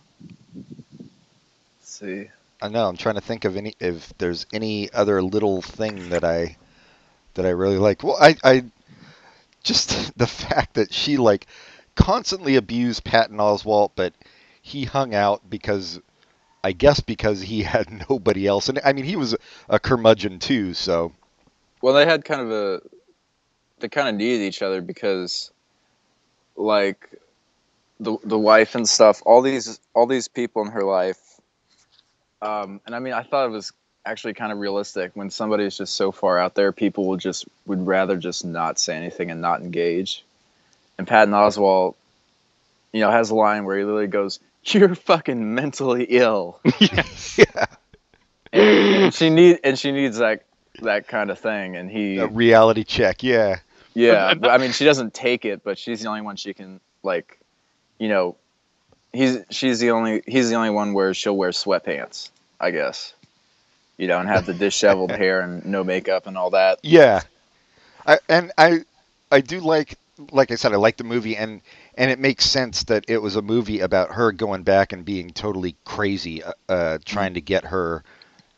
Let's 1.79 1.89
see. 1.99 2.29
I 2.61 2.69
know. 2.69 2.87
I'm 2.87 2.97
trying 2.97 3.15
to 3.15 3.21
think 3.21 3.45
of 3.45 3.57
any 3.57 3.75
if 3.79 4.17
there's 4.17 4.45
any 4.53 4.91
other 4.93 5.21
little 5.21 5.61
thing 5.61 6.09
that 6.09 6.23
I 6.23 6.57
that 7.35 7.45
I 7.45 7.49
really 7.49 7.77
like. 7.77 8.03
Well, 8.03 8.17
I 8.19 8.35
I 8.43 8.65
just 9.63 10.17
the 10.17 10.27
fact 10.27 10.75
that 10.75 10.93
she 10.93 11.17
like 11.17 11.47
constantly 11.95 12.55
abused 12.55 13.03
Patton 13.03 13.37
Oswalt, 13.37 13.91
but 13.95 14.13
he 14.61 14.85
hung 14.85 15.13
out 15.15 15.49
because 15.49 15.99
I 16.63 16.73
guess 16.73 16.99
because 17.01 17.41
he 17.41 17.63
had 17.75 17.89
nobody 18.09 18.47
else, 18.47 18.69
and 18.69 18.79
I 18.85 18.93
mean 18.93 19.05
he 19.05 19.15
was 19.17 19.35
a 19.69 19.79
curmudgeon 19.79 20.39
too. 20.39 20.73
So 20.73 21.13
Well, 21.81 21.93
they 21.93 22.05
had 22.05 22.25
kind 22.25 22.41
of 22.41 22.51
a. 22.51 22.81
They 23.79 23.89
kind 23.89 24.09
of 24.09 24.15
needed 24.15 24.41
each 24.43 24.61
other 24.61 24.81
because, 24.81 25.51
like, 26.55 27.19
the 27.99 28.17
the 28.23 28.37
wife 28.37 28.75
and 28.75 28.87
stuff. 28.87 29.21
All 29.25 29.41
these 29.41 29.79
all 29.93 30.05
these 30.05 30.27
people 30.27 30.61
in 30.63 30.71
her 30.71 30.83
life. 30.83 31.19
Um, 32.41 32.81
and 32.85 32.95
I 32.95 32.99
mean, 32.99 33.13
I 33.13 33.23
thought 33.23 33.45
it 33.45 33.51
was 33.51 33.73
actually 34.05 34.33
kind 34.33 34.51
of 34.51 34.59
realistic 34.59 35.11
when 35.15 35.29
somebody 35.29 35.65
is 35.65 35.77
just 35.77 35.95
so 35.95 36.11
far 36.11 36.39
out 36.39 36.55
there. 36.55 36.71
People 36.71 37.07
will 37.07 37.17
just 37.17 37.45
would 37.65 37.85
rather 37.85 38.17
just 38.17 38.45
not 38.45 38.79
say 38.79 38.95
anything 38.95 39.31
and 39.31 39.41
not 39.41 39.61
engage. 39.61 40.23
And 40.97 41.07
Patton 41.07 41.33
Oswalt, 41.33 41.95
you 42.91 43.01
know, 43.01 43.11
has 43.11 43.29
a 43.29 43.35
line 43.35 43.65
where 43.65 43.77
he 43.77 43.83
literally 43.83 44.07
goes, 44.07 44.39
"You're 44.63 44.95
fucking 44.95 45.55
mentally 45.55 46.05
ill." 46.05 46.59
yes. 46.79 47.37
yeah, 47.39 47.65
and 48.53 49.13
she 49.13 49.29
need 49.29 49.59
and 49.63 49.77
she 49.77 49.91
needs 49.91 50.17
that 50.17 50.43
that 50.81 51.07
kind 51.07 51.31
of 51.31 51.39
thing 51.39 51.75
and 51.75 51.89
he 51.89 52.17
a 52.17 52.27
reality 52.27 52.83
check. 52.83 53.23
Yeah, 53.23 53.59
Yeah, 53.97 54.35
I 54.43 54.59
mean, 54.59 54.73
she 54.73 54.85
doesn't 54.85 55.15
take 55.15 55.43
it, 55.43 55.63
but 55.63 55.79
she's 55.79 56.01
the 56.03 56.07
only 56.07 56.21
one 56.21 56.35
she 56.35 56.53
can 56.53 56.79
like, 57.01 57.39
you 57.99 58.09
know, 58.09 58.35
he's 59.13 59.39
she's 59.49 59.79
the 59.79 59.91
only 59.91 60.21
he's 60.27 60.49
the 60.49 60.55
only 60.55 60.69
one 60.69 60.93
where 60.93 61.13
she'll 61.13 61.37
wear 61.37 61.51
sweatpants, 61.51 62.29
I 62.59 62.71
guess, 62.71 63.13
you 63.97 64.07
know, 64.07 64.19
and 64.19 64.29
have 64.29 64.45
the 64.45 64.53
disheveled 64.53 65.11
hair 65.21 65.41
and 65.41 65.65
no 65.65 65.83
makeup 65.83 66.27
and 66.27 66.37
all 66.37 66.51
that. 66.51 66.79
Yeah, 66.83 67.21
I, 68.05 68.19
and 68.29 68.51
I 68.57 68.81
I 69.31 69.41
do 69.41 69.59
like 69.59 69.97
like 70.31 70.51
I 70.51 70.55
said 70.55 70.73
I 70.73 70.77
like 70.77 70.97
the 70.97 71.03
movie 71.03 71.35
and 71.35 71.61
and 71.95 72.11
it 72.11 72.19
makes 72.19 72.45
sense 72.45 72.83
that 72.85 73.05
it 73.07 73.21
was 73.21 73.35
a 73.35 73.41
movie 73.41 73.79
about 73.79 74.11
her 74.11 74.31
going 74.31 74.63
back 74.63 74.93
and 74.93 75.03
being 75.03 75.31
totally 75.31 75.75
crazy, 75.83 76.43
uh, 76.43 76.51
uh, 76.69 76.97
trying 77.05 77.33
to 77.33 77.41
get 77.41 77.65
her 77.65 78.03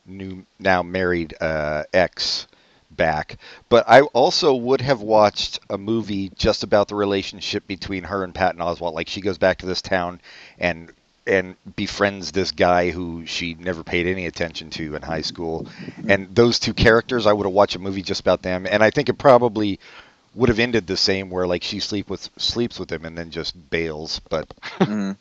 new 0.05 0.45
now 0.59 0.83
married 0.83 1.35
uh, 1.39 1.83
ex 1.93 2.47
back. 2.91 3.37
But 3.69 3.85
I 3.87 4.01
also 4.01 4.53
would 4.53 4.81
have 4.81 5.01
watched 5.01 5.59
a 5.69 5.77
movie 5.77 6.31
just 6.37 6.63
about 6.63 6.87
the 6.87 6.95
relationship 6.95 7.67
between 7.67 8.03
her 8.05 8.23
and 8.23 8.33
Patton 8.33 8.61
Oswalt. 8.61 8.93
Like 8.93 9.07
she 9.07 9.21
goes 9.21 9.37
back 9.37 9.59
to 9.59 9.65
this 9.65 9.81
town 9.81 10.21
and 10.59 10.91
and 11.27 11.55
befriends 11.75 12.31
this 12.31 12.51
guy 12.51 12.89
who 12.89 13.23
she 13.25 13.53
never 13.59 13.83
paid 13.83 14.07
any 14.07 14.25
attention 14.25 14.69
to 14.71 14.95
in 14.95 15.01
high 15.03 15.21
school. 15.21 15.67
And 16.07 16.33
those 16.33 16.57
two 16.57 16.73
characters, 16.73 17.27
I 17.27 17.33
would 17.33 17.45
have 17.45 17.53
watched 17.53 17.75
a 17.75 17.79
movie 17.79 18.01
just 18.01 18.21
about 18.21 18.41
them. 18.41 18.65
And 18.69 18.81
I 18.81 18.89
think 18.89 19.09
it 19.09 19.13
probably 19.19 19.79
would 20.33 20.49
have 20.49 20.59
ended 20.59 20.87
the 20.87 20.97
same, 20.97 21.29
where 21.29 21.45
like 21.45 21.63
she 21.63 21.79
sleep 21.79 22.09
with 22.09 22.29
sleeps 22.37 22.79
with 22.79 22.91
him 22.91 23.05
and 23.05 23.15
then 23.17 23.29
just 23.29 23.69
bails. 23.69 24.21
But 24.29 24.47
Mhm. 24.79 25.17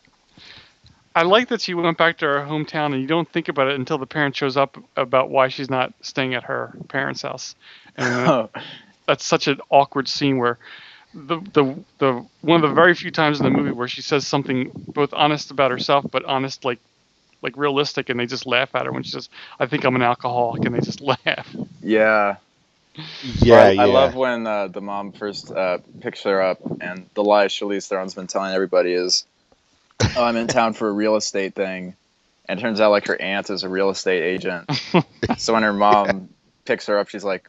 I 1.19 1.23
like 1.23 1.49
that 1.49 1.61
she 1.61 1.75
went 1.75 1.99
back 1.99 2.19
to 2.19 2.27
her 2.27 2.47
hometown, 2.47 2.93
and 2.93 3.01
you 3.01 3.09
don't 3.09 3.29
think 3.29 3.49
about 3.49 3.67
it 3.67 3.75
until 3.75 3.99
the 3.99 4.07
parent 4.07 4.37
shows 4.37 4.57
up 4.57 4.79
about 4.97 5.31
why 5.31 5.49
she's 5.49 5.69
not 5.69 5.93
staying 6.01 6.35
at 6.35 6.45
her 6.45 6.73
parents' 6.87 7.23
house. 7.23 7.57
And 7.97 8.49
that's 9.09 9.25
such 9.25 9.49
an 9.49 9.61
awkward 9.69 10.07
scene 10.07 10.39
where 10.39 10.59
the 11.13 11.41
the 11.53 11.77
the 11.99 12.25
one 12.43 12.63
of 12.63 12.71
the 12.71 12.73
very 12.73 12.95
few 12.95 13.11
times 13.11 13.41
in 13.41 13.45
the 13.45 13.51
movie 13.51 13.73
where 13.73 13.89
she 13.89 14.01
says 14.01 14.29
something 14.29 14.71
both 14.95 15.13
honest 15.13 15.51
about 15.51 15.73
herself 15.73 16.07
but 16.09 16.25
honest 16.25 16.65
like 16.65 16.79
like 17.43 17.57
realistic, 17.57 18.11
and 18.11 18.21
they 18.21 18.27
just 18.27 18.47
laugh 18.47 18.73
at 18.77 18.87
her 18.87 18.93
when 18.93 19.03
she 19.03 19.11
says, 19.11 19.29
"I 19.59 19.67
think 19.67 19.83
I'm 19.83 19.97
an 19.97 20.03
alcoholic," 20.03 20.65
and 20.67 20.75
they 20.77 20.81
just 20.81 21.01
laugh. 21.27 21.57
yeah, 21.83 22.37
yeah, 23.23 23.57
I, 23.57 23.71
yeah. 23.73 23.83
I 23.83 23.85
love 23.87 24.15
when 24.15 24.47
uh, 24.47 24.69
the 24.69 24.81
mom 24.81 25.11
first 25.11 25.51
uh, 25.51 25.79
picks 26.01 26.23
her 26.23 26.41
up, 26.41 26.61
and 26.81 27.11
the 27.15 27.25
lie 27.25 27.47
Charlize 27.47 27.89
Theron's 27.89 28.15
been 28.15 28.29
telling 28.29 28.55
everybody 28.55 28.93
is, 28.93 29.27
"Oh, 30.17 30.25
I'm 30.25 30.37
in 30.37 30.47
town 30.47 30.73
for 30.75 30.89
a 30.89 30.93
real 30.93 31.17
estate 31.17 31.55
thing," 31.55 31.95
and 32.49 32.59
it 32.59 32.63
turns 32.63 32.81
out 32.81 32.91
like 32.91 33.07
her 33.07 33.21
aunt 33.21 33.51
is 33.51 33.63
a 33.63 33.69
real 33.69 33.91
estate 33.91 34.23
agent. 34.23 34.71
so 35.39 35.53
when 35.55 35.63
her 35.63 35.73
mom 35.73 36.29
picks 36.65 36.87
her 36.87 36.99
up, 36.99 37.09
she's 37.09 37.25
like, 37.25 37.49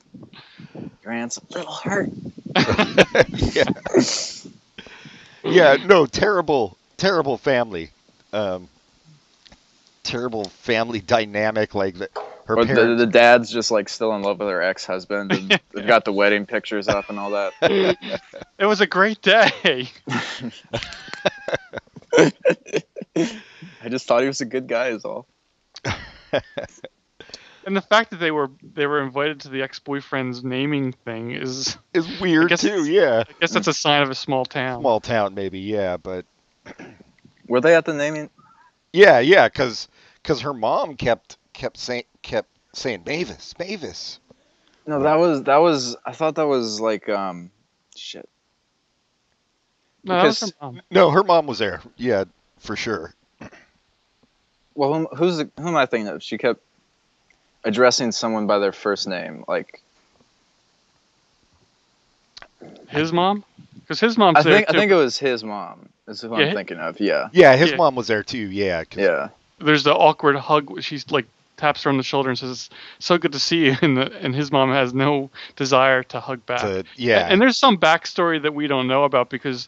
"Your 1.03 1.13
aunt's 1.13 1.37
a 1.37 1.57
little 1.57 1.73
hurt." 1.73 2.09
yeah. 3.37 3.63
yeah, 5.43 5.77
no, 5.85 6.05
terrible, 6.05 6.77
terrible 6.97 7.37
family. 7.37 7.91
Um, 8.33 8.67
terrible 10.03 10.45
family 10.45 10.99
dynamic. 10.99 11.75
Like 11.75 11.97
the, 11.97 12.09
her 12.45 12.57
Or 12.57 12.65
the, 12.65 12.73
parents. 12.73 12.99
the 13.01 13.05
dad's 13.05 13.51
just 13.51 13.69
like 13.69 13.87
still 13.89 14.15
in 14.15 14.23
love 14.23 14.39
with 14.39 14.49
her 14.49 14.61
ex-husband, 14.61 15.31
and 15.31 15.59
they've 15.73 15.85
got 15.85 16.03
the 16.05 16.11
wedding 16.13 16.45
pictures 16.47 16.87
up 16.87 17.09
and 17.09 17.19
all 17.19 17.31
that. 17.31 17.53
It 18.57 18.65
was 18.65 18.81
a 18.81 18.87
great 18.87 19.21
day. 19.21 19.89
I 23.83 23.89
just 23.89 24.07
thought 24.07 24.21
he 24.21 24.27
was 24.27 24.41
a 24.41 24.45
good 24.45 24.67
guy, 24.67 24.89
is 24.89 25.05
all. 25.05 25.27
And 27.65 27.75
the 27.75 27.81
fact 27.81 28.09
that 28.11 28.17
they 28.17 28.31
were 28.31 28.49
they 28.63 28.87
were 28.87 29.03
invited 29.03 29.41
to 29.41 29.49
the 29.49 29.61
ex-boyfriend's 29.61 30.43
naming 30.43 30.91
thing 30.91 31.31
is 31.31 31.77
is 31.93 32.19
weird 32.19 32.57
too. 32.57 32.85
Yeah, 32.85 33.25
I 33.27 33.33
guess 33.41 33.51
that's 33.51 33.67
a 33.67 33.73
sign 33.73 34.01
of 34.01 34.09
a 34.09 34.15
small 34.15 34.45
town. 34.45 34.81
small 34.81 34.99
town 34.99 35.35
maybe. 35.35 35.59
Yeah, 35.59 35.97
but 35.97 36.25
Were 37.47 37.61
they 37.61 37.75
at 37.75 37.85
the 37.85 37.93
naming? 37.93 38.29
yeah, 38.93 39.19
yeah, 39.19 39.47
because 39.49 39.87
her 40.23 40.53
mom 40.53 40.95
kept 40.95 41.37
kept 41.53 41.77
saying 41.77 42.05
kept 42.21 42.49
saying 42.73 43.03
Mavis, 43.05 43.53
Mavis. 43.59 44.19
No, 44.87 45.03
that 45.03 45.15
was 45.15 45.43
that 45.43 45.57
was. 45.57 45.95
I 46.05 46.13
thought 46.13 46.35
that 46.35 46.47
was 46.47 46.79
like 46.79 47.09
um, 47.09 47.51
shit. 47.95 48.27
No, 50.03 50.15
that 50.15 50.23
was 50.23 50.39
because- 50.39 50.51
her 50.59 50.65
mom. 50.65 50.81
No, 50.91 51.09
her 51.11 51.23
mom 51.23 51.45
was 51.47 51.59
there. 51.59 51.81
Yeah, 51.97 52.25
for 52.59 52.75
sure. 52.75 53.13
Well, 54.75 54.93
whom, 54.93 55.07
who's 55.17 55.37
the, 55.37 55.49
who 55.59 55.67
am 55.67 55.75
I 55.75 55.85
thinking 55.85 56.07
of? 56.07 56.23
She 56.23 56.37
kept 56.37 56.61
addressing 57.65 58.11
someone 58.13 58.47
by 58.47 58.59
their 58.59 58.71
first 58.71 59.07
name. 59.07 59.43
Like 59.47 59.81
His 62.87 63.11
mom? 63.11 63.43
Because 63.81 63.99
his 63.99 64.17
mom's 64.17 64.37
I 64.37 64.43
there 64.43 64.53
think 64.53 64.69
I 64.69 64.73
think 64.73 64.91
it 64.91 64.95
was 64.95 65.17
his 65.17 65.43
mom. 65.43 65.89
Is 66.07 66.21
who 66.21 66.29
Yeah. 66.39 66.47
I'm 66.47 66.55
thinking 66.55 66.77
of. 66.79 66.99
Yeah, 66.99 67.29
Yeah, 67.33 67.55
his 67.55 67.71
Yeah. 67.71 67.77
mom 67.77 67.95
was 67.95 68.07
there 68.07 68.23
too. 68.23 68.49
Yeah. 68.51 68.83
yeah. 68.95 69.29
There's 69.59 69.83
the 69.83 69.93
awkward 69.93 70.35
hug. 70.37 70.81
She's 70.81 71.09
like 71.11 71.25
taps 71.59 71.83
her 71.83 71.89
on 71.91 71.97
the 71.97 72.03
shoulder 72.03 72.29
and 72.29 72.39
says, 72.39 72.69
"So 72.99 73.17
good 73.17 73.33
to 73.33 73.39
see 73.39 73.65
you." 73.65 73.75
And 73.81 73.97
the, 73.97 74.11
and 74.23 74.33
his 74.33 74.51
mom 74.51 74.71
has 74.71 74.93
no 74.93 75.29
desire 75.55 76.01
to 76.03 76.19
hug 76.19 76.45
back. 76.45 76.61
to- 76.61 76.83
yeah. 76.95 77.27
And 77.29 77.39
there's 77.41 77.57
some 77.57 77.77
backstory 77.77 78.41
that 78.41 78.53
we 78.55 78.67
don't 78.67 78.87
know 78.87 79.03
about 79.03 79.29
because 79.29 79.67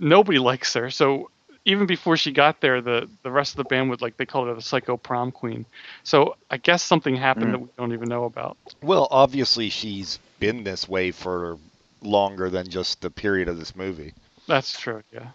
nobody 0.00 0.38
likes 0.38 0.74
her. 0.74 0.90
So 0.90 1.30
even 1.64 1.86
before 1.86 2.16
she 2.16 2.30
got 2.32 2.60
there, 2.60 2.80
the 2.80 3.08
the 3.22 3.30
rest 3.30 3.52
of 3.52 3.58
the 3.58 3.64
band 3.64 3.90
would 3.90 4.00
like 4.02 4.16
they 4.16 4.26
called 4.26 4.48
her 4.48 4.54
the 4.54 4.62
psycho 4.62 4.96
prom 4.96 5.30
queen. 5.32 5.64
So 6.02 6.36
I 6.50 6.56
guess 6.58 6.82
something 6.82 7.16
happened 7.16 7.48
Mm. 7.48 7.52
that 7.52 7.60
we 7.60 7.68
don't 7.78 7.92
even 7.92 8.08
know 8.08 8.24
about. 8.24 8.56
Well, 8.82 9.08
obviously 9.10 9.68
she's 9.70 10.18
been 10.40 10.64
this 10.64 10.88
way 10.88 11.10
for 11.12 11.58
longer 12.02 12.50
than 12.50 12.68
just 12.68 13.00
the 13.00 13.10
period 13.10 13.48
of 13.48 13.58
this 13.58 13.74
movie. 13.74 14.12
That's 14.46 14.78
true. 14.78 15.02
Yeah. 15.12 15.28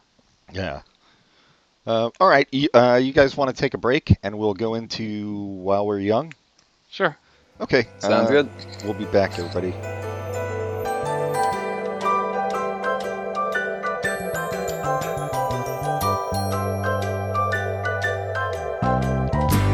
Yeah. 0.54 0.82
Uh, 1.86 2.12
all 2.20 2.28
right, 2.28 2.48
you, 2.52 2.70
uh, 2.74 3.00
you 3.02 3.12
guys 3.12 3.36
want 3.36 3.50
to 3.50 3.60
take 3.60 3.74
a 3.74 3.78
break, 3.78 4.16
and 4.22 4.38
we'll 4.38 4.54
go 4.54 4.76
into 4.76 5.36
while 5.36 5.86
we're 5.86 6.00
young. 6.00 6.34
Sure. 6.92 7.18
Okay. 7.60 7.88
Sounds 8.00 8.30
uh, 8.30 8.44
good. 8.44 8.50
We'll 8.84 8.94
be 8.94 9.06
back, 9.06 9.38
everybody. 9.40 9.72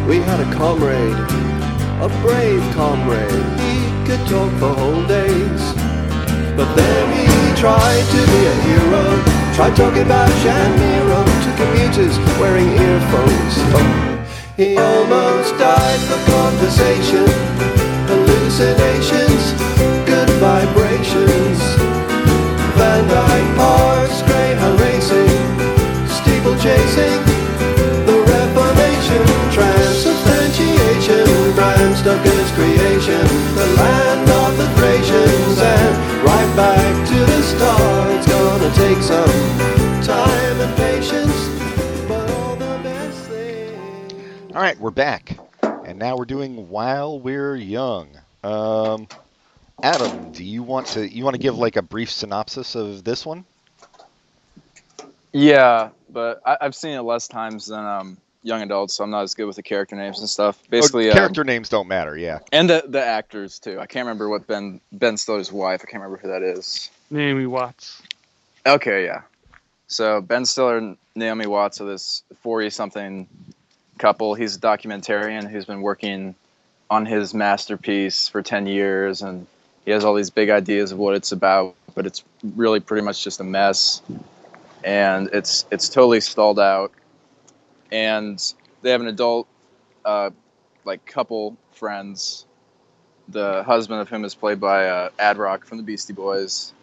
We 0.08 0.20
had 0.24 0.39
a 0.39 0.54
comrade, 0.56 1.17
a 2.02 2.08
brave 2.22 2.62
comrade. 2.74 3.32
He 3.60 4.08
could 4.08 4.26
talk 4.28 4.52
for 4.60 4.74
whole 4.74 5.06
days. 5.08 5.74
But 6.56 6.74
then 6.76 7.28
he 7.28 7.62
tried 7.62 8.06
to 8.06 8.26
be 8.32 8.46
a 8.46 8.56
hero. 8.63 9.37
Tried 9.58 9.76
talking 9.76 10.04
about 10.04 10.30
Shamiro 10.43 11.26
to 11.26 11.52
commuters 11.58 12.20
wearing 12.39 12.67
earphones. 12.74 13.56
He 14.56 14.78
almost 14.78 15.58
died 15.58 16.00
for 16.02 16.32
conversation. 16.32 17.26
Hallucinations, 18.06 19.54
good 20.06 20.30
vibrations. 20.38 20.76
Right, 44.68 44.80
we're 44.82 44.91
back, 44.91 45.38
and 45.63 45.97
now 45.97 46.18
we're 46.18 46.26
doing 46.26 46.68
while 46.68 47.18
we're 47.18 47.55
young. 47.55 48.09
Um, 48.43 49.07
Adam, 49.82 50.34
do 50.34 50.43
you 50.43 50.61
want 50.61 50.88
to 50.88 51.07
you 51.07 51.24
want 51.24 51.36
to 51.36 51.39
give 51.41 51.57
like 51.57 51.78
a 51.78 51.82
brief 51.82 52.11
synopsis 52.11 52.76
of 52.76 53.05
this 53.05 53.26
one? 53.26 53.45
Yeah, 55.32 55.91
but 56.09 56.41
I, 56.45 56.57
I've 56.59 56.76
seen 56.76 56.97
it 56.97 57.01
less 57.03 57.30
times 57.30 57.68
than 57.68 57.80
um, 57.80 58.18
young 58.43 58.61
adults, 58.61 58.95
so 58.95 59.05
I'm 59.05 59.09
not 59.09 59.22
as 59.22 59.36
good 59.36 59.45
with 59.45 59.55
the 59.55 59.63
character 59.63 59.95
names 59.95 60.20
and 60.20 60.28
stuff. 60.28 60.61
Basically, 60.70 61.09
Oh, 61.11 61.13
character 61.13 61.45
names 61.45 61.70
don't 61.70 61.88
matter. 61.88 62.18
Yeah. 62.18 62.39
and 62.51 62.70
the 62.70 62.84
the 62.86 63.01
actors 63.01 63.59
too. 63.59 63.80
I 63.80 63.86
can't 63.86 64.05
remember 64.05 64.28
what 64.28 64.47
Ben 64.47 64.82
Ben 64.91 65.15
Stiller's 65.15 65.49
wife. 65.49 65.80
I 65.82 65.89
can't 65.89 66.03
remember 66.03 66.18
who 66.18 66.28
that 66.28 66.43
is. 66.43 66.89
Naomi 67.09 67.45
Watts. 67.45 68.01
Okay, 68.65 69.05
yeah. 69.05 69.22
So 69.88 70.20
Ben 70.20 70.45
Stiller 70.45 70.78
and 70.78 70.97
Naomi 71.15 71.47
Watts 71.47 71.80
are 71.80 71.86
this 71.86 72.24
40 72.41 72.70
something 72.70 73.28
couple. 73.98 74.34
He's 74.34 74.56
a 74.56 74.60
documentarian 74.60 75.50
who's 75.50 75.66
been 75.66 75.82
working 75.82 76.36
on 76.89 77.06
his 77.06 77.34
masterpiece 77.34 78.28
for 78.28 78.41
10 78.41 78.68
years 78.68 79.22
and 79.22 79.45
he 79.86 79.91
has 79.91 80.04
all 80.04 80.14
these 80.14 80.30
big 80.30 80.50
ideas 80.50 80.91
of 80.91 80.98
what 80.98 81.16
it's 81.16 81.32
about, 81.32 81.76
but 81.95 82.06
it's 82.06 82.24
really 82.43 82.80
pretty 82.80 83.04
much 83.04 83.24
just 83.24 83.39
a 83.39 83.43
mess. 83.43 84.02
And 84.84 85.30
it's 85.34 85.66
it's 85.72 85.89
totally 85.89 86.20
stalled 86.20 86.60
out. 86.60 86.91
And 87.91 88.41
they 88.82 88.91
have 88.91 89.02
an 89.02 89.08
adult 89.08 89.48
uh, 90.04 90.32
like 90.84 91.06
couple 91.06 91.58
friends. 91.72 92.45
The 93.30 93.64
husband 93.64 94.02
of 94.02 94.10
whom 94.10 94.24
is 94.26 94.36
played 94.36 94.60
by 94.60 94.88
uh, 94.88 95.10
Ad 95.20 95.38
Rock 95.38 95.66
from 95.66 95.78
the 95.78 95.84
Beastie 95.84 96.14
Boys 96.14 96.74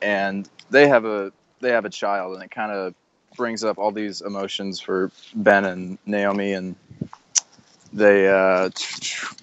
and 0.00 0.48
they 0.70 0.88
have 0.88 1.04
a 1.04 1.32
they 1.60 1.70
have 1.70 1.84
a 1.84 1.90
child, 1.90 2.34
and 2.34 2.42
it 2.42 2.50
kind 2.50 2.72
of 2.72 2.94
brings 3.38 3.64
up 3.64 3.78
all 3.78 3.92
these 3.92 4.20
emotions 4.20 4.80
for 4.80 5.10
Ben 5.34 5.64
and 5.64 5.98
Naomi, 6.04 6.52
and 6.52 6.76
they 7.94 8.28
uh, 8.28 8.68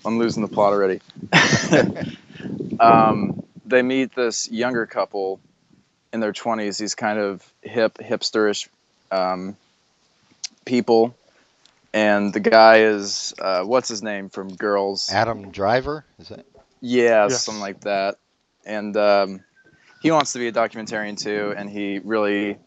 I'm 0.05 0.19
losing 0.19 0.43
the 0.43 0.49
plot 0.49 0.73
already. 0.73 1.01
um, 2.79 3.43
they 3.65 3.81
meet 3.81 4.13
this 4.13 4.51
younger 4.51 4.85
couple 4.85 5.39
in 6.13 6.19
their 6.19 6.33
20s. 6.33 6.77
These 6.77 6.93
kind 6.93 7.17
of 7.17 7.43
hip 7.63 7.97
hipsterish 7.97 8.67
um, 9.09 9.57
people, 10.65 11.15
and 11.93 12.31
the 12.31 12.39
guy 12.41 12.81
is 12.81 13.33
uh, 13.39 13.63
what's 13.63 13.89
his 13.89 14.03
name 14.03 14.29
from 14.29 14.55
Girls? 14.55 15.09
Adam 15.11 15.49
Driver, 15.49 16.05
is 16.19 16.29
that? 16.29 16.45
Yeah, 16.81 17.27
Yes. 17.27 17.45
something 17.45 17.61
like 17.61 17.81
that. 17.81 18.17
And 18.65 18.95
um, 18.97 19.43
he 20.01 20.11
wants 20.11 20.33
to 20.33 20.39
be 20.39 20.47
a 20.47 20.51
documentarian 20.51 21.17
too, 21.17 21.53
and 21.57 21.69
he 21.69 21.99
really 21.99 22.57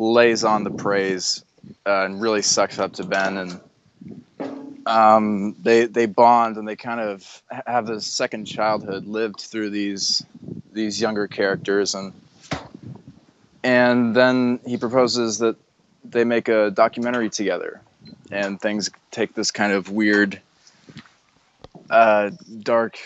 lays 0.00 0.44
on 0.44 0.64
the 0.64 0.70
praise 0.70 1.44
uh, 1.86 2.04
and 2.04 2.22
really 2.22 2.40
sucks 2.40 2.78
up 2.78 2.94
to 2.94 3.04
Ben. 3.04 3.36
And 3.36 3.60
um, 4.86 5.54
they 5.62 5.84
they 5.84 6.06
bond 6.06 6.56
and 6.56 6.66
they 6.66 6.76
kind 6.76 7.00
of 7.00 7.42
have 7.66 7.86
this 7.86 8.06
second 8.06 8.46
childhood 8.46 9.06
lived 9.06 9.40
through 9.40 9.70
these 9.70 10.24
these 10.72 11.00
younger 11.00 11.28
characters, 11.28 11.94
and 11.94 12.12
and 13.62 14.16
then 14.16 14.60
he 14.66 14.78
proposes 14.78 15.38
that 15.38 15.56
they 16.04 16.24
make 16.24 16.48
a 16.48 16.70
documentary 16.70 17.28
together, 17.28 17.82
and 18.30 18.58
things 18.58 18.90
take 19.10 19.34
this 19.34 19.50
kind 19.50 19.72
of 19.72 19.90
weird, 19.90 20.40
uh, 21.90 22.30
dark 22.60 22.98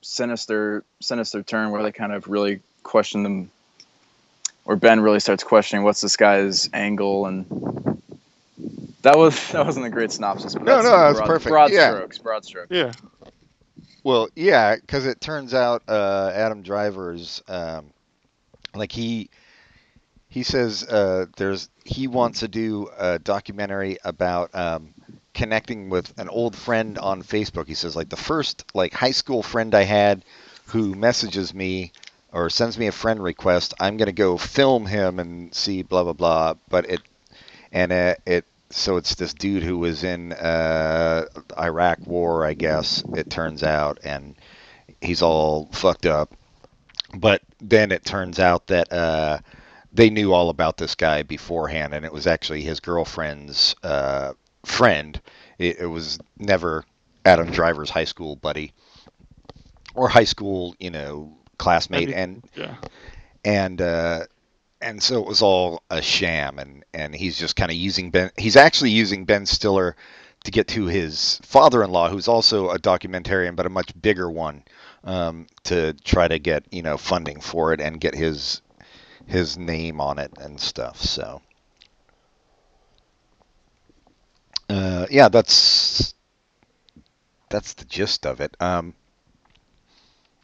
sinister 0.00 0.82
sinister 1.00 1.42
turn 1.42 1.70
where 1.70 1.82
they 1.82 1.92
kind 1.92 2.12
of 2.12 2.26
really 2.26 2.60
question 2.82 3.22
them 3.22 3.50
or 4.64 4.76
Ben 4.76 5.00
really 5.00 5.20
starts 5.20 5.42
questioning 5.44 5.84
what's 5.84 6.00
this 6.00 6.16
guy's 6.16 6.68
angle 6.72 7.26
and 7.26 7.46
that 9.02 9.16
was 9.16 9.34
that 9.52 9.66
wasn't 9.66 9.86
a 9.86 9.90
great 9.90 10.12
synopsis 10.12 10.54
but 10.54 10.64
No, 10.64 10.76
that's 10.76 10.84
no, 10.84 10.90
that's 10.90 11.18
broad, 11.18 11.26
perfect. 11.28 11.50
broad 11.50 11.72
Yeah. 11.72 11.90
strokes 11.92 12.18
broad 12.18 12.44
strokes 12.44 12.70
Yeah. 12.70 12.92
Well, 14.04 14.28
yeah, 14.34 14.74
because 14.76 15.06
it 15.06 15.20
turns 15.20 15.54
out 15.54 15.82
uh, 15.88 16.32
Adam 16.34 16.62
Driver's 16.62 17.42
um, 17.48 17.92
like 18.74 18.90
he 18.92 19.30
he 20.28 20.42
says 20.42 20.82
uh, 20.84 21.26
there's 21.36 21.68
he 21.84 22.08
wants 22.08 22.40
to 22.40 22.48
do 22.48 22.88
a 22.98 23.18
documentary 23.18 23.98
about 24.04 24.54
um, 24.54 24.94
connecting 25.34 25.88
with 25.90 26.12
an 26.18 26.28
old 26.28 26.56
friend 26.56 26.98
on 26.98 27.22
Facebook. 27.22 27.68
He 27.68 27.74
says 27.74 27.94
like 27.94 28.08
the 28.08 28.16
first 28.16 28.64
like 28.74 28.92
high 28.92 29.10
school 29.12 29.42
friend 29.42 29.74
I 29.74 29.82
had 29.82 30.24
who 30.66 30.94
messages 30.94 31.52
me 31.54 31.92
or 32.32 32.50
sends 32.50 32.78
me 32.78 32.86
a 32.86 32.92
friend 32.92 33.22
request. 33.22 33.74
I'm 33.78 33.96
gonna 33.96 34.12
go 34.12 34.36
film 34.38 34.86
him 34.86 35.18
and 35.18 35.54
see 35.54 35.82
blah 35.82 36.04
blah 36.04 36.12
blah. 36.12 36.54
But 36.68 36.90
it 36.90 37.00
and 37.72 37.92
uh, 37.92 38.14
it 38.26 38.44
so 38.70 38.96
it's 38.96 39.14
this 39.14 39.34
dude 39.34 39.62
who 39.62 39.78
was 39.78 40.02
in 40.02 40.32
uh, 40.32 41.26
Iraq 41.58 41.98
War, 42.06 42.46
I 42.46 42.54
guess 42.54 43.04
it 43.14 43.30
turns 43.30 43.62
out, 43.62 43.98
and 44.02 44.34
he's 45.00 45.22
all 45.22 45.68
fucked 45.72 46.06
up. 46.06 46.34
But 47.14 47.42
then 47.60 47.92
it 47.92 48.04
turns 48.04 48.38
out 48.38 48.68
that 48.68 48.90
uh, 48.90 49.38
they 49.92 50.08
knew 50.08 50.32
all 50.32 50.48
about 50.48 50.78
this 50.78 50.94
guy 50.94 51.22
beforehand, 51.22 51.92
and 51.92 52.04
it 52.04 52.12
was 52.12 52.26
actually 52.26 52.62
his 52.62 52.80
girlfriend's 52.80 53.74
uh, 53.82 54.32
friend. 54.64 55.20
It, 55.58 55.80
it 55.80 55.86
was 55.86 56.18
never 56.38 56.84
Adam 57.24 57.50
Driver's 57.50 57.90
high 57.90 58.04
school 58.04 58.36
buddy 58.36 58.72
or 59.94 60.08
high 60.08 60.24
school, 60.24 60.74
you 60.80 60.90
know, 60.90 61.36
classmate, 61.62 62.10
and 62.10 62.42
Yeah. 62.54 62.76
and 63.44 63.80
uh, 63.80 64.26
and 64.80 65.02
so 65.02 65.20
it 65.22 65.26
was 65.28 65.42
all 65.42 65.82
a 65.90 66.02
sham, 66.02 66.58
and 66.58 66.84
and 66.94 67.14
he's 67.14 67.38
just 67.38 67.56
kind 67.56 67.70
of 67.70 67.76
using 67.76 68.10
Ben. 68.10 68.30
He's 68.36 68.56
actually 68.56 68.90
using 68.90 69.24
Ben 69.24 69.46
Stiller 69.46 69.96
to 70.44 70.50
get 70.50 70.68
to 70.68 70.86
his 70.86 71.40
father-in-law, 71.44 72.08
who's 72.10 72.28
also 72.28 72.70
a 72.70 72.78
documentarian, 72.78 73.56
but 73.56 73.66
a 73.66 73.70
much 73.70 73.92
bigger 74.00 74.30
one, 74.30 74.64
um, 75.04 75.46
to 75.64 75.92
try 76.04 76.28
to 76.28 76.38
get 76.38 76.64
you 76.72 76.82
know 76.82 76.96
funding 76.98 77.40
for 77.40 77.72
it 77.72 77.80
and 77.80 78.00
get 78.00 78.14
his 78.14 78.62
his 79.26 79.58
name 79.58 80.00
on 80.00 80.18
it 80.18 80.32
and 80.40 80.60
stuff. 80.60 81.00
So. 81.00 81.42
Uh, 84.68 85.06
yeah, 85.10 85.28
that's 85.28 86.14
that's 87.50 87.74
the 87.74 87.84
gist 87.84 88.26
of 88.26 88.40
it. 88.40 88.56
Um, 88.60 88.94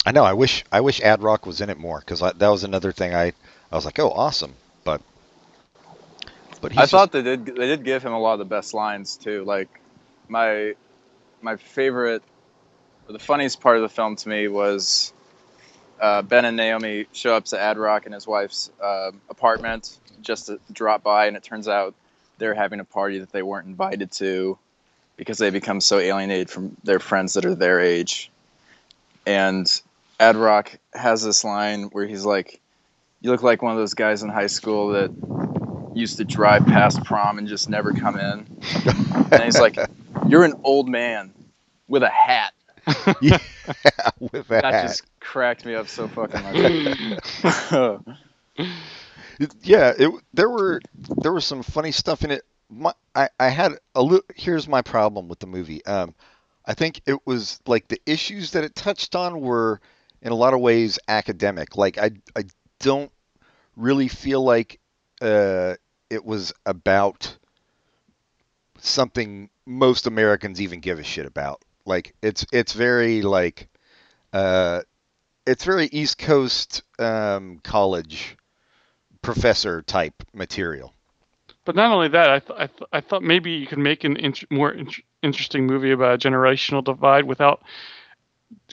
I 0.09 0.11
know. 0.11 0.25
I 0.25 0.33
wish 0.33 0.65
I 0.73 0.81
wish 0.81 1.03
Ad 1.03 1.23
Rock 1.23 1.45
was 1.45 1.61
in 1.61 1.69
it 1.69 1.77
more 1.77 2.01
because 2.01 2.21
that 2.21 2.49
was 2.49 2.65
another 2.65 2.93
thing 2.93 3.15
I 3.15 3.35
I 3.71 3.77
was 3.77 3.85
like, 3.85 3.99
oh, 3.99 4.11
awesome, 4.11 4.55
but 4.83 5.03
but 6.63 6.73
I 6.73 6.77
just- 6.77 6.93
thought 6.93 7.13
they 7.13 7.21
did 7.21 7.45
they 7.45 7.67
did 7.67 7.85
give 7.85 8.03
him 8.03 8.15
a 8.15 8.19
lot 8.19 8.33
of 8.33 8.39
the 8.39 8.47
best 8.47 8.73
lines 8.73 9.19
too 9.19 9.45
like 9.45 9.69
my 10.27 10.75
my 11.43 11.57
favorite 11.57 12.23
or 13.07 13.13
the 13.13 13.19
funniest 13.19 13.61
part 13.61 13.77
of 13.77 13.83
the 13.83 13.91
film 13.91 14.17
to 14.17 14.31
me 14.31 14.49
was 14.49 15.13
uh, 16.01 16.23
Ben 16.23 16.47
and 16.47 16.57
Naomi 16.57 17.05
show 17.13 17.35
up 17.35 17.45
to 17.47 17.61
Ad 17.61 17.77
Rock 17.77 18.07
and 18.07 18.15
his 18.15 18.27
wife's 18.27 18.71
uh, 18.83 19.11
apartment 19.29 19.95
just 20.23 20.47
to 20.47 20.59
drop 20.73 21.03
by, 21.03 21.27
and 21.27 21.37
it 21.37 21.43
turns 21.43 21.69
out 21.69 21.95
they're 22.39 22.55
having 22.55 22.81
a 22.81 22.85
party 22.85 23.19
that 23.19 23.31
they 23.31 23.43
weren't 23.43 23.67
invited 23.67 24.11
to 24.13 24.57
because 25.19 25.37
they 25.37 25.51
become 25.51 25.83
so 25.83 25.99
alienated 25.99 26.49
from 26.49 26.79
their 26.83 26.99
friends 26.99 27.35
that 27.35 27.45
are 27.45 27.55
their 27.55 27.81
age. 27.81 28.31
And 29.27 29.69
Ad 30.21 30.37
Rock 30.37 30.79
has 30.93 31.23
this 31.23 31.45
line 31.45 31.85
where 31.85 32.07
he's 32.07 32.25
like, 32.25 32.61
"You 33.21 33.31
look 33.31 33.43
like 33.43 33.63
one 33.63 33.73
of 33.73 33.79
those 33.79 33.95
guys 33.95 34.23
in 34.23 34.29
high 34.29 34.47
school 34.49 34.89
that 34.91 35.11
used 35.95 36.19
to 36.19 36.25
drive 36.25 36.67
past 36.67 37.05
prom 37.05 37.39
and 37.39 37.47
just 37.47 37.69
never 37.69 37.93
come 37.93 38.19
in." 38.19 38.47
And 39.33 39.43
he's 39.43 39.61
like, 39.61 39.77
"You're 40.29 40.45
an 40.45 40.61
old 40.65 40.89
man 40.89 41.33
with 41.87 42.03
a 42.03 42.11
hat." 42.11 42.53
yeah, 43.21 43.39
with 44.19 44.49
that. 44.49 44.63
That 44.63 44.83
just 44.87 45.05
cracked 45.21 45.65
me 45.65 45.75
up 45.75 45.89
so 45.89 46.09
fucking 46.09 46.43
much. 46.43 47.99
Yeah, 49.63 49.93
it 49.97 50.11
there 50.35 50.51
were 50.51 50.81
there 51.19 51.33
was 51.33 51.45
some 51.45 51.63
funny 51.63 51.93
stuff 51.93 52.25
in 52.25 52.33
it. 52.33 52.43
My, 52.69 52.93
I 53.15 53.29
I 53.39 53.49
had 53.51 53.73
a 53.95 54.03
little. 54.03 54.25
Here's 54.35 54.67
my 54.67 54.83
problem 54.83 55.29
with 55.29 55.39
the 55.39 55.47
movie. 55.47 55.85
Um, 55.87 56.15
I 56.67 56.75
think 56.75 57.01
it 57.07 57.25
was 57.25 57.61
like 57.67 57.87
the 57.87 58.01
issues 58.05 58.51
that 58.53 58.65
it 58.65 58.75
touched 58.75 59.15
on 59.15 59.41
were 59.41 59.81
in 60.23 60.33
a 60.33 60.35
lot 60.37 60.55
of 60.55 60.61
ways 60.61 60.99
academic. 61.09 61.77
Like 61.77 61.99
I 61.99 62.11
I 62.37 62.45
don't 62.81 63.11
really 63.77 64.09
feel 64.09 64.43
like 64.43 64.81
uh 65.21 65.75
it 66.11 66.25
was 66.25 66.53
about 66.65 67.37
something 68.79 69.51
most 69.67 70.07
Americans 70.07 70.61
even 70.61 70.81
give 70.81 70.99
a 70.99 71.05
shit 71.05 71.27
about. 71.27 71.63
Like 71.85 72.15
it's 72.23 72.45
it's 72.53 72.73
very 72.73 73.23
like 73.23 73.69
uh 74.33 74.83
it's 75.49 75.65
very 75.65 75.87
East 75.87 76.19
Coast 76.19 76.83
um, 76.99 77.59
college 77.65 78.37
professor 79.23 79.81
type 79.81 80.23
material. 80.35 80.93
But 81.65 81.75
not 81.75 81.91
only 81.91 82.09
that, 82.09 82.31
I, 82.31 82.39
th- 82.39 82.59
I, 82.59 82.67
th- 82.67 82.89
I 82.93 83.01
thought 83.01 83.23
maybe 83.23 83.53
you 83.53 83.67
could 83.67 83.79
make 83.79 84.05
an 84.05 84.19
more 84.51 84.71
in- 84.73 84.91
interesting 85.23 85.67
movie 85.67 85.91
about 85.91 86.15
a 86.15 86.29
generational 86.29 86.85
divide 86.85 87.25
without 87.25 87.63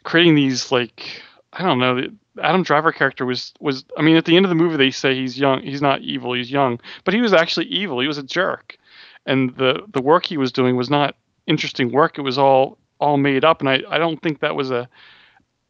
creating 0.04 0.36
these 0.36 0.72
like 0.72 1.22
I 1.56 1.64
don't 1.64 1.80
know. 1.80 1.96
The 1.96 2.14
Adam 2.44 2.64
Driver 2.64 2.92
character 2.92 3.26
was 3.26 3.54
was 3.60 3.86
I 3.98 4.02
mean 4.02 4.18
at 4.18 4.26
the 4.26 4.36
end 4.36 4.46
of 4.46 4.50
the 4.50 4.56
movie 4.56 4.78
they 4.78 4.92
say 4.92 5.16
he's 5.16 5.40
young. 5.40 5.62
He's 5.62 5.82
not 5.82 6.02
evil. 6.02 6.34
He's 6.34 6.52
young, 6.52 6.80
but 7.04 7.14
he 7.14 7.22
was 7.22 7.34
actually 7.34 7.68
evil. 7.68 8.00
He 8.00 8.08
was 8.08 8.18
a 8.18 8.24
jerk, 8.24 8.78
and 9.26 9.56
the 9.56 9.84
the 9.88 10.02
work 10.02 10.26
he 10.26 10.38
was 10.38 10.52
doing 10.52 10.76
was 10.76 10.90
not 10.90 11.16
interesting 11.48 11.92
work. 11.92 12.18
It 12.18 12.22
was 12.22 12.38
all 12.38 12.78
all 13.00 13.18
made 13.18 13.46
up, 13.46 13.62
and 13.62 13.70
I 13.70 13.82
I 13.90 13.98
don't 13.98 14.22
think 14.22 14.42
that 14.42 14.56
was 14.56 14.70
a 14.70 14.90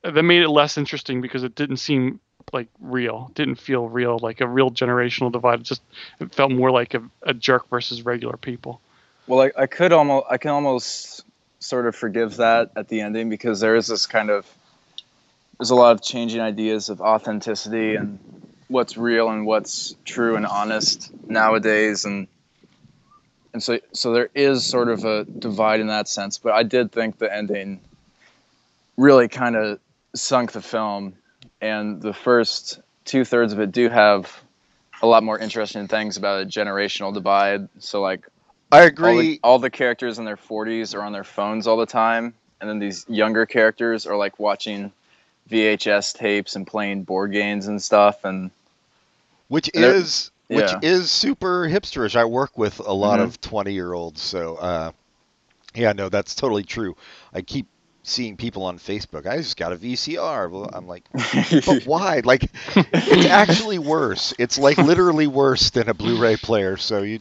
that 0.01 0.23
made 0.23 0.41
it 0.41 0.49
less 0.49 0.77
interesting 0.77 1.21
because 1.21 1.43
it 1.43 1.55
didn't 1.55 1.77
seem 1.77 2.19
like 2.53 2.67
real. 2.79 3.27
It 3.29 3.35
didn't 3.35 3.55
feel 3.55 3.87
real, 3.87 4.19
like 4.19 4.41
a 4.41 4.47
real 4.47 4.71
generational 4.71 5.31
divide. 5.31 5.61
It 5.61 5.63
just 5.63 5.81
it 6.19 6.33
felt 6.33 6.51
more 6.51 6.71
like 6.71 6.93
a, 6.93 7.03
a 7.23 7.33
jerk 7.33 7.69
versus 7.69 8.03
regular 8.03 8.37
people. 8.37 8.81
Well, 9.27 9.41
I, 9.41 9.63
I 9.63 9.65
could 9.65 9.91
almost, 9.91 10.27
I 10.29 10.37
can 10.37 10.51
almost 10.51 11.25
sort 11.59 11.87
of 11.87 11.95
forgive 11.95 12.37
that 12.37 12.71
at 12.75 12.87
the 12.87 13.01
ending 13.01 13.29
because 13.29 13.59
there 13.59 13.75
is 13.75 13.87
this 13.87 14.05
kind 14.05 14.29
of, 14.29 14.45
there's 15.57 15.69
a 15.69 15.75
lot 15.75 15.91
of 15.91 16.01
changing 16.01 16.41
ideas 16.41 16.89
of 16.89 17.01
authenticity 17.01 17.95
and 17.95 18.19
what's 18.67 18.97
real 18.97 19.29
and 19.29 19.45
what's 19.45 19.95
true 20.05 20.35
and 20.35 20.45
honest 20.45 21.11
nowadays, 21.27 22.05
and 22.05 22.27
and 23.53 23.61
so 23.63 23.79
so 23.93 24.13
there 24.13 24.29
is 24.35 24.65
sort 24.65 24.89
of 24.89 25.05
a 25.05 25.25
divide 25.25 25.79
in 25.79 25.87
that 25.87 26.07
sense. 26.07 26.37
But 26.37 26.53
I 26.53 26.63
did 26.63 26.91
think 26.91 27.17
the 27.17 27.33
ending 27.33 27.79
really 28.97 29.27
kind 29.27 29.55
of 29.55 29.79
sunk 30.13 30.51
the 30.51 30.61
film, 30.61 31.15
and 31.61 32.01
the 32.01 32.13
first 32.13 32.79
two 33.05 33.23
thirds 33.23 33.53
of 33.53 33.59
it 33.59 33.71
do 33.71 33.89
have 33.89 34.41
a 35.01 35.07
lot 35.07 35.23
more 35.23 35.37
interesting 35.37 35.87
things 35.87 36.17
about 36.17 36.41
a 36.41 36.45
generational 36.45 37.13
divide. 37.13 37.67
So 37.79 38.01
like 38.01 38.27
I 38.71 38.81
all 38.81 38.87
agree. 38.87 39.21
the, 39.21 39.39
all 39.43 39.59
the 39.59 39.69
characters 39.69 40.17
in 40.19 40.25
their 40.25 40.37
40s 40.37 40.95
are 40.95 41.01
on 41.01 41.11
their 41.11 41.23
phones 41.23 41.67
all 41.67 41.77
the 41.77 41.85
time 41.85 42.33
and 42.59 42.69
then 42.69 42.79
these 42.79 43.05
younger 43.07 43.45
characters 43.45 44.05
are 44.05 44.17
like 44.17 44.39
watching 44.39 44.91
vhs 45.49 46.13
tapes 46.13 46.55
and 46.55 46.67
playing 46.67 47.03
board 47.03 47.31
games 47.31 47.67
and 47.67 47.81
stuff 47.81 48.23
and 48.25 48.51
which 49.47 49.69
And 49.75 49.93
is 49.93 50.31
which 50.49 50.73
yeah. 50.73 50.81
is 50.81 51.11
super 51.11 51.67
hipsterish. 51.67 52.15
I 52.15 52.25
work 52.25 52.57
with 52.57 52.79
a 52.79 52.93
lot 52.93 53.19
Mhm. 53.19 53.21
of 53.21 53.39
twenty 53.41 53.73
year 53.73 53.93
olds, 53.93 54.21
so 54.21 54.55
uh, 54.55 54.91
yeah, 55.75 55.93
no, 55.93 56.09
that's 56.09 56.35
totally 56.35 56.63
true. 56.63 56.95
I 57.33 57.41
keep 57.41 57.67
seeing 58.03 58.37
people 58.37 58.63
on 58.63 58.77
Facebook. 58.79 59.27
I 59.27 59.37
just 59.37 59.57
got 59.57 59.73
a 59.73 59.75
VCR. 59.77 60.49
Well, 60.49 60.69
I'm 60.73 60.87
like, 60.87 61.05
but 61.65 61.79
why? 61.85 62.21
Like, 62.23 62.51
it's 63.07 63.25
actually 63.25 63.79
worse. 63.79 64.33
It's 64.39 64.57
like 64.57 64.81
literally 64.81 65.27
worse 65.27 65.69
than 65.71 65.89
a 65.89 65.93
Blu-ray 65.93 66.37
player. 66.37 66.77
So 66.77 67.03
you, 67.03 67.19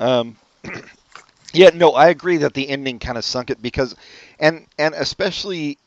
um, 0.00 0.36
yeah, 1.52 1.70
no, 1.74 1.90
I 1.92 2.08
agree 2.08 2.38
that 2.38 2.54
the 2.54 2.68
ending 2.68 2.98
kind 2.98 3.18
of 3.18 3.24
sunk 3.24 3.50
it 3.50 3.62
because, 3.62 3.94
and 4.38 4.66
and 4.78 4.94
especially, 4.94 5.78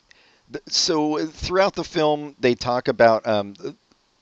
so 0.68 1.26
throughout 1.26 1.74
the 1.74 1.84
film 1.84 2.34
they 2.40 2.54
talk 2.54 2.88
about 2.88 3.26
um, 3.26 3.54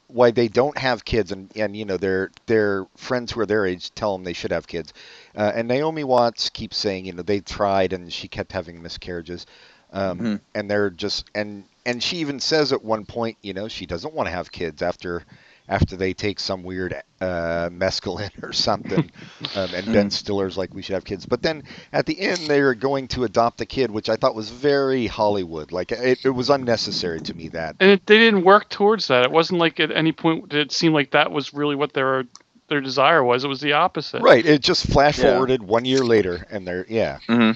why 0.09 0.31
they 0.31 0.49
don't 0.49 0.77
have 0.79 1.05
kids, 1.05 1.33
and 1.33 1.51
and 1.57 1.77
you 1.77 1.85
know 1.85 1.97
their 1.97 2.31
their 2.47 2.87
friends 2.97 3.33
who 3.33 3.41
are 3.41 3.47
their 3.47 3.67
age 3.67 3.93
tell 3.95 4.13
them 4.17 4.25
they 4.25 4.33
should 4.33 4.53
have 4.53 4.67
kids, 4.67 4.93
uh, 5.37 5.53
and 5.55 5.69
Naomi 5.69 6.05
Watts 6.05 6.51
keeps 6.51 6.77
saying 6.77 7.07
you 7.07 7.13
know 7.13 7.23
they 7.23 7.41
tried 7.41 7.93
and 7.93 8.13
she 8.13 8.29
kept 8.29 8.53
having 8.53 8.83
miscarriages, 8.83 9.47
um, 9.93 10.19
Mhm. 10.21 10.41
and 10.55 10.71
they're 10.71 10.91
just 10.91 11.27
and 11.35 11.65
and 11.85 12.03
she 12.03 12.19
even 12.19 12.41
says 12.41 12.73
at 12.73 12.85
one 12.85 13.05
point 13.05 13.37
you 13.43 13.55
know 13.55 13.69
she 13.69 13.87
doesn't 13.87 14.15
want 14.15 14.27
to 14.27 14.33
have 14.33 14.53
kids 14.53 14.83
after 14.83 15.25
after 15.69 15.97
they 15.97 16.13
take 16.15 16.39
some 16.41 16.63
weird 16.63 16.95
uh, 17.21 17.69
mescaline 17.71 18.31
or 18.43 18.53
something, 18.53 19.11
um, 19.55 19.75
and 19.75 19.91
Ben 19.91 20.09
Mhm. 20.09 20.11
Stiller's 20.11 20.57
like 20.57 20.75
we 20.75 20.83
should 20.83 20.95
have 20.95 21.05
kids, 21.05 21.27
but 21.27 21.43
then 21.43 21.63
at 21.93 22.07
the 22.07 22.19
end 22.21 22.49
they're 22.49 22.75
going 22.75 23.09
to 23.09 23.25
adopt 23.25 23.61
a 23.61 23.67
kid, 23.67 23.91
which 23.91 24.09
I 24.09 24.17
thought 24.17 24.35
was 24.35 24.51
very 24.51 25.07
Hollywood. 25.07 25.73
Like 25.73 25.93
it, 25.93 26.21
it 26.25 26.31
was 26.31 26.51
unnecessary 26.51 27.21
to 27.23 27.35
me 27.35 27.49
that. 27.49 27.77
And 27.81 27.91
it, 27.91 28.07
they 28.07 28.19
didn't 28.19 28.45
work 28.45 28.69
towards 28.69 29.09
that. 29.09 29.25
It 29.25 29.31
wasn't 29.31 29.61
like 29.61 29.81
at 29.81 29.91
any 29.91 30.13
point 30.13 30.49
did 30.49 30.61
it 30.61 30.73
seem 30.73 30.93
like 30.93 31.11
that 31.13 31.31
was 31.31 31.53
really 31.55 31.75
what 31.77 31.93
their 31.93 32.25
their 32.69 32.81
desire 32.81 33.23
was. 33.23 33.45
It 33.45 33.49
was 33.49 33.61
the 33.61 33.73
opposite. 33.73 34.23
Right. 34.23 34.45
It 34.45 34.61
just 34.63 34.87
flash 34.87 35.19
Yeah. 35.19 35.23
forwarded 35.23 35.63
one 35.63 35.85
year 35.85 36.05
later, 36.05 36.47
and 36.51 36.67
they're 36.67 36.87
yeah. 36.89 37.19
hmm 37.27 37.53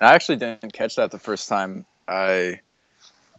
And 0.00 0.08
I 0.08 0.14
actually 0.14 0.36
didn't 0.36 0.72
catch 0.72 0.96
that 0.96 1.10
the 1.10 1.18
first 1.18 1.48
time 1.48 1.86
I 2.08 2.60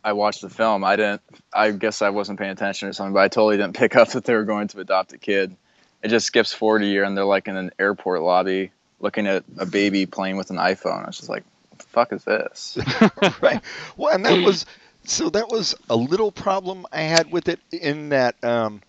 I 0.03 0.13
watched 0.13 0.41
the 0.41 0.49
film. 0.49 0.83
I 0.83 0.95
didn't. 0.95 1.21
I 1.53 1.71
guess 1.71 2.01
I 2.01 2.09
wasn't 2.09 2.39
paying 2.39 2.51
attention 2.51 2.89
or 2.89 2.93
something, 2.93 3.13
but 3.13 3.21
I 3.21 3.27
totally 3.27 3.57
didn't 3.57 3.75
pick 3.77 3.95
up 3.95 4.09
that 4.09 4.25
they 4.25 4.33
were 4.33 4.45
going 4.45 4.67
to 4.69 4.79
adopt 4.79 5.13
a 5.13 5.17
kid. 5.17 5.55
It 6.03 6.09
just 6.09 6.25
skips 6.25 6.51
forward 6.53 6.81
a 6.81 6.87
year, 6.87 7.03
and 7.03 7.15
they're 7.15 7.25
like 7.25 7.47
in 7.47 7.55
an 7.55 7.71
airport 7.77 8.21
lobby 8.21 8.71
looking 8.99 9.27
at 9.27 9.43
a 9.57 9.65
baby 9.65 10.05
playing 10.05 10.37
with 10.37 10.49
an 10.49 10.57
iPhone. 10.57 11.03
I 11.03 11.07
was 11.07 11.17
just 11.17 11.29
like, 11.29 11.43
"What 11.69 11.79
the 11.79 11.85
fuck 11.85 12.13
is 12.13 12.23
this?" 12.23 12.77
right. 13.41 13.61
Well, 13.97 14.13
and 14.13 14.25
that 14.25 14.43
was 14.43 14.65
so 15.03 15.29
that 15.29 15.49
was 15.49 15.75
a 15.89 15.95
little 15.95 16.31
problem 16.31 16.85
I 16.91 17.01
had 17.01 17.31
with 17.31 17.49
it 17.49 17.59
in 17.71 18.09
that 18.09 18.41
um, 18.43 18.81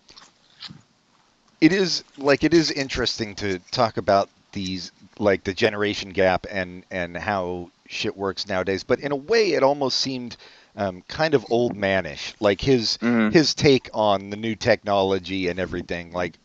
it 1.61 1.71
is 1.71 2.03
like 2.17 2.43
it 2.43 2.53
is 2.53 2.71
interesting 2.71 3.35
to 3.35 3.59
talk 3.71 3.97
about 3.97 4.29
these 4.51 4.91
like 5.19 5.43
the 5.43 5.53
generation 5.53 6.09
gap 6.09 6.47
and 6.49 6.83
and 6.89 7.15
how 7.15 7.69
shit 7.87 8.17
works 8.17 8.47
nowadays, 8.47 8.83
but 8.83 8.99
in 8.99 9.11
a 9.11 9.15
way 9.15 9.53
it 9.53 9.61
almost 9.61 9.99
seemed 9.99 10.35
um, 10.75 11.01
kind 11.07 11.33
of 11.33 11.45
old 11.49 11.75
manish, 11.75 12.33
like 12.39 12.61
his 12.61 12.97
Mhm. 12.97 13.31
his 13.33 13.53
take 13.53 13.89
on 13.93 14.29
the 14.29 14.37
new 14.37 14.55
technology 14.55 15.47
and 15.47 15.59
everything. 15.59 16.11
Like 16.11 16.37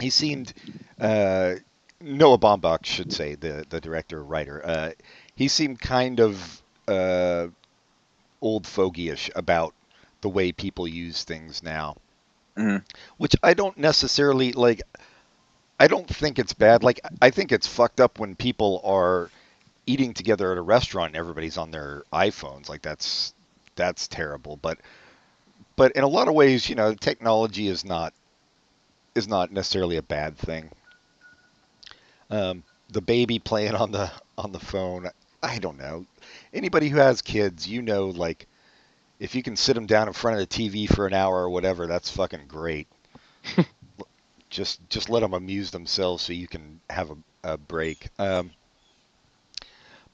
he 0.00 0.10
seemed 0.10 0.52
uh, 1.00 1.56
Noah 2.00 2.38
Baumbach 2.38 2.86
should 2.86 3.12
say 3.12 3.34
the 3.34 3.64
the 3.68 3.80
director 3.80 4.22
writer. 4.24 4.64
Uh, 4.64 4.90
he 5.36 5.48
seemed 5.48 5.80
kind 5.80 6.20
of 6.20 6.62
uh, 6.88 7.48
old 8.40 8.64
fogyish 8.64 9.30
about 9.34 9.74
the 10.20 10.28
way 10.28 10.52
people 10.52 10.86
use 10.88 11.24
things 11.24 11.62
now, 11.62 11.96
Mhm. 12.56 12.84
which 13.18 13.34
I 13.42 13.54
don't 13.54 13.76
necessarily 13.78 14.52
like. 14.52 14.82
I 15.80 15.88
don't 15.88 16.08
think 16.08 16.38
it's 16.38 16.52
bad. 16.54 16.82
Like 16.84 17.00
I 17.20 17.30
think 17.30 17.52
it's 17.52 17.66
fucked 17.66 18.00
up 18.00 18.18
when 18.18 18.36
people 18.36 18.80
are 18.84 19.30
eating 19.86 20.14
together 20.14 20.52
at 20.52 20.58
a 20.58 20.62
restaurant 20.62 21.10
and 21.10 21.16
everybody's 21.16 21.58
on 21.58 21.70
their 21.70 22.04
iPhones. 22.12 22.68
Like 22.68 22.82
that's 22.82 23.34
that's 23.76 24.08
terrible. 24.08 24.56
But 24.56 24.78
but 25.76 25.92
in 25.92 26.04
a 26.04 26.08
lot 26.08 26.28
of 26.28 26.34
ways, 26.34 26.68
you 26.68 26.74
know, 26.74 26.94
technology 26.94 27.68
is 27.68 27.84
not 27.84 28.12
is 29.14 29.28
not 29.28 29.52
necessarily 29.52 29.96
a 29.96 30.02
bad 30.02 30.36
thing. 30.36 30.70
Um, 32.30 32.64
the 32.90 33.00
baby 33.00 33.38
playing 33.38 33.74
on 33.74 33.92
the 33.92 34.10
on 34.38 34.52
the 34.52 34.60
phone, 34.60 35.08
I 35.42 35.58
don't 35.58 35.78
know. 35.78 36.06
Anybody 36.52 36.88
who 36.88 36.98
has 36.98 37.22
kids, 37.22 37.68
you 37.68 37.82
know, 37.82 38.06
like 38.06 38.46
if 39.20 39.34
you 39.34 39.42
can 39.42 39.56
sit 39.56 39.74
them 39.74 39.86
down 39.86 40.08
in 40.08 40.14
front 40.14 40.40
of 40.40 40.48
the 40.48 40.54
TV 40.54 40.88
for 40.88 41.06
an 41.06 41.14
hour 41.14 41.36
or 41.36 41.50
whatever, 41.50 41.86
that's 41.86 42.10
fucking 42.10 42.46
great. 42.48 42.88
just 44.50 44.88
just 44.88 45.10
let 45.10 45.20
them 45.20 45.34
amuse 45.34 45.70
themselves 45.70 46.22
so 46.22 46.32
you 46.32 46.46
can 46.46 46.80
have 46.90 47.10
a, 47.10 47.16
a 47.42 47.58
break. 47.58 48.08
Um, 48.18 48.50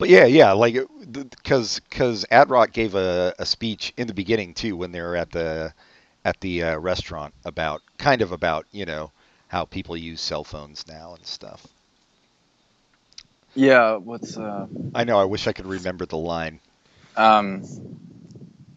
but 0.01 0.09
yeah, 0.09 0.25
yeah, 0.25 0.53
like 0.53 0.79
because 1.13 1.79
because 1.91 2.25
Adrock 2.33 2.73
gave 2.73 2.95
a, 2.95 3.35
a 3.39 3.45
speech 3.45 3.93
in 3.99 4.07
the 4.07 4.15
beginning 4.15 4.55
too 4.55 4.75
when 4.75 4.93
they 4.93 5.03
were 5.03 5.15
at 5.15 5.31
the 5.31 5.75
at 6.25 6.41
the 6.41 6.63
uh, 6.63 6.79
restaurant 6.79 7.35
about 7.45 7.83
kind 7.99 8.23
of 8.23 8.33
about 8.33 8.65
you 8.73 8.87
know 8.87 9.13
how 9.49 9.67
people 9.67 9.95
use 9.99 10.23
cell 10.23 10.43
phones 10.43 10.87
now 10.89 11.15
and 11.15 11.27
stuff. 11.27 11.67
Yeah. 13.55 13.97
What's 13.97 14.39
uh? 14.39 14.67
I 14.95 15.05
know. 15.05 15.19
I 15.19 15.25
wish 15.25 15.47
I 15.47 15.53
could 15.53 15.67
remember 15.67 16.07
the 16.07 16.17
line. 16.17 16.61
Um. 17.15 17.63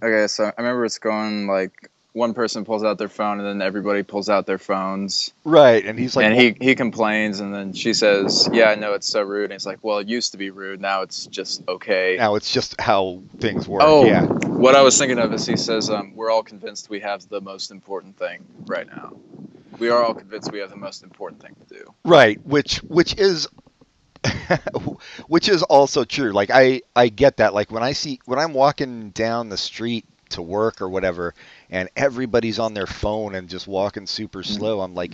Okay, 0.03 0.27
so 0.27 0.45
I 0.45 0.53
remember 0.57 0.83
it's 0.83 0.99
going 0.99 1.47
like 1.47 1.89
one 2.13 2.33
person 2.33 2.63
pulls 2.63 2.83
out 2.83 2.97
their 2.99 3.09
phone 3.09 3.39
and 3.39 3.47
then 3.47 3.61
everybody 3.65 4.03
pulls 4.03 4.29
out 4.29 4.45
their 4.45 4.59
phones. 4.59 5.33
Right, 5.43 5.83
and 5.83 5.97
he's 5.99 6.15
like, 6.15 6.25
and 6.25 6.35
he, 6.39 6.55
he 6.61 6.75
complains 6.75 7.39
and 7.39 7.53
then 7.53 7.73
she 7.73 7.93
says, 7.93 8.47
Yeah, 8.53 8.65
I 8.69 8.75
know 8.75 8.93
it's 8.93 9.07
so 9.07 9.21
rude. 9.23 9.45
And 9.45 9.53
he's 9.53 9.65
like, 9.65 9.79
Well, 9.81 9.97
it 9.97 10.07
used 10.07 10.31
to 10.31 10.37
be 10.37 10.51
rude. 10.51 10.79
Now 10.79 11.01
it's 11.01 11.25
just 11.27 11.63
okay. 11.67 12.15
now 12.17 12.35
it's 12.35 12.51
just 12.51 12.79
how 12.79 13.23
things 13.39 13.67
work. 13.67 13.81
Oh, 13.83 14.05
yeah, 14.05 14.25
what 14.25 14.75
I 14.75 14.81
was 14.81 14.97
thinking 14.97 15.19
of 15.19 15.33
is 15.33 15.45
he 15.45 15.57
says, 15.57 15.89
um, 15.89 16.13
We're 16.15 16.31
all 16.31 16.43
convinced 16.43 16.89
we 16.89 16.99
have 17.01 17.27
the 17.29 17.41
most 17.41 17.71
important 17.71 18.17
thing 18.17 18.45
right 18.67 18.87
now. 18.87 19.17
We 19.79 19.89
are 19.89 20.03
all 20.03 20.13
convinced 20.13 20.51
we 20.51 20.59
have 20.59 20.69
the 20.69 20.77
most 20.77 21.03
important 21.03 21.41
thing 21.41 21.55
to 21.67 21.75
do. 21.79 21.93
right. 22.05 22.39
Which 22.45 22.77
which 22.83 23.17
is 23.17 23.47
which 25.27 25.49
is 25.49 25.63
also 25.63 26.03
true. 26.03 26.31
Like 26.31 26.51
I 26.53 26.81
I 26.95 27.09
get 27.09 27.37
that. 27.37 27.53
Like 27.53 27.71
when 27.71 27.83
I 27.83 27.93
see 27.93 28.19
when 28.25 28.39
I'm 28.39 28.53
walking 28.53 29.09
down 29.09 29.49
the 29.49 29.57
street 29.57 30.05
to 30.29 30.41
work 30.41 30.81
or 30.81 30.89
whatever, 30.89 31.33
and 31.73 31.89
everybody's 31.97 32.59
on 32.59 32.73
their 32.73 32.87
phone 32.87 33.35
and 33.35 33.49
just 33.49 33.67
walking 33.67 34.07
super 34.07 34.39
Mm-hmm. 34.41 34.53
slow, 34.53 34.79
I'm 34.81 34.95
like. 34.95 35.11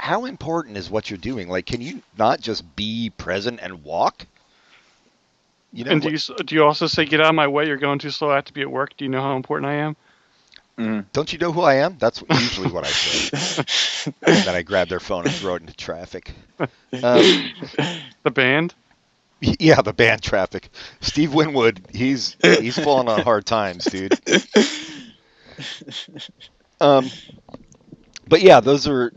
How 0.00 0.24
important 0.24 0.76
is 0.76 0.90
what 0.90 1.10
you're 1.10 1.18
doing? 1.18 1.48
Like, 1.48 1.64
can 1.66 1.80
you 1.80 2.02
not 2.18 2.40
just 2.40 2.74
be 2.74 3.10
present 3.16 3.60
and 3.62 3.84
walk? 3.84 4.26
You 5.72 5.84
know, 5.84 5.92
and 5.92 6.02
do 6.02 6.08
like- 6.10 6.28
you 6.28 6.34
do 6.44 6.54
you 6.56 6.64
also 6.64 6.88
say 6.88 7.04
get 7.04 7.20
out 7.20 7.28
of 7.28 7.34
my 7.36 7.46
way? 7.46 7.66
You're 7.68 7.76
going 7.76 8.00
too 8.00 8.10
slow. 8.10 8.30
I 8.30 8.36
have 8.36 8.46
to 8.46 8.52
be 8.52 8.62
at 8.62 8.70
work. 8.70 8.96
Do 8.96 9.04
you 9.04 9.10
know 9.10 9.20
how 9.22 9.36
important 9.36 9.70
I 9.70 9.74
am? 9.74 9.96
Mhm. 10.78 11.04
don't 11.12 11.32
you 11.32 11.38
know 11.38 11.52
who 11.52 11.60
I 11.60 11.74
am? 11.74 11.98
That's 11.98 12.20
usually 12.30 12.70
what 12.72 12.84
I 12.84 12.88
say. 12.88 13.62
and 14.22 14.36
then 14.44 14.54
I 14.56 14.62
grab 14.62 14.88
their 14.88 14.98
phone 14.98 15.26
and 15.26 15.34
throw 15.34 15.54
it 15.54 15.60
into 15.62 15.74
traffic. 15.74 16.32
Um, 16.58 16.68
The 18.24 18.30
band. 18.32 18.74
yeah, 19.40 19.82
the 19.82 19.92
band 19.92 20.22
traffic. 20.22 20.68
Steve 21.00 21.32
Winwood, 21.34 21.80
he's 21.92 22.36
he's 22.42 22.78
falling 22.78 23.08
on 23.08 23.20
hard 23.20 23.46
times, 23.46 23.84
dude. 23.84 24.18
Um, 26.80 27.08
but 28.28 28.42
yeah, 28.42 28.60
those 28.60 28.86
are 28.86 29.12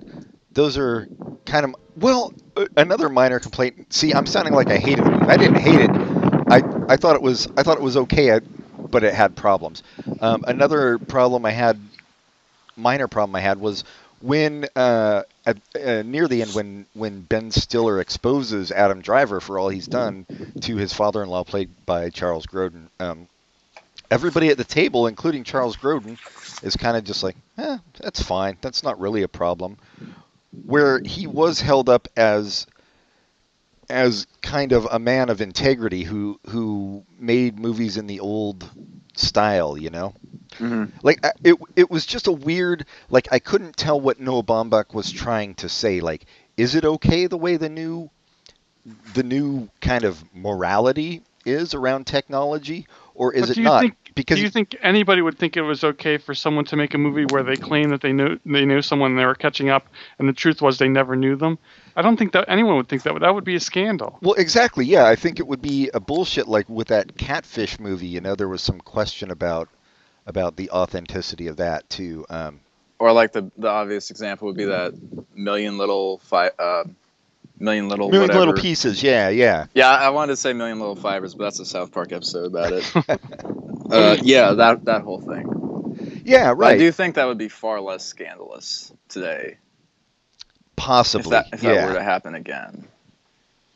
those 0.53 0.77
are 0.77 1.07
kind 1.45 1.65
of 1.65 1.75
well 1.97 2.33
uh, 2.57 2.65
another 2.77 3.09
minor 3.09 3.39
complaint. 3.39 3.93
See, 3.93 4.13
I'm 4.13 4.25
sounding 4.25 4.53
like 4.53 4.69
I 4.69 4.77
hated 4.77 5.05
movie. 5.05 5.25
I 5.27 5.37
didn't 5.37 5.59
hate 5.59 5.81
it. 5.81 5.91
I 6.49 6.61
I 6.89 6.97
thought 6.97 7.15
it 7.15 7.21
was 7.21 7.47
I 7.57 7.63
thought 7.63 7.77
it 7.77 7.83
was 7.83 7.97
okay, 7.97 8.39
but 8.91 9.03
it 9.03 9.13
had 9.13 9.35
problems. 9.35 9.83
Um, 10.19 10.43
another 10.47 10.99
problem 10.99 11.45
I 11.45 11.51
had, 11.51 11.79
minor 12.75 13.07
problem 13.07 13.35
I 13.35 13.41
had 13.41 13.59
was 13.59 13.83
when 14.21 14.67
uh, 14.75 15.23
at, 15.45 15.57
uh, 15.83 16.03
near 16.03 16.27
the 16.27 16.41
end 16.41 16.51
when 16.53 16.85
when 16.93 17.21
Ben 17.21 17.51
Stiller 17.51 17.99
exposes 17.99 18.71
Adam 18.71 19.01
Driver 19.01 19.39
for 19.39 19.59
all 19.59 19.69
he's 19.69 19.87
done 19.87 20.25
to 20.61 20.77
his 20.77 20.93
father-in-law, 20.93 21.43
played 21.45 21.69
by 21.85 22.09
Charles 22.09 22.45
Grodin. 22.45 22.87
Um, 22.99 23.27
everybody 24.11 24.49
at 24.49 24.57
the 24.57 24.63
table, 24.63 25.07
including 25.07 25.43
Charles 25.43 25.75
Grodin, 25.77 26.17
is 26.63 26.75
kind 26.75 26.97
of 26.97 27.03
just 27.03 27.23
like, 27.23 27.35
eh, 27.57 27.77
that's 27.99 28.21
fine. 28.21 28.57
That's 28.61 28.83
not 28.83 28.99
really 28.99 29.23
a 29.23 29.27
problem. 29.27 29.77
Where 30.65 31.01
he 31.03 31.27
was 31.27 31.61
held 31.61 31.89
up 31.89 32.07
as 32.15 32.67
as 33.89 34.25
kind 34.41 34.71
of 34.71 34.87
a 34.91 34.97
man 34.99 35.29
of 35.29 35.41
integrity 35.41 36.03
who 36.03 36.39
who 36.49 37.03
made 37.19 37.59
movies 37.59 37.97
in 37.97 38.07
the 38.07 38.19
old 38.19 38.69
style, 39.15 39.77
you 39.77 39.89
know. 39.89 40.13
Mhm. 40.57 40.91
Like 41.03 41.23
I- 41.25 41.33
it 41.43 41.55
it 41.75 41.91
was 41.91 42.05
just 42.05 42.27
a 42.27 42.31
weird 42.31 42.85
like 43.09 43.27
I 43.31 43.39
couldn't 43.39 43.77
tell 43.77 43.99
what 43.99 44.19
Noah 44.19 44.43
Baumbach 44.43 44.93
was 44.93 45.11
trying 45.11 45.53
to 45.55 45.69
say. 45.69 45.99
Like, 45.99 46.25
is 46.57 46.73
it 46.75 46.85
okay 46.85 47.27
the 47.27 47.37
way 47.37 47.57
the 47.57 47.69
new 47.69 48.09
the 49.13 49.23
new 49.23 49.69
kind 49.81 50.03
of 50.03 50.23
morality 50.33 51.21
is 51.45 51.73
around 51.73 52.05
technology, 52.07 52.87
or 53.15 53.33
is 53.33 53.49
it 53.49 53.55
do 53.55 53.61
you 53.61 53.65
not? 53.65 53.81
think 53.81 53.95
because 54.13 54.37
Do 54.37 54.43
you 54.43 54.49
think 54.49 54.75
anybody 54.81 55.21
would 55.21 55.37
think 55.37 55.57
it 55.57 55.61
was 55.61 55.83
okay 55.83 56.17
for 56.17 56.33
someone 56.33 56.65
to 56.65 56.75
make 56.75 56.93
a 56.93 56.97
movie 56.97 57.25
where 57.25 57.43
they 57.43 57.55
claim 57.55 57.89
that 57.89 58.01
they 58.01 58.13
know 58.13 58.37
they 58.45 58.65
knew 58.65 58.81
someone 58.81 59.11
and 59.11 59.19
they 59.19 59.25
were 59.25 59.35
catching 59.35 59.69
up, 59.69 59.87
and 60.19 60.29
the 60.29 60.33
truth 60.33 60.61
was 60.61 60.77
they 60.77 60.87
never 60.87 61.15
knew 61.15 61.35
them? 61.35 61.57
I 61.95 62.01
don't 62.01 62.17
think 62.17 62.33
that 62.33 62.45
anyone 62.47 62.75
would 62.75 62.87
think 62.87 63.03
that. 63.03 63.19
That 63.19 63.33
would 63.33 63.45
be 63.45 63.55
a 63.55 63.59
scandal. 63.59 64.17
Well, 64.21 64.33
exactly. 64.35 64.85
Yeah, 64.85 65.05
I 65.05 65.15
think 65.15 65.39
it 65.39 65.47
would 65.47 65.61
be 65.61 65.89
a 65.93 65.99
bullshit 65.99 66.47
like 66.47 66.69
with 66.69 66.89
that 66.89 67.17
catfish 67.17 67.79
movie. 67.79 68.07
You 68.07 68.21
know, 68.21 68.35
there 68.35 68.49
was 68.49 68.61
some 68.61 68.79
question 68.79 69.31
about 69.31 69.69
about 70.27 70.55
the 70.55 70.69
authenticity 70.71 71.47
of 71.47 71.57
that 71.57 71.89
too. 71.89 72.25
Um, 72.29 72.59
Or 72.99 73.11
like 73.11 73.31
the 73.33 73.51
the 73.57 73.69
obvious 73.69 74.11
example 74.11 74.47
would 74.47 74.57
be 74.57 74.65
that 74.65 74.93
million 75.35 75.77
little 75.77 76.19
fi- 76.19 76.51
uh, 76.59 76.83
million 77.59 77.89
little 77.89 78.09
million 78.09 78.27
whatever. 78.29 78.39
little 78.39 78.61
pieces. 78.61 79.01
Yeah, 79.03 79.29
yeah. 79.29 79.67
Yeah, 79.73 79.89
I 79.89 80.09
wanted 80.09 80.33
to 80.33 80.37
say 80.37 80.53
million 80.53 80.79
little 80.79 80.95
fibers, 80.95 81.33
but 81.35 81.45
that's 81.45 81.59
a 81.59 81.65
South 81.65 81.91
Park 81.91 82.11
episode 82.11 82.45
about 82.45 82.73
it. 82.73 82.91
uh, 83.91 84.17
yeah, 84.21 84.53
that 84.53 84.85
that 84.85 85.01
whole 85.01 85.21
thing. 85.21 86.21
Yeah, 86.25 86.49
But 86.49 86.57
right. 86.57 86.75
I 86.75 86.77
do 86.77 86.91
think 86.91 87.15
that 87.15 87.25
would 87.25 87.37
be 87.37 87.49
far 87.49 87.79
less 87.79 88.03
scandalous 88.03 88.91
today 89.09 89.57
Possibly. 90.75 91.25
if 91.25 91.29
that 91.29 91.53
if 91.53 91.61
that 91.61 91.87
were 91.87 91.93
to 91.93 92.03
happen 92.03 92.35
again. 92.35 92.87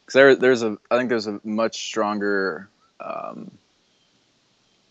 Because 0.02 0.14
there 0.14 0.36
there's 0.36 0.64
a 0.64 0.78
I 0.90 0.98
think 0.98 1.10
there's 1.10 1.28
a 1.28 1.40
much 1.44 1.78
stronger 1.86 2.68
um, 3.00 3.52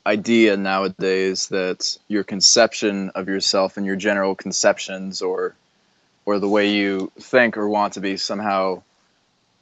idea 0.07 0.57
nowadays 0.57 1.49
that 1.49 1.99
your 2.09 2.25
conception 2.25 3.11
of 3.15 3.29
yourself 3.29 3.77
and 3.77 3.85
your 3.85 3.97
general 3.97 4.35
conceptions 4.35 5.21
or 5.21 5.55
or 6.29 6.39
the 6.39 6.49
way 6.49 6.69
you 6.69 7.11
think 7.19 7.57
or 7.57 7.67
want 7.67 7.95
to 7.95 8.03
be 8.03 8.19
somehow 8.19 8.83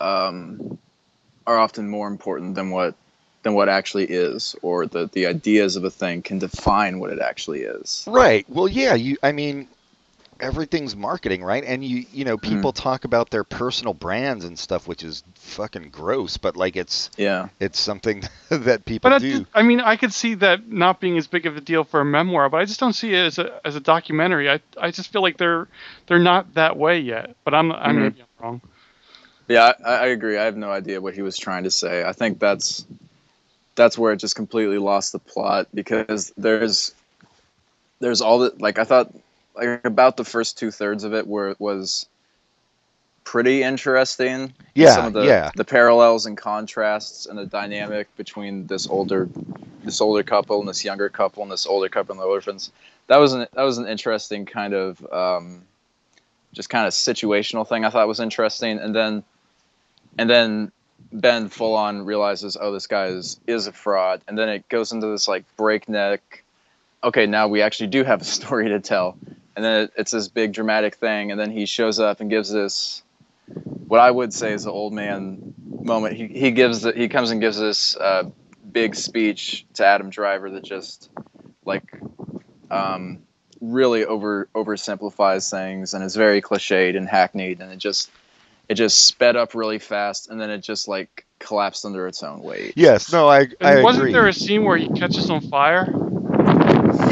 um, 0.01 0.77
are 1.47 1.59
often 1.59 1.89
more 1.89 2.09
important 2.09 2.57
than 2.57 2.71
what 2.71 2.97
than 3.45 3.55
what 3.55 3.69
actually 3.69 4.05
is 4.07 4.57
or 4.63 4.85
the 4.85 5.09
the 5.13 5.27
ideas 5.27 5.77
of 5.77 5.85
a 5.85 5.91
thing 5.91 6.23
can 6.23 6.41
define 6.41 6.99
what 6.99 7.13
it 7.13 7.21
actually 7.21 7.61
is. 7.61 8.05
Right. 8.09 8.45
Well, 8.49 8.67
yeah. 8.67 8.95
You. 8.95 9.17
I 9.23 9.31
mean, 9.31 9.69
everything's 10.41 10.95
marketing, 10.97 11.43
right? 11.45 11.65
And 11.65 11.85
you. 11.85 12.05
You 12.13 12.25
know, 12.25 12.37
Mm-hmm. 12.37 12.55
people 12.55 12.73
talk 12.73 13.05
about 13.05 13.31
their 13.31 13.45
personal 13.45 13.95
brands 13.95 14.45
and 14.45 14.59
stuff, 14.59 14.87
which 14.89 15.03
is 15.03 15.23
fucking 15.35 15.91
gross. 15.91 16.37
But 16.37 16.57
like, 16.57 16.77
it's 16.77 17.11
Yeah. 17.17 17.49
it's 17.61 17.79
something 17.79 18.23
that 18.51 18.85
people 18.85 19.11
But 19.11 19.15
I, 19.15 19.19
do. 19.19 19.39
did- 19.39 19.47
I 19.55 19.63
mean, 19.63 19.81
I 19.81 19.97
could 19.97 20.13
see 20.13 20.35
that 20.35 20.69
not 20.69 21.01
being 21.01 21.17
as 21.19 21.27
big 21.27 21.47
of 21.47 21.57
a 21.57 21.61
deal 21.61 21.85
for 21.85 22.01
a 22.01 22.05
memoir, 22.05 22.49
but 22.49 22.59
I 22.59 22.65
just 22.65 22.81
don't 22.81 22.93
see 22.93 23.13
it 23.15 23.25
as 23.27 23.39
a 23.39 23.61
as 23.67 23.77
a 23.77 23.81
documentary. 23.81 24.51
I 24.51 24.61
I 24.81 24.91
just 24.91 25.13
feel 25.13 25.23
like 25.23 25.37
they're 25.39 25.69
they're 26.07 26.19
not 26.19 26.55
that 26.55 26.77
way 26.77 27.01
yet. 27.01 27.37
But 27.45 27.55
I'm 27.55 27.73
I 27.73 27.89
Mhm. 27.89 27.95
maybe 28.03 28.21
I'm 28.21 28.45
wrong. 28.45 28.61
Yeah, 29.49 29.73
I, 29.85 29.93
I 29.93 30.07
agree. 30.07 30.37
I 30.39 30.45
have 30.45 30.57
no 30.57 30.71
idea 30.71 31.01
what 31.01 31.15
he 31.15 31.23
was 31.23 31.37
trying 31.39 31.65
to 31.65 31.71
say. 31.71 32.05
I 32.05 32.13
think 32.13 32.39
that's 32.39 32.85
that's 33.75 33.97
where 33.99 34.13
it 34.13 34.17
just 34.17 34.37
completely 34.37 34.79
lost 34.79 35.13
the 35.13 35.19
plot 35.19 35.69
because 35.75 36.33
there's 36.37 36.95
there's 38.01 38.21
all 38.23 38.41
that 38.41 38.61
like 38.61 38.79
I 38.79 38.85
thought 38.85 39.13
like 39.57 39.85
about 39.85 40.17
the 40.17 40.25
first 40.25 40.59
two 40.59 40.71
thirds 40.71 41.05
of 41.05 41.15
it 41.15 41.27
where 41.27 41.49
it 41.49 41.61
was 41.61 42.07
pretty 43.25 43.63
interesting. 43.63 44.55
Yeah, 44.75 44.95
Some 44.95 45.07
of 45.07 45.13
the 45.13 45.27
yeah. 45.27 45.51
the 45.57 45.65
parallels 45.65 46.27
and 46.27 46.37
contrasts 46.37 47.27
and 47.27 47.39
the 47.39 47.47
dynamic 47.47 48.15
between 48.17 48.67
this 48.67 48.87
older 48.87 49.29
this 49.83 50.01
older 50.01 50.23
couple 50.23 50.61
and 50.61 50.69
this 50.69 50.85
younger 50.85 51.09
couple 51.09 51.43
and 51.43 51.53
this 51.53 51.67
older 51.67 51.89
couple 51.89 52.13
and 52.13 52.21
the 52.21 52.27
orphans. 52.27 52.71
That 53.09 53.19
was 53.19 53.33
an 53.33 53.47
that 53.53 53.63
was 53.63 53.79
an 53.79 53.87
interesting 53.87 54.47
kind 54.47 54.75
of 54.75 55.05
um, 55.13 55.63
just 56.53 56.71
kind 56.71 56.87
of 56.87 56.93
situational 56.93 57.69
thing 57.69 57.85
I 57.85 57.91
thought 57.91 58.09
was 58.09 58.21
interesting. 58.21 58.79
And 58.79 58.95
then 58.95 59.23
and 60.19 60.29
then 60.29 60.73
Ben 61.13 61.49
full 61.49 61.75
on 61.75 62.05
realizes, 62.05 62.57
oh, 62.61 62.73
this 62.73 62.87
guy 62.87 63.07
is 63.07 63.39
is 63.47 63.67
a 63.67 63.73
fraud, 63.73 64.23
and 64.27 64.37
then 64.37 64.49
it 64.49 64.69
goes 64.69 64.93
into 64.93 65.07
this 65.09 65.29
like 65.29 65.45
breakneck. 65.57 66.43
Okay, 67.05 67.27
now 67.27 67.49
we 67.49 67.63
actually 67.63 67.89
do 67.89 68.03
have 68.05 68.23
a 68.23 68.25
story 68.39 68.69
to 68.69 68.81
tell, 68.81 69.17
and 69.57 69.65
then 69.65 69.89
it's 69.97 70.13
this 70.13 70.29
big 70.29 70.53
dramatic 70.53 70.97
thing, 70.97 71.31
and 71.33 71.41
then 71.41 71.51
he 71.51 71.67
shows 71.67 71.99
up 71.99 72.21
and 72.21 72.31
gives 72.31 72.51
this, 72.53 73.03
what 73.89 73.99
I 74.01 74.11
would 74.11 74.33
say 74.33 74.53
is 74.53 74.65
the 74.65 74.71
old 74.71 74.93
man 74.93 75.55
moment. 75.83 76.15
He 76.15 76.27
he 76.29 76.51
gives 76.53 76.83
the, 76.83 76.93
he 76.93 77.09
comes 77.09 77.31
and 77.31 77.41
gives 77.41 77.59
this 77.59 77.97
uh, 77.97 78.25
big 78.71 78.95
speech 78.95 79.65
to 79.75 79.85
Adam 79.87 80.11
Driver 80.11 80.51
that 80.51 80.63
just 80.65 81.11
like 81.65 82.01
um, 82.71 83.21
really 83.61 84.05
over 84.05 84.49
oversimplifies 84.55 85.51
things 85.51 85.95
and 85.95 86.05
is 86.05 86.15
very 86.15 86.43
cliched 86.43 86.97
and 86.97 87.09
hackneyed, 87.09 87.61
and 87.61 87.73
it 87.73 87.79
just 87.79 88.11
it 88.69 88.75
just 88.75 89.07
sped 89.07 89.37
up 89.37 89.55
really 89.55 89.79
fast, 89.79 90.29
and 90.29 90.41
then 90.41 90.51
it 90.51 90.59
just 90.59 90.87
like 90.89 91.25
collapsed 91.39 91.85
under 91.85 92.07
its 92.09 92.23
own 92.23 92.43
weight. 92.43 92.73
Yes. 92.77 93.13
No. 93.13 93.29
I. 93.29 93.47
I 93.61 93.75
And 93.75 93.85
wasn't 93.85 94.03
agree. 94.05 94.13
there 94.13 94.27
a 94.27 94.33
scene 94.33 94.65
where 94.65 94.77
he 94.77 94.89
catches 94.89 95.31
on 95.31 95.41
fire? 95.43 95.87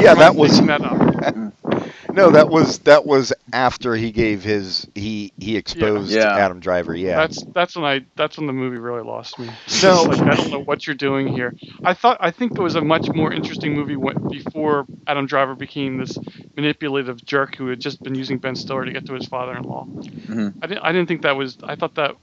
yeah. 0.01 0.13
That 0.15 0.35
was. 0.35 0.49
mixing 0.61 0.67
that 0.67 0.81
up? 0.81 1.74
No. 2.15 2.31
That 2.31 2.49
was. 2.49 2.79
That 2.79 3.05
was 3.05 3.33
after 3.53 3.95
he 3.95 4.11
gave 4.11 4.43
his. 4.43 4.87
He 4.95 5.33
he 5.37 5.57
exposed 5.57 6.11
Yeah. 6.11 6.35
Adam 6.35 6.59
Driver. 6.59 6.95
Yeah. 6.95 7.17
That's 7.17 7.43
that's 7.53 7.75
when 7.75 7.85
I 7.85 8.05
that's 8.15 8.37
when 8.37 8.47
the 8.47 8.53
movie 8.53 8.77
really 8.77 9.03
lost 9.03 9.37
me. 9.39 9.49
So 9.67 10.03
like 10.03 10.19
I 10.21 10.35
don't 10.35 10.49
know 10.51 10.63
what 10.63 10.87
you're 10.87 10.95
doing 10.95 11.27
here. 11.27 11.53
I 11.83 11.93
thought 11.93 12.17
I 12.19 12.31
think 12.31 12.53
it 12.57 12.61
was 12.61 12.75
a 12.75 12.81
much 12.81 13.07
more 13.13 13.31
interesting 13.31 13.73
movie 13.73 13.95
when, 13.95 14.15
before 14.29 14.85
Adam 15.07 15.25
Driver 15.25 15.55
became 15.55 15.97
this 15.97 16.17
manipulative 16.55 17.23
jerk 17.25 17.55
who 17.55 17.67
had 17.67 17.79
just 17.79 18.01
been 18.01 18.15
using 18.15 18.37
Ben 18.37 18.55
Stiller 18.55 18.85
to 18.85 18.91
get 18.91 19.05
to 19.07 19.13
his 19.13 19.25
father-in-law. 19.27 19.85
Mhm. 19.85 20.53
I 20.61 20.67
didn't 20.67 20.83
I 20.83 20.91
didn't 20.91 21.07
think 21.07 21.21
that 21.23 21.35
was 21.35 21.57
I 21.63 21.75
thought 21.75 21.95
that 21.95 22.15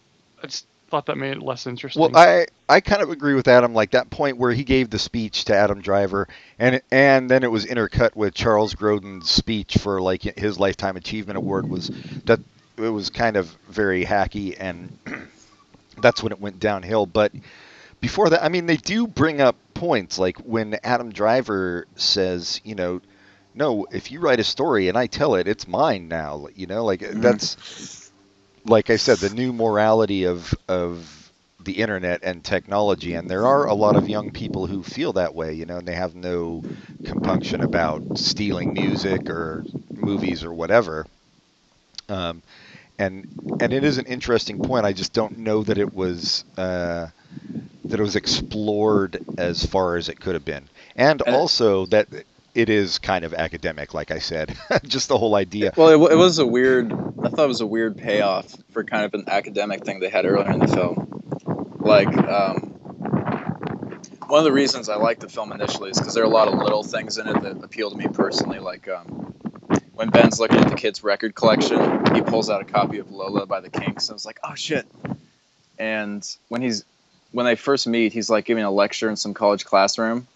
I 0.43 0.47
just 0.47 0.67
thought 0.93 1.07
that 1.07 1.17
made 1.17 1.39
it 1.39 1.43
less 1.43 1.67
interesting. 1.67 2.03
Well, 2.03 2.15
I 2.15 2.47
I 2.69 2.81
kind 2.81 3.01
of 3.01 3.09
agree 3.09 3.33
with 3.33 3.49
Adam. 3.49 3.73
Like 3.73 3.93
that 3.93 4.11
point 4.11 4.37
where 4.37 4.53
he 4.53 4.63
gave 4.63 4.91
the 4.91 4.99
speech 4.99 5.47
to 5.47 5.57
Adam 5.57 5.81
Driver, 5.81 6.29
and 6.59 6.83
and 6.93 7.31
then 7.31 7.45
it 7.45 7.51
was 7.51 7.65
intercut 7.65 8.15
with 8.15 8.35
Charles 8.35 8.75
Grodin's 8.75 9.31
speech 9.31 9.79
for 9.79 10.03
like 10.03 10.23
his 10.23 10.61
lifetime 10.61 10.99
achievement 10.99 11.39
award 11.39 11.67
was 11.67 11.89
that 12.27 12.41
it 12.77 12.91
was 12.91 13.09
kind 13.09 13.39
of 13.39 13.47
very 13.71 14.05
hacky, 14.05 14.55
and 14.61 14.99
that's 16.03 16.23
when 16.23 16.31
it 16.31 16.41
went 16.41 16.61
downhill. 16.61 17.07
But 17.07 17.33
before 18.03 18.29
that, 18.29 18.45
I 18.45 18.51
mean, 18.51 18.67
they 18.67 18.77
do 18.77 19.07
bring 19.07 19.41
up 19.41 19.57
points 19.73 20.19
like 20.19 20.37
when 20.41 20.79
Adam 20.85 21.11
Driver 21.11 21.87
says, 21.97 22.61
you 22.65 22.75
know. 22.75 23.01
No, 23.55 23.87
if 23.93 24.11
you 24.11 24.21
write 24.21 24.41
a 24.41 24.45
story 24.45 24.89
and 24.89 24.97
I 24.97 25.09
tell 25.09 25.35
it, 25.35 25.47
it's 25.47 25.69
mine 25.69 26.09
now. 26.09 26.47
You 26.55 26.67
know, 26.67 26.87
like 26.87 27.01
mm-hmm. 27.01 27.21
that's 27.21 28.02
like 28.65 28.91
I 28.91 28.97
said, 28.97 29.21
the 29.21 29.31
new 29.31 29.53
morality 29.53 30.25
of 30.25 30.55
of 30.69 31.33
the 31.61 31.75
internet 31.81 32.21
and 32.25 32.45
technology, 32.45 33.15
and 33.15 33.31
there 33.31 33.47
are 33.47 33.67
a 33.67 33.75
lot 33.75 33.97
of 33.97 34.09
young 34.09 34.33
people 34.33 34.67
who 34.67 34.83
feel 34.83 35.13
that 35.15 35.35
way, 35.35 35.53
you 35.55 35.65
know, 35.67 35.79
and 35.79 35.87
they 35.87 35.95
have 35.95 36.15
no 36.15 36.65
compunction 37.05 37.63
about 37.63 38.05
stealing 38.15 38.73
music 38.73 39.31
or 39.31 39.67
movies 39.95 40.43
or 40.45 40.53
whatever. 40.53 41.07
Um, 42.09 42.43
and 42.99 43.27
and 43.61 43.73
it 43.73 43.85
is 43.85 43.99
an 43.99 44.07
interesting 44.07 44.61
point. 44.61 44.87
I 44.87 44.93
just 44.93 45.13
don't 45.13 45.39
know 45.39 45.63
that 45.65 45.79
it 45.79 45.93
was 45.95 46.45
uh, 46.57 47.09
that 47.89 48.01
it 48.01 48.03
was 48.03 48.17
explored 48.17 49.21
as 49.39 49.65
far 49.67 49.97
as 49.97 50.09
it 50.09 50.21
could 50.21 50.35
have 50.35 50.45
been, 50.45 50.69
and 50.97 51.23
And- 51.27 51.37
also 51.37 51.87
that 51.87 52.09
it 52.55 52.69
is 52.69 52.99
kind 52.99 53.25
of 53.25 53.33
academic, 53.35 53.95
like 53.95 54.11
I 54.11 54.19
said, 54.19 54.57
just 54.85 55.09
the 55.09 55.19
whole 55.19 55.35
idea. 55.35 55.73
Well, 55.77 55.89
it, 55.89 56.13
it 56.13 56.17
was 56.17 56.39
a 56.39 56.47
weird. 56.47 56.93
I 56.93 57.29
thought 57.29 57.45
it 57.45 57.49
was 57.49 57.61
a 57.61 57.67
weird 57.67 57.97
payoff 57.97 58.55
for 58.73 58.85
kind 58.85 59.05
of 59.05 59.15
an 59.15 59.25
academic 59.29 59.85
thing 59.85 60.01
they 60.01 60.09
had 60.09 60.27
earlier 60.27 60.51
in 60.51 60.59
the 60.59 60.69
film. 60.69 61.77
Like, 61.79 62.17
um, 62.17 62.71
one 64.27 64.39
of 64.39 64.45
the 64.45 64.53
reasons 64.53 64.89
I 64.89 64.97
liked 64.97 65.21
the 65.21 65.29
film 65.29 65.53
initially 65.53 65.91
is 65.91 65.99
because 65.99 66.15
there 66.15 66.23
are 66.23 66.27
a 66.27 66.31
lot 66.31 66.49
of 66.49 66.55
little 66.55 66.83
things 66.83 67.19
in 67.19 67.29
it 67.29 67.43
that 67.43 67.65
appeal 67.65 67.91
to 67.91 67.97
me 67.97 68.07
personally. 68.13 68.59
Like, 68.59 68.89
um, 68.89 69.35
when 69.95 70.11
Ben's 70.11 70.39
looking 70.39 70.59
at 70.59 70.69
the 70.69 70.75
kid's 70.75 71.03
record 71.03 71.35
collection, 71.35 72.15
he 72.15 72.23
pulls 72.23 72.51
out 72.51 72.61
a 72.61 72.65
copy 72.65 72.99
of 72.99 73.11
Lola 73.11 73.47
by 73.47 73.61
the 73.61 73.71
Kinks, 73.71 74.09
and 74.09 74.15
I 74.15 74.17
was 74.17 74.27
like, 74.27 74.41
oh 74.45 74.55
shit. 74.55 74.87
And 75.79 76.27
when 76.49 76.61
he's 76.61 76.85
when 77.31 77.47
they 77.47 77.57
first 77.57 77.87
meet, 77.87 78.13
he's 78.13 78.29
like 78.29 78.45
giving 78.45 78.65
a 78.65 78.71
lecture 78.71 79.09
in 79.09 79.17
some 79.17 79.33
college 79.33 79.65
classroom. 79.65 80.27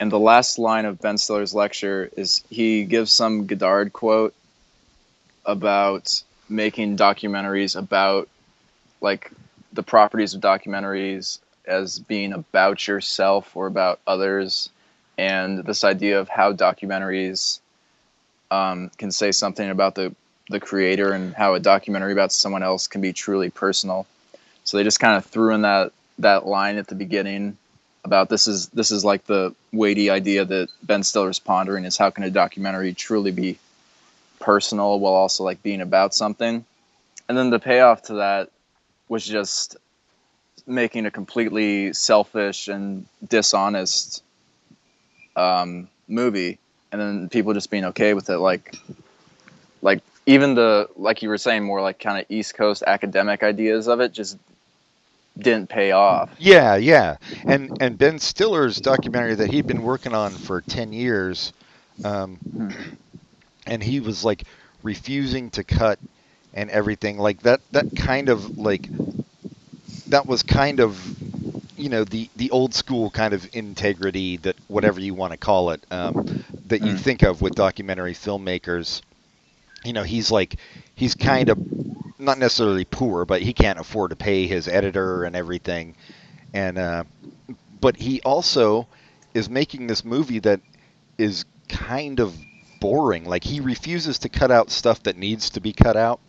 And 0.00 0.12
the 0.12 0.18
last 0.18 0.58
line 0.58 0.84
of 0.84 1.00
Ben 1.00 1.18
Stiller's 1.18 1.54
lecture 1.54 2.10
is 2.16 2.44
he 2.50 2.84
gives 2.84 3.12
some 3.12 3.46
Godard 3.46 3.92
quote 3.92 4.34
about 5.44 6.22
making 6.48 6.96
documentaries 6.96 7.76
about 7.76 8.28
like 9.00 9.30
the 9.72 9.82
properties 9.82 10.34
of 10.34 10.40
documentaries 10.40 11.38
as 11.66 11.98
being 11.98 12.32
about 12.32 12.86
yourself 12.86 13.56
or 13.56 13.66
about 13.66 14.00
others. 14.06 14.70
And 15.16 15.64
this 15.64 15.84
idea 15.84 16.20
of 16.20 16.28
how 16.28 16.52
documentaries 16.52 17.58
um, 18.50 18.90
can 18.98 19.10
say 19.10 19.32
something 19.32 19.68
about 19.68 19.94
the, 19.94 20.14
the 20.48 20.60
creator 20.60 21.12
and 21.12 21.34
how 21.34 21.54
a 21.54 21.60
documentary 21.60 22.12
about 22.12 22.32
someone 22.32 22.62
else 22.62 22.86
can 22.86 23.00
be 23.00 23.12
truly 23.12 23.50
personal. 23.50 24.06
So 24.64 24.76
they 24.76 24.84
just 24.84 25.00
kind 25.00 25.16
of 25.16 25.24
threw 25.24 25.54
in 25.54 25.62
that 25.62 25.92
that 26.20 26.46
line 26.46 26.78
at 26.78 26.88
the 26.88 26.96
beginning 26.96 27.56
about 28.04 28.28
this 28.28 28.46
is 28.48 28.68
this 28.68 28.90
is 28.90 29.04
like 29.04 29.24
the 29.26 29.54
weighty 29.72 30.10
idea 30.10 30.44
that 30.44 30.68
Ben 30.82 31.02
Stiller 31.02 31.30
is 31.30 31.38
pondering 31.38 31.84
is 31.84 31.96
how 31.96 32.10
can 32.10 32.24
a 32.24 32.30
documentary 32.30 32.94
truly 32.94 33.30
be 33.30 33.58
personal 34.40 34.98
while 34.98 35.14
also 35.14 35.44
like 35.44 35.62
being 35.62 35.80
about 35.80 36.14
something. 36.14 36.64
And 37.28 37.36
then 37.36 37.50
the 37.50 37.58
payoff 37.58 38.02
to 38.04 38.14
that 38.14 38.50
was 39.08 39.26
just 39.26 39.76
making 40.66 41.06
a 41.06 41.10
completely 41.10 41.92
selfish 41.92 42.68
and 42.68 43.06
dishonest 43.26 44.22
um, 45.36 45.88
movie, 46.06 46.58
and 46.92 47.00
then 47.00 47.28
people 47.28 47.54
just 47.54 47.70
being 47.70 47.86
okay 47.86 48.14
with 48.14 48.30
it. 48.30 48.38
Like, 48.38 48.76
like 49.82 50.02
even 50.26 50.54
the 50.54 50.88
like 50.96 51.22
you 51.22 51.28
were 51.28 51.38
saying, 51.38 51.64
more 51.64 51.80
like 51.80 51.98
kind 51.98 52.18
of 52.20 52.26
East 52.28 52.54
Coast 52.54 52.82
academic 52.86 53.42
ideas 53.42 53.88
of 53.88 54.00
it 54.00 54.12
just 54.12 54.38
didn't 55.40 55.68
pay 55.70 55.92
off. 55.92 56.30
Yeah, 56.38 56.76
yeah, 56.76 57.16
and 57.46 57.72
and 57.80 57.98
Ben 57.98 58.18
Stiller's 58.18 58.80
documentary 58.80 59.34
that 59.36 59.48
he'd 59.48 59.66
been 59.66 59.82
working 59.82 60.14
on 60.14 60.38
for 60.38 60.62
ten 60.62 60.92
years, 60.92 61.52
um, 62.04 62.40
and 63.66 63.82
he 63.82 64.00
was 64.00 64.24
like 64.24 64.46
refusing 64.82 65.50
to 65.50 65.64
cut 65.64 66.00
and 66.52 66.70
everything 66.70 67.18
like 67.18 67.42
that. 67.42 67.60
That 67.72 67.94
kind 67.94 68.28
of 68.28 68.50
like 68.56 68.90
that 70.06 70.26
was 70.26 70.42
kind 70.42 70.80
of 70.80 71.14
you 71.76 71.88
know 71.88 72.04
the 72.04 72.30
the 72.36 72.50
old 72.50 72.74
school 72.74 73.10
kind 73.10 73.34
of 73.34 73.48
integrity 73.52 74.36
that 74.38 74.56
whatever 74.68 75.00
you 75.00 75.14
want 75.14 75.32
to 75.32 75.38
call 75.38 75.70
it 75.70 75.86
um, 75.90 76.22
that 76.64 76.82
you 76.82 76.94
Mm. 76.94 76.96
think 76.96 77.22
of 77.22 77.40
with 77.42 77.54
documentary 77.54 78.14
filmmakers. 78.14 79.02
You 79.84 79.92
know, 79.92 80.02
he's 80.04 80.30
like 80.30 80.58
he's 80.94 81.14
kind 81.14 81.50
of 81.50 81.58
not 82.18 82.38
necessarily 82.38 82.84
poor, 82.84 83.24
but 83.24 83.42
he 83.42 83.52
can't 83.52 83.78
afford 83.78 84.10
to 84.10 84.16
pay 84.16 84.46
his 84.46 84.68
editor 84.68 85.24
and 85.24 85.36
everything. 85.36 85.94
And 86.52 86.78
uh, 86.78 87.04
but 87.80 87.96
he 87.96 88.20
also 88.22 88.88
is 89.34 89.48
making 89.48 89.86
this 89.86 90.04
movie 90.04 90.38
that 90.40 90.60
is 91.16 91.44
kind 91.68 92.20
of 92.20 92.36
boring. 92.80 93.24
Like 93.24 93.44
he 93.44 93.60
refuses 93.60 94.20
to 94.20 94.28
cut 94.28 94.50
out 94.50 94.70
stuff 94.70 95.02
that 95.04 95.16
needs 95.16 95.50
to 95.50 95.60
be 95.60 95.72
cut 95.72 95.96
out. 95.96 96.20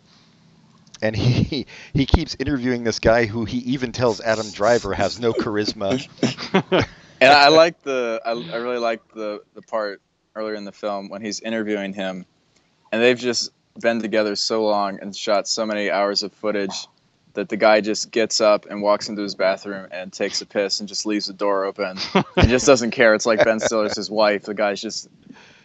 And 1.02 1.16
he 1.16 1.66
he 1.92 2.06
keeps 2.06 2.36
interviewing 2.38 2.84
this 2.84 2.98
guy 2.98 3.26
who 3.26 3.44
he 3.44 3.58
even 3.58 3.92
tells 3.92 4.20
Adam 4.20 4.50
Driver 4.50 4.94
has 4.94 5.18
no 5.18 5.32
charisma. 5.32 6.06
And 7.20 7.32
I 7.32 7.48
like 7.48 7.82
the 7.82 8.20
I, 8.24 8.30
I 8.30 8.56
really 8.56 8.78
like 8.78 9.06
the 9.12 9.42
the 9.54 9.60
part 9.60 10.00
earlier 10.34 10.54
in 10.54 10.64
the 10.64 10.72
film 10.72 11.10
when 11.10 11.20
he's 11.20 11.40
interviewing 11.40 11.92
him, 11.92 12.24
and 12.90 13.02
they've 13.02 13.18
just 13.18 13.50
been 13.78 14.00
together 14.00 14.36
so 14.36 14.64
long 14.64 14.98
and 15.00 15.14
shot 15.14 15.46
so 15.48 15.64
many 15.66 15.90
hours 15.90 16.22
of 16.22 16.32
footage 16.32 16.86
that 17.34 17.48
the 17.48 17.56
guy 17.56 17.80
just 17.80 18.10
gets 18.10 18.40
up 18.40 18.66
and 18.66 18.82
walks 18.82 19.08
into 19.08 19.22
his 19.22 19.34
bathroom 19.34 19.86
and 19.92 20.12
takes 20.12 20.40
a 20.40 20.46
piss 20.46 20.80
and 20.80 20.88
just 20.88 21.06
leaves 21.06 21.26
the 21.26 21.32
door 21.32 21.64
open 21.64 21.96
and 22.36 22.48
just 22.48 22.66
doesn't 22.66 22.90
care. 22.90 23.14
It's 23.14 23.26
like 23.26 23.44
Ben 23.44 23.60
Stiller's 23.60 23.96
his 23.96 24.10
wife. 24.10 24.42
The 24.42 24.54
guy's 24.54 24.80
just 24.80 25.08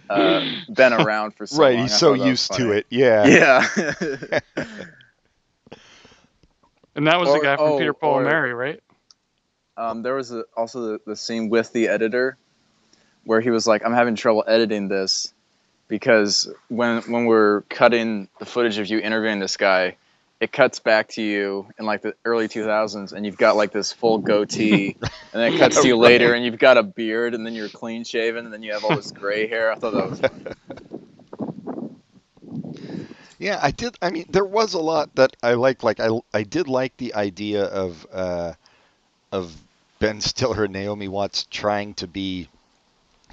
uh, 0.10 0.48
been 0.72 0.94
around 0.94 1.32
for 1.32 1.48
so 1.48 1.58
long. 1.58 1.66
right, 1.66 1.76
long. 1.76 1.84
he's 1.84 1.98
so 1.98 2.12
thought 2.12 2.20
that 2.20 2.20
was 2.20 2.30
used 2.30 2.54
to 2.54 2.72
it. 2.72 2.86
Yeah. 2.90 3.28
Yeah. 3.28 4.40
And 6.96 7.08
that 7.08 7.20
was 7.20 7.30
the 7.30 7.40
guy 7.40 7.58
from 7.58 7.66
oh, 7.66 7.78
Peter 7.78 7.94
Paul 7.94 8.14
or- 8.14 8.20
and 8.22 8.30
Mary, 8.30 8.54
right? 8.54 8.82
um, 9.78 10.02
there 10.02 10.16
was 10.16 10.32
a, 10.32 10.46
also 10.56 10.94
the, 10.94 11.02
the 11.06 11.16
scene 11.16 11.50
with 11.50 11.74
the 11.74 11.90
editor 11.90 12.38
where 13.26 13.42
he 13.42 13.50
was 13.50 13.68
like, 13.68 13.86
"I'm 13.86 13.94
having 13.94 14.16
trouble 14.16 14.44
editing 14.48 14.88
this 14.88 15.34
because 15.88 16.52
when 16.68 17.02
when 17.04 17.26
we're 17.26 17.62
cutting 17.62 18.28
the 18.40 18.46
footage 18.46 18.78
of 18.78 18.88
you 18.88 19.00
interviewing 19.00 19.40
this 19.40 19.58
guy, 19.58 19.98
it 20.40 20.52
cuts 20.52 20.80
back 20.80 21.10
to 21.10 21.22
you 21.22 21.68
in 21.80 21.86
like 21.86 22.02
the 22.02 22.14
early 22.26 22.48
2000s, 22.48 23.14
and 23.14 23.26
you've 23.26 23.38
got 23.38 23.56
like 23.56 23.72
this 23.72 23.92
full 23.92 24.18
goatee, 24.18 24.98
and 25.02 25.12
then 25.34 25.54
it 25.54 25.58
cuts 25.58 25.82
to 25.82 25.88
you 25.88 25.98
later, 25.98 26.34
and 26.34 26.44
you've 26.46 26.60
got 26.60 26.78
a 26.78 26.84
beard, 26.84 27.34
and 27.34 27.46
then 27.46 27.54
you're 27.54 27.70
clean 27.70 28.04
shaven, 28.04 28.46
and 28.46 28.54
then 28.54 28.64
you 28.64 28.74
have 28.74 28.84
all 28.84 28.96
this 28.96 29.12
gray 29.12 29.48
hair. 29.48 29.72
I 29.72 29.76
thought 29.76 29.94
that 29.94 30.10
was. 30.10 30.22
Yeah, 33.38 33.60
I 33.62 33.72
did. 33.72 33.98
I 34.02 34.12
mean, 34.12 34.26
there 34.30 34.46
was 34.46 34.74
a 34.74 34.80
lot 34.80 35.14
that 35.16 35.36
I 35.44 35.54
liked. 35.54 35.84
Like, 35.84 36.00
I 36.00 36.10
I 36.34 36.44
did 36.44 36.68
like 36.68 36.96
the 36.98 37.14
idea 37.16 37.66
of 37.66 38.08
uh, 38.12 38.54
of 39.32 39.56
Ben 40.00 40.22
Stiller 40.22 40.66
and 40.66 40.74
Naomi 40.74 41.08
Watts 41.08 41.46
trying 41.50 41.94
to 41.96 42.08
be 42.08 42.50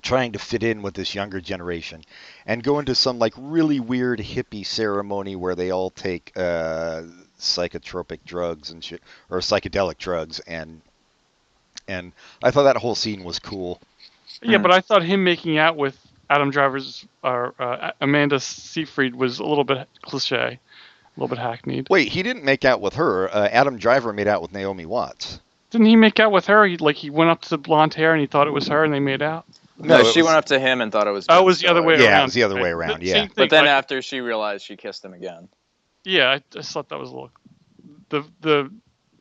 trying 0.02 0.32
to 0.32 0.38
fit 0.38 0.62
in 0.62 0.82
with 0.82 0.94
this 0.94 1.14
younger 1.14 1.40
generation 1.40 2.02
and 2.44 2.62
go 2.62 2.78
into 2.80 2.94
some 2.94 3.18
like 3.18 3.32
really 3.38 3.78
weird 3.80 4.18
hippie 4.18 4.66
ceremony 4.66 5.36
where 5.36 5.54
they 5.54 5.70
all 5.70 5.90
take 5.90 6.32
uh, 6.36 7.02
psychotropic 7.38 8.18
drugs 8.26 8.70
and 8.70 8.82
shit 8.84 9.00
or 9.30 9.38
psychedelic 9.38 9.98
drugs 9.98 10.40
and 10.40 10.80
and 11.88 12.12
I 12.42 12.50
thought 12.50 12.64
that 12.64 12.76
whole 12.76 12.94
scene 12.94 13.24
was 13.24 13.38
cool. 13.38 13.80
Yeah, 14.40 14.58
Mm. 14.58 14.62
but 14.62 14.72
I 14.72 14.80
thought 14.80 15.02
him 15.02 15.24
making 15.24 15.58
out 15.58 15.76
with 15.76 15.98
Adam 16.30 16.50
Driver's 16.50 17.04
or 17.24 17.54
uh, 17.58 17.90
Amanda 18.00 18.38
Seyfried 18.40 19.14
was 19.14 19.38
a 19.40 19.44
little 19.44 19.64
bit 19.64 19.88
cliche, 20.02 20.36
a 20.36 21.20
little 21.20 21.28
bit 21.34 21.42
hackneyed. 21.42 21.88
Wait, 21.90 22.08
he 22.08 22.22
didn't 22.22 22.44
make 22.44 22.64
out 22.64 22.80
with 22.80 22.94
her. 22.94 23.28
Uh, 23.34 23.48
Adam 23.48 23.78
Driver 23.78 24.12
made 24.12 24.28
out 24.28 24.42
with 24.42 24.52
Naomi 24.52 24.86
Watts. 24.86 25.40
Didn't 25.70 25.86
he 25.88 25.96
make 25.96 26.20
out 26.20 26.30
with 26.32 26.46
her? 26.46 26.66
He, 26.66 26.76
like 26.76 26.96
he 26.96 27.10
went 27.10 27.30
up 27.30 27.42
to 27.42 27.50
the 27.50 27.58
blonde 27.58 27.94
hair 27.94 28.12
and 28.12 28.20
he 28.20 28.26
thought 28.26 28.46
it 28.46 28.52
was 28.52 28.68
her, 28.68 28.84
and 28.84 28.92
they 28.94 29.00
made 29.00 29.22
out. 29.22 29.44
No, 29.88 29.98
it 30.00 30.06
she 30.12 30.20
was- 30.22 30.26
went 30.26 30.36
up 30.38 30.44
to 30.46 30.58
him 30.58 30.80
and 30.80 30.90
thought 30.92 31.06
it 31.06 31.10
was. 31.12 31.26
Oh, 31.28 31.40
it 31.40 31.44
was 31.44 31.60
the 31.60 31.68
other 31.68 31.80
Stiller. 31.80 31.86
way 31.96 32.02
Yeah, 32.02 32.08
it 32.08 32.12
around. 32.12 32.22
was 32.24 32.34
the 32.34 32.42
other 32.44 32.60
way 32.62 32.70
around, 32.70 33.00
The 33.00 33.06
yeah. 33.06 33.26
But 33.34 33.50
then 33.50 33.64
like- 33.64 33.70
after 33.70 34.00
she 34.02 34.20
realized, 34.20 34.64
she 34.64 34.76
kissed 34.76 35.04
him 35.04 35.12
again. 35.14 35.48
yeah, 36.04 36.30
I 36.30 36.42
just 36.50 36.72
thought 36.72 36.88
that 36.90 36.98
was 36.98 37.10
a 37.10 37.12
little. 37.12 37.30
The 38.10 38.24
the 38.40 38.70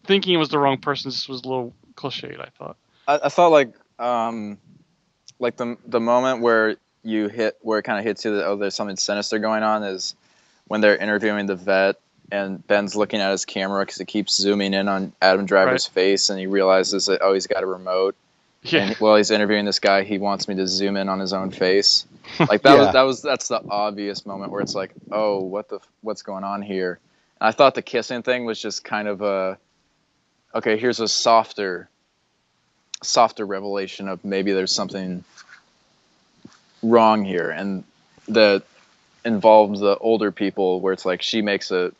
thinking 0.06 0.34
it 0.34 0.38
was 0.38 0.50
the 0.50 0.60
wrong 0.60 0.78
person 0.80 1.12
just 1.12 1.30
was 1.30 1.42
a 1.44 1.48
little 1.48 1.74
cliched. 1.96 2.40
I 2.40 2.50
thought. 2.58 2.78
I, 3.08 3.20
I 3.26 3.30
thought 3.30 3.52
like 3.52 3.74
um 4.00 4.58
like 5.40 5.58
the 5.58 5.78
the 5.86 6.00
moment 6.00 6.42
where 6.42 6.76
you 7.04 7.28
hit 7.30 7.58
where 7.62 7.80
it 7.80 7.84
kind 7.84 7.98
of 8.00 8.06
hits 8.06 8.26
you 8.26 8.36
that 8.36 8.46
oh 8.46 8.56
there's 8.56 8.76
something 8.76 8.98
sinister 8.98 9.40
going 9.40 9.64
on 9.64 9.84
is 9.84 10.16
when 10.68 10.82
they're 10.82 10.98
interviewing 10.98 11.46
the 11.48 11.56
vet 11.56 11.96
and 12.32 12.66
Ben's 12.68 12.96
looking 12.96 13.20
at 13.22 13.32
his 13.32 13.44
camera 13.46 13.84
because 13.84 14.00
it 14.00 14.06
keeps 14.08 14.36
zooming 14.36 14.74
in 14.74 14.88
on 14.88 15.12
Adam 15.22 15.46
Driver's 15.46 15.86
face 15.88 16.30
and 16.30 16.40
he 16.40 16.48
realizes 16.48 17.06
that 17.08 17.22
oh 17.22 17.34
he's 17.34 17.48
got 17.48 17.64
a 17.64 17.66
remote 17.66 18.16
Yeah. 18.64 18.82
and 18.90 18.96
while 18.98 19.16
he's 19.16 19.32
interviewing 19.32 19.66
this 19.66 19.80
guy 19.80 20.04
he 20.04 20.18
wants 20.20 20.48
me 20.48 20.56
to 20.56 20.68
zoom 20.68 20.96
in 20.98 21.10
on 21.10 21.20
his 21.20 21.34
own 21.34 21.50
face 21.52 22.06
like 22.40 22.62
that 22.62 22.76
Yeah. 22.76 22.80
was 22.84 22.94
that 22.94 23.02
was 23.02 23.22
that's 23.22 23.48
the 23.48 23.62
obvious 23.70 24.26
moment 24.26 24.52
where 24.52 24.62
it's 24.62 24.76
like 24.76 24.92
oh 25.12 25.40
what 25.40 25.70
the 25.70 25.80
what's 26.02 26.22
going 26.22 26.44
on 26.44 26.62
here 26.62 27.00
and 27.40 27.48
I 27.48 27.52
thought 27.52 27.74
the 27.76 27.82
kissing 27.82 28.22
thing 28.22 28.46
was 28.46 28.62
just 28.62 28.84
kind 28.84 29.08
of 29.08 29.22
a 29.22 29.58
okay 30.54 30.78
here's 30.78 31.00
a 31.00 31.08
softer 31.08 31.90
softer 33.04 33.46
revelation 33.46 34.08
of 34.08 34.24
maybe 34.24 34.52
there's 34.54 34.72
something 34.72 35.24
wrong 36.84 37.24
here 37.26 37.50
and 37.50 37.84
that 38.28 38.64
involves 39.26 39.80
the 39.80 39.98
older 39.98 40.32
people 40.32 40.80
where 40.82 40.94
it's 40.94 41.06
like 41.06 41.22
she 41.22 41.42
makes 41.42 41.72
a 41.72 41.92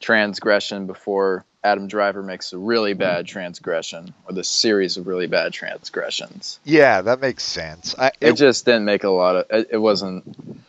transgression 0.00 0.86
before 0.86 1.44
Adam 1.66 1.88
Driver 1.88 2.22
makes 2.22 2.52
a 2.52 2.58
really 2.58 2.94
bad 2.94 3.26
transgression 3.26 4.14
or 4.28 4.32
the 4.34 4.44
series 4.44 4.96
of 4.96 5.08
really 5.08 5.26
bad 5.26 5.52
transgressions. 5.52 6.60
Yeah, 6.64 7.02
that 7.02 7.20
makes 7.20 7.42
sense. 7.42 7.94
I, 7.98 8.08
It, 8.20 8.28
it, 8.28 8.36
just 8.36 8.64
didn't 8.64 8.84
make 8.84 9.02
a 9.02 9.10
lot 9.10 9.34
of 9.36 9.46
it, 9.50 9.68
it 9.72 9.78
wasn't 9.78 10.24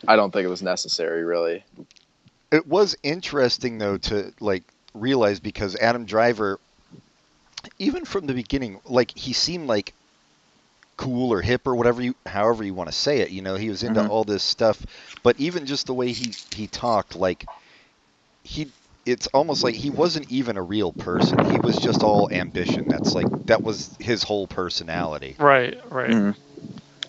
I 0.08 0.16
don't 0.16 0.32
think 0.32 0.44
it 0.44 0.48
was 0.48 0.62
necessary 0.62 1.22
really. 1.24 1.64
it 2.50 2.66
was 2.66 2.96
interesting 3.04 3.78
though 3.78 3.96
to 3.98 4.32
like 4.40 4.64
realize 4.92 5.38
because 5.38 5.76
Adam 5.76 6.04
Driver, 6.04 6.58
even 7.78 8.04
from 8.04 8.26
the 8.26 8.34
beginning, 8.34 8.80
like 8.84 9.16
he 9.16 9.32
seemed 9.32 9.68
like 9.68 9.94
cool 10.96 11.32
or 11.32 11.40
hip 11.42 11.64
or 11.68 11.76
whatever 11.76 12.02
you, 12.02 12.16
however 12.26 12.64
you 12.64 12.74
want 12.74 12.88
to 12.88 12.94
say 12.96 13.20
it. 13.20 13.30
You 13.30 13.40
know, 13.42 13.54
he 13.54 13.68
was 13.70 13.84
into 13.84 14.00
Mhm. 14.00 14.10
all 14.10 14.24
this 14.24 14.42
stuff, 14.42 14.84
but 15.22 15.38
even 15.38 15.64
just 15.64 15.86
the 15.86 15.94
way 15.94 16.10
he 16.10 16.34
he 16.56 16.66
talked, 16.66 17.14
like 17.14 17.46
he. 18.42 18.72
It's 19.08 19.26
almost 19.28 19.64
like 19.64 19.74
he 19.74 19.88
wasn't 19.90 20.30
even 20.30 20.56
a 20.58 20.62
real 20.62 20.92
person. 20.92 21.38
He 21.50 21.58
was 21.58 21.78
just 21.78 22.02
all 22.02 22.28
ambition. 22.30 22.86
That's 22.88 23.14
like 23.14 23.46
that 23.46 23.62
was 23.62 23.96
his 23.98 24.22
whole 24.22 24.46
personality. 24.46 25.34
Right. 25.38 25.78
Right. 25.90 26.10
Mhm. 26.10 26.36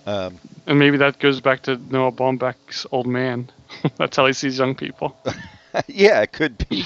Um, 0.05 0.39
And 0.65 0.79
maybe 0.79 0.97
that 0.97 1.19
goes 1.19 1.41
back 1.41 1.63
to 1.63 1.75
Noah 1.77 2.11
Baumbach's 2.11 2.85
old 2.91 3.05
man. 3.07 3.49
That's 3.97 4.15
how 4.15 4.25
he 4.27 4.33
sees 4.33 4.57
young 4.57 4.75
people. 4.75 5.15
yeah, 5.87 6.21
it 6.21 6.31
could 6.31 6.57
be. 6.69 6.85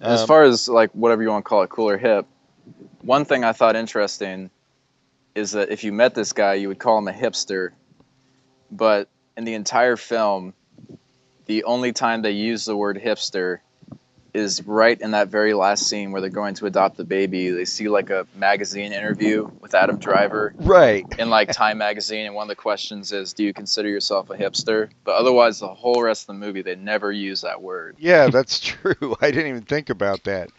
And 0.00 0.12
as 0.12 0.22
Um, 0.22 0.28
far 0.28 0.44
as 0.44 0.68
like 0.68 0.90
whatever 0.92 1.22
you 1.22 1.30
want 1.30 1.44
to 1.44 1.48
call 1.48 1.62
it, 1.62 1.70
cool 1.70 1.88
or 1.90 1.98
hip, 1.98 2.26
one 3.02 3.24
thing 3.24 3.44
I 3.44 3.52
thought 3.52 3.76
interesting 3.76 4.50
is 5.34 5.52
that 5.52 5.70
if 5.70 5.82
you 5.82 5.92
met 5.92 6.14
this 6.14 6.32
guy, 6.32 6.54
you 6.54 6.68
would 6.68 6.78
call 6.78 6.98
him 6.98 7.08
a 7.08 7.12
hipster. 7.12 7.70
But 8.70 9.08
in 9.36 9.44
the 9.44 9.54
entire 9.54 9.96
film, 9.96 10.54
the 11.46 11.64
only 11.64 11.92
time 11.92 12.22
they 12.22 12.32
use 12.32 12.64
the 12.64 12.76
word 12.76 13.00
hipster 13.02 13.58
is 14.34 14.66
right 14.66 15.00
in 15.00 15.12
that 15.12 15.28
very 15.28 15.54
last 15.54 15.86
scene 15.86 16.10
where 16.10 16.20
they're 16.20 16.28
going 16.28 16.54
to 16.54 16.66
adopt 16.66 16.96
the 16.96 17.04
baby. 17.04 17.50
They 17.50 17.64
see 17.64 17.88
like 17.88 18.10
a 18.10 18.26
magazine 18.34 18.92
interview 18.92 19.48
with 19.60 19.74
Adam 19.74 19.96
Driver 19.98 20.52
right. 20.56 21.06
in 21.18 21.30
like 21.30 21.52
Time 21.52 21.78
magazine, 21.78 22.26
and 22.26 22.34
one 22.34 22.44
of 22.44 22.48
the 22.48 22.56
questions 22.56 23.12
is, 23.12 23.32
"Do 23.32 23.44
you 23.44 23.54
consider 23.54 23.88
yourself 23.88 24.30
a 24.30 24.36
hipster?" 24.36 24.90
But 25.04 25.14
otherwise, 25.14 25.60
the 25.60 25.68
whole 25.68 26.02
rest 26.02 26.24
of 26.24 26.26
the 26.28 26.34
movie, 26.34 26.62
they 26.62 26.74
never 26.74 27.12
use 27.12 27.42
that 27.42 27.62
word. 27.62 27.96
Yeah, 27.98 28.28
that's 28.28 28.58
true. 28.60 29.16
I 29.20 29.30
didn't 29.30 29.46
even 29.46 29.62
think 29.62 29.88
about 29.88 30.24
that. 30.24 30.50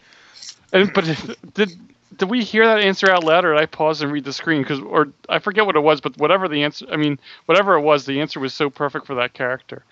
And 0.72 0.92
but 0.92 1.04
did 1.52 1.78
did 2.16 2.30
we 2.30 2.42
hear 2.42 2.66
that 2.66 2.80
answer 2.80 3.10
out 3.10 3.24
loud, 3.24 3.44
or 3.44 3.52
did 3.52 3.60
I 3.60 3.66
pause 3.66 4.00
and 4.00 4.10
read 4.10 4.24
the 4.24 4.32
screen? 4.32 4.62
Because 4.62 4.80
or 4.80 5.08
I 5.28 5.38
forget 5.38 5.66
what 5.66 5.76
it 5.76 5.80
was, 5.80 6.00
but 6.00 6.16
whatever 6.16 6.48
the 6.48 6.64
answer, 6.64 6.86
I 6.90 6.96
mean, 6.96 7.18
whatever 7.44 7.74
it 7.74 7.82
was, 7.82 8.06
the 8.06 8.20
answer 8.20 8.40
was 8.40 8.54
so 8.54 8.70
perfect 8.70 9.06
for 9.06 9.16
that 9.16 9.34
character. 9.34 9.84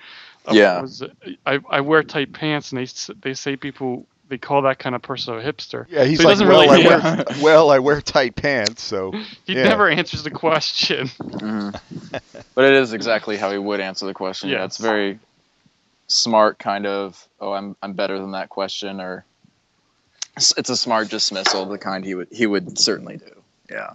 Yeah. 0.51 0.83
Was, 0.83 1.03
I 1.47 1.59
I 1.71 1.81
wear 1.81 2.03
tight 2.03 2.33
pants, 2.33 2.73
and 2.73 2.79
they 2.87 3.15
they 3.23 3.35
say 3.35 3.57
people 3.57 4.07
they 4.29 4.39
call 4.39 4.63
that 4.63 4.79
kind 4.79 4.95
of 4.95 5.03
person 5.03 5.35
a 5.35 5.41
hipster. 5.43 5.87
Yeah, 5.91 6.05
he's 6.05 6.19
So 6.19 6.23
he 6.23 6.27
like, 6.29 6.33
doesn't 6.33 6.49
well, 6.49 6.61
really 6.69 6.87
I 6.87 6.99
hear- 6.99 6.99
wear, 7.01 7.25
well, 7.43 7.71
I 7.71 7.79
wear 7.79 8.01
tight 8.01 8.37
pants, 8.37 8.83
so 8.83 9.13
He 9.45 9.55
Yeah. 9.55 9.65
never 9.65 9.89
answers 9.89 10.23
the 10.23 10.31
question. 10.31 11.09
Mhm. 11.09 11.79
but 12.55 12.65
it 12.65 12.73
is 12.75 12.93
exactly 12.93 13.37
how 13.37 13.51
he 13.51 13.59
would 13.59 13.81
answer 13.81 14.07
the 14.07 14.15
question. 14.15 14.49
Yeah, 14.51 14.65
it's 14.65 14.79
very 14.79 15.19
smart 16.09 16.59
kind 16.59 16.87
of. 16.87 17.27
Oh, 17.41 17.53
I'm 17.53 17.77
I'm 17.83 17.93
better 17.95 18.19
than 18.19 18.33
that 18.33 18.49
question, 18.49 19.01
or 19.01 19.25
it's 20.37 20.53
it's 20.59 20.71
a 20.71 20.77
smart 20.77 21.09
dismissal, 21.11 21.67
the 21.67 21.79
kind 21.79 22.05
he 22.05 22.15
would 22.15 22.29
he 22.31 22.47
would 22.47 22.79
certainly 22.79 23.17
do. 23.19 23.31
Yeah. 23.71 23.95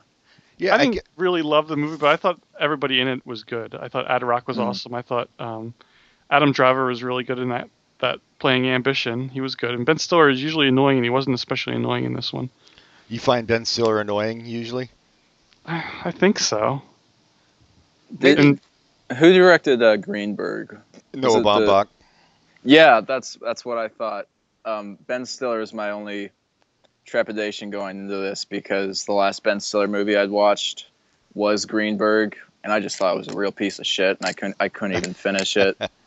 yeah, 0.58 0.72
I 0.72 0.76
I 0.76 0.78
didn't 0.80 0.94
get- 0.96 1.08
really 1.18 1.42
love 1.42 1.68
the 1.68 1.78
movie, 1.78 1.98
but 1.98 2.10
I 2.10 2.16
thought 2.18 2.40
everybody 2.60 3.00
in 3.02 3.08
it 3.08 3.26
was 3.26 3.44
good. 3.44 3.76
I 3.76 3.88
thought 3.88 4.10
Ad 4.10 4.24
Rock 4.24 4.48
was 4.48 4.58
Mhm. 4.58 4.66
awesome. 4.68 4.94
I 4.94 5.02
thought 5.02 5.30
um, 5.40 5.74
Adam 6.30 6.52
Driver 6.52 6.86
was 6.86 7.04
really 7.04 7.24
good 7.24 7.40
in 7.40 7.50
that 7.50 7.70
that 8.00 8.20
playing 8.40 8.68
Ambition. 8.68 9.30
He 9.30 9.42
was 9.42 9.56
good, 9.56 9.74
and 9.76 9.86
Ben 9.86 9.98
Stiller 9.98 10.30
is 10.30 10.42
usually 10.42 10.68
annoying, 10.68 10.98
and 10.98 11.06
he 11.06 11.10
wasn't 11.10 11.36
especially 11.36 11.76
annoying 11.76 12.06
in 12.06 12.14
this 12.14 12.32
one. 12.32 12.50
you 13.10 13.20
find 13.20 13.46
Ben 13.46 13.66
Stiller 13.66 14.00
annoying 14.00 14.46
usually. 14.46 14.90
I 15.66 16.12
think 16.12 16.40
so. 16.40 16.82
Did, 18.18 18.40
And 18.40 18.60
who 19.18 19.34
directed 19.34 19.84
uh, 19.84 19.98
Greenberg? 19.98 20.80
Noah 21.14 21.40
it 21.40 21.44
the- 21.44 21.44
Baumbach. 21.44 21.88
Yeah, 22.64 23.02
that's 23.02 23.38
that's 23.42 23.64
what 23.64 23.78
I 23.78 23.88
thought. 23.88 24.28
Um, 24.66 24.98
ben 25.08 25.26
Stiller 25.26 25.62
is 25.62 25.74
my 25.74 25.92
only 25.92 26.32
trepidation 27.06 27.70
going 27.70 27.98
into 27.98 28.18
this 28.18 28.46
because 28.46 29.06
the 29.06 29.14
last 29.14 29.44
Ben 29.44 29.60
Stiller 29.60 29.88
movie 29.88 30.18
I'd 30.18 30.30
watched 30.30 30.88
was 31.34 31.66
Greenberg, 31.66 32.38
and 32.64 32.74
I 32.74 32.80
just 32.80 32.98
thought 32.98 33.16
it 33.16 33.18
was 33.18 33.30
a 33.30 33.38
real 33.38 33.52
piece 33.52 33.80
of 33.80 33.88
shit, 33.88 34.18
and 34.20 34.28
I 34.28 34.34
couldn't 34.34 34.58
I 34.60 34.70
couldn't 34.70 34.98
even 34.98 35.14
finish 35.14 35.56
it. 35.58 35.78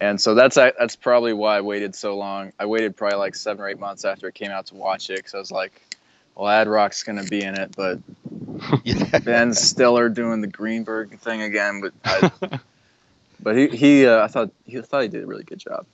And 0.00 0.20
so 0.20 0.34
that's 0.34 0.56
that's 0.56 0.96
probably 0.96 1.32
why 1.32 1.58
I 1.58 1.60
waited 1.60 1.94
so 1.94 2.16
long. 2.16 2.52
I 2.58 2.66
waited 2.66 2.96
probably 2.96 3.18
like 3.18 3.34
seven 3.34 3.62
or 3.62 3.68
eight 3.68 3.78
months 3.78 4.04
after 4.04 4.28
it 4.28 4.34
came 4.34 4.50
out 4.50 4.66
to 4.66 4.74
watch 4.74 5.10
it 5.10 5.16
because 5.16 5.34
I 5.34 5.38
was 5.38 5.52
like, 5.52 5.96
well, 6.34 6.48
Ad 6.48 6.68
Rock's 6.68 7.02
gonna 7.02 7.24
be 7.24 7.42
in 7.42 7.54
it, 7.58 7.74
but 7.76 7.98
Yeah. 8.84 9.18
Ben 9.18 9.54
Stiller 9.54 10.08
doing 10.08 10.40
the 10.40 10.46
Greenberg 10.46 11.18
thing 11.18 11.42
again, 11.42 11.80
but 11.80 11.92
I, 12.04 12.58
but 13.40 13.56
he 13.56 13.68
he 13.68 14.06
uh, 14.06 14.24
I 14.24 14.28
thought 14.28 14.50
he 14.66 14.80
thought 14.80 15.02
he 15.02 15.08
did 15.08 15.22
a 15.22 15.26
really 15.26 15.44
good 15.44 15.58
job 15.58 15.86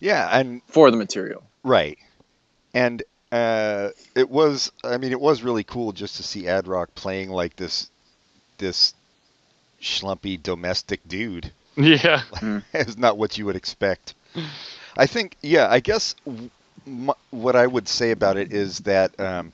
yeah, 0.00 0.28
and 0.38 0.62
for 0.66 0.90
the 0.90 0.96
material. 0.96 1.42
Right. 1.62 1.98
And 2.74 3.02
uh, 3.32 3.90
it 4.14 4.28
was 4.28 4.70
I 4.84 4.98
mean 4.98 5.12
it 5.12 5.20
was 5.20 5.42
really 5.42 5.64
cool 5.64 5.92
just 5.92 6.16
to 6.16 6.22
see 6.22 6.48
Ad 6.48 6.68
Rock 6.68 6.94
playing 6.94 7.30
like 7.30 7.56
this 7.56 7.90
this 8.58 8.94
schlumpy 9.80 10.42
domestic 10.42 11.06
dude. 11.06 11.52
Yeah, 11.76 12.22
It's 12.72 12.96
not 12.96 13.18
what 13.18 13.36
you 13.38 13.46
would 13.46 13.56
expect. 13.56 14.14
I 14.96 15.06
think 15.06 15.36
yeah, 15.42 15.68
I 15.70 15.80
guess 15.80 16.14
w- 16.26 16.50
m- 16.86 17.10
what 17.30 17.56
I 17.56 17.66
would 17.66 17.88
say 17.88 18.10
about 18.10 18.36
it 18.36 18.52
is 18.52 18.80
that 18.80 19.18
um, 19.20 19.52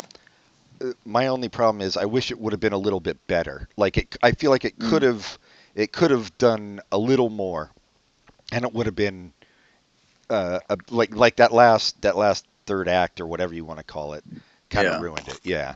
uh, 0.83 0.93
my 1.05 1.29
only 1.29 1.49
problem 1.49 1.81
is 1.83 1.97
I 1.97 2.05
wish 2.07 2.31
it 2.31 2.39
would 2.39 2.53
have 2.53 2.61
been 2.61 2.73
a 2.73 2.79
little 2.79 3.01
bit 3.01 3.19
better. 3.27 3.69
Like 3.77 3.99
it 3.99 4.17
I 4.23 4.33
feel 4.33 4.51
like 4.51 4.65
it 4.65 4.79
Mm. 4.79 4.89
could 4.89 5.03
have 5.03 5.39
it 5.75 5.93
could 5.93 6.11
have 6.11 6.37
done 6.39 6.81
a 6.93 6.99
little 6.99 7.31
more 7.31 7.71
and 8.53 8.65
it 8.65 8.73
would 8.73 8.87
have 8.87 8.97
been 8.97 9.33
uh, 10.31 10.61
a, 10.69 10.77
like 10.91 11.15
like 11.15 11.37
that 11.37 11.53
last 11.53 12.01
that 12.03 12.17
last 12.17 12.47
third 12.67 12.89
act 12.89 13.21
or 13.21 13.27
whatever 13.27 13.55
you 13.55 13.65
want 13.65 13.79
to 13.79 13.85
call 13.85 14.15
it 14.15 14.25
kind 14.71 14.89
of 14.89 14.95
Yeah. 14.95 15.01
ruined 15.01 15.29
it. 15.29 15.41
Yeah. 15.45 15.75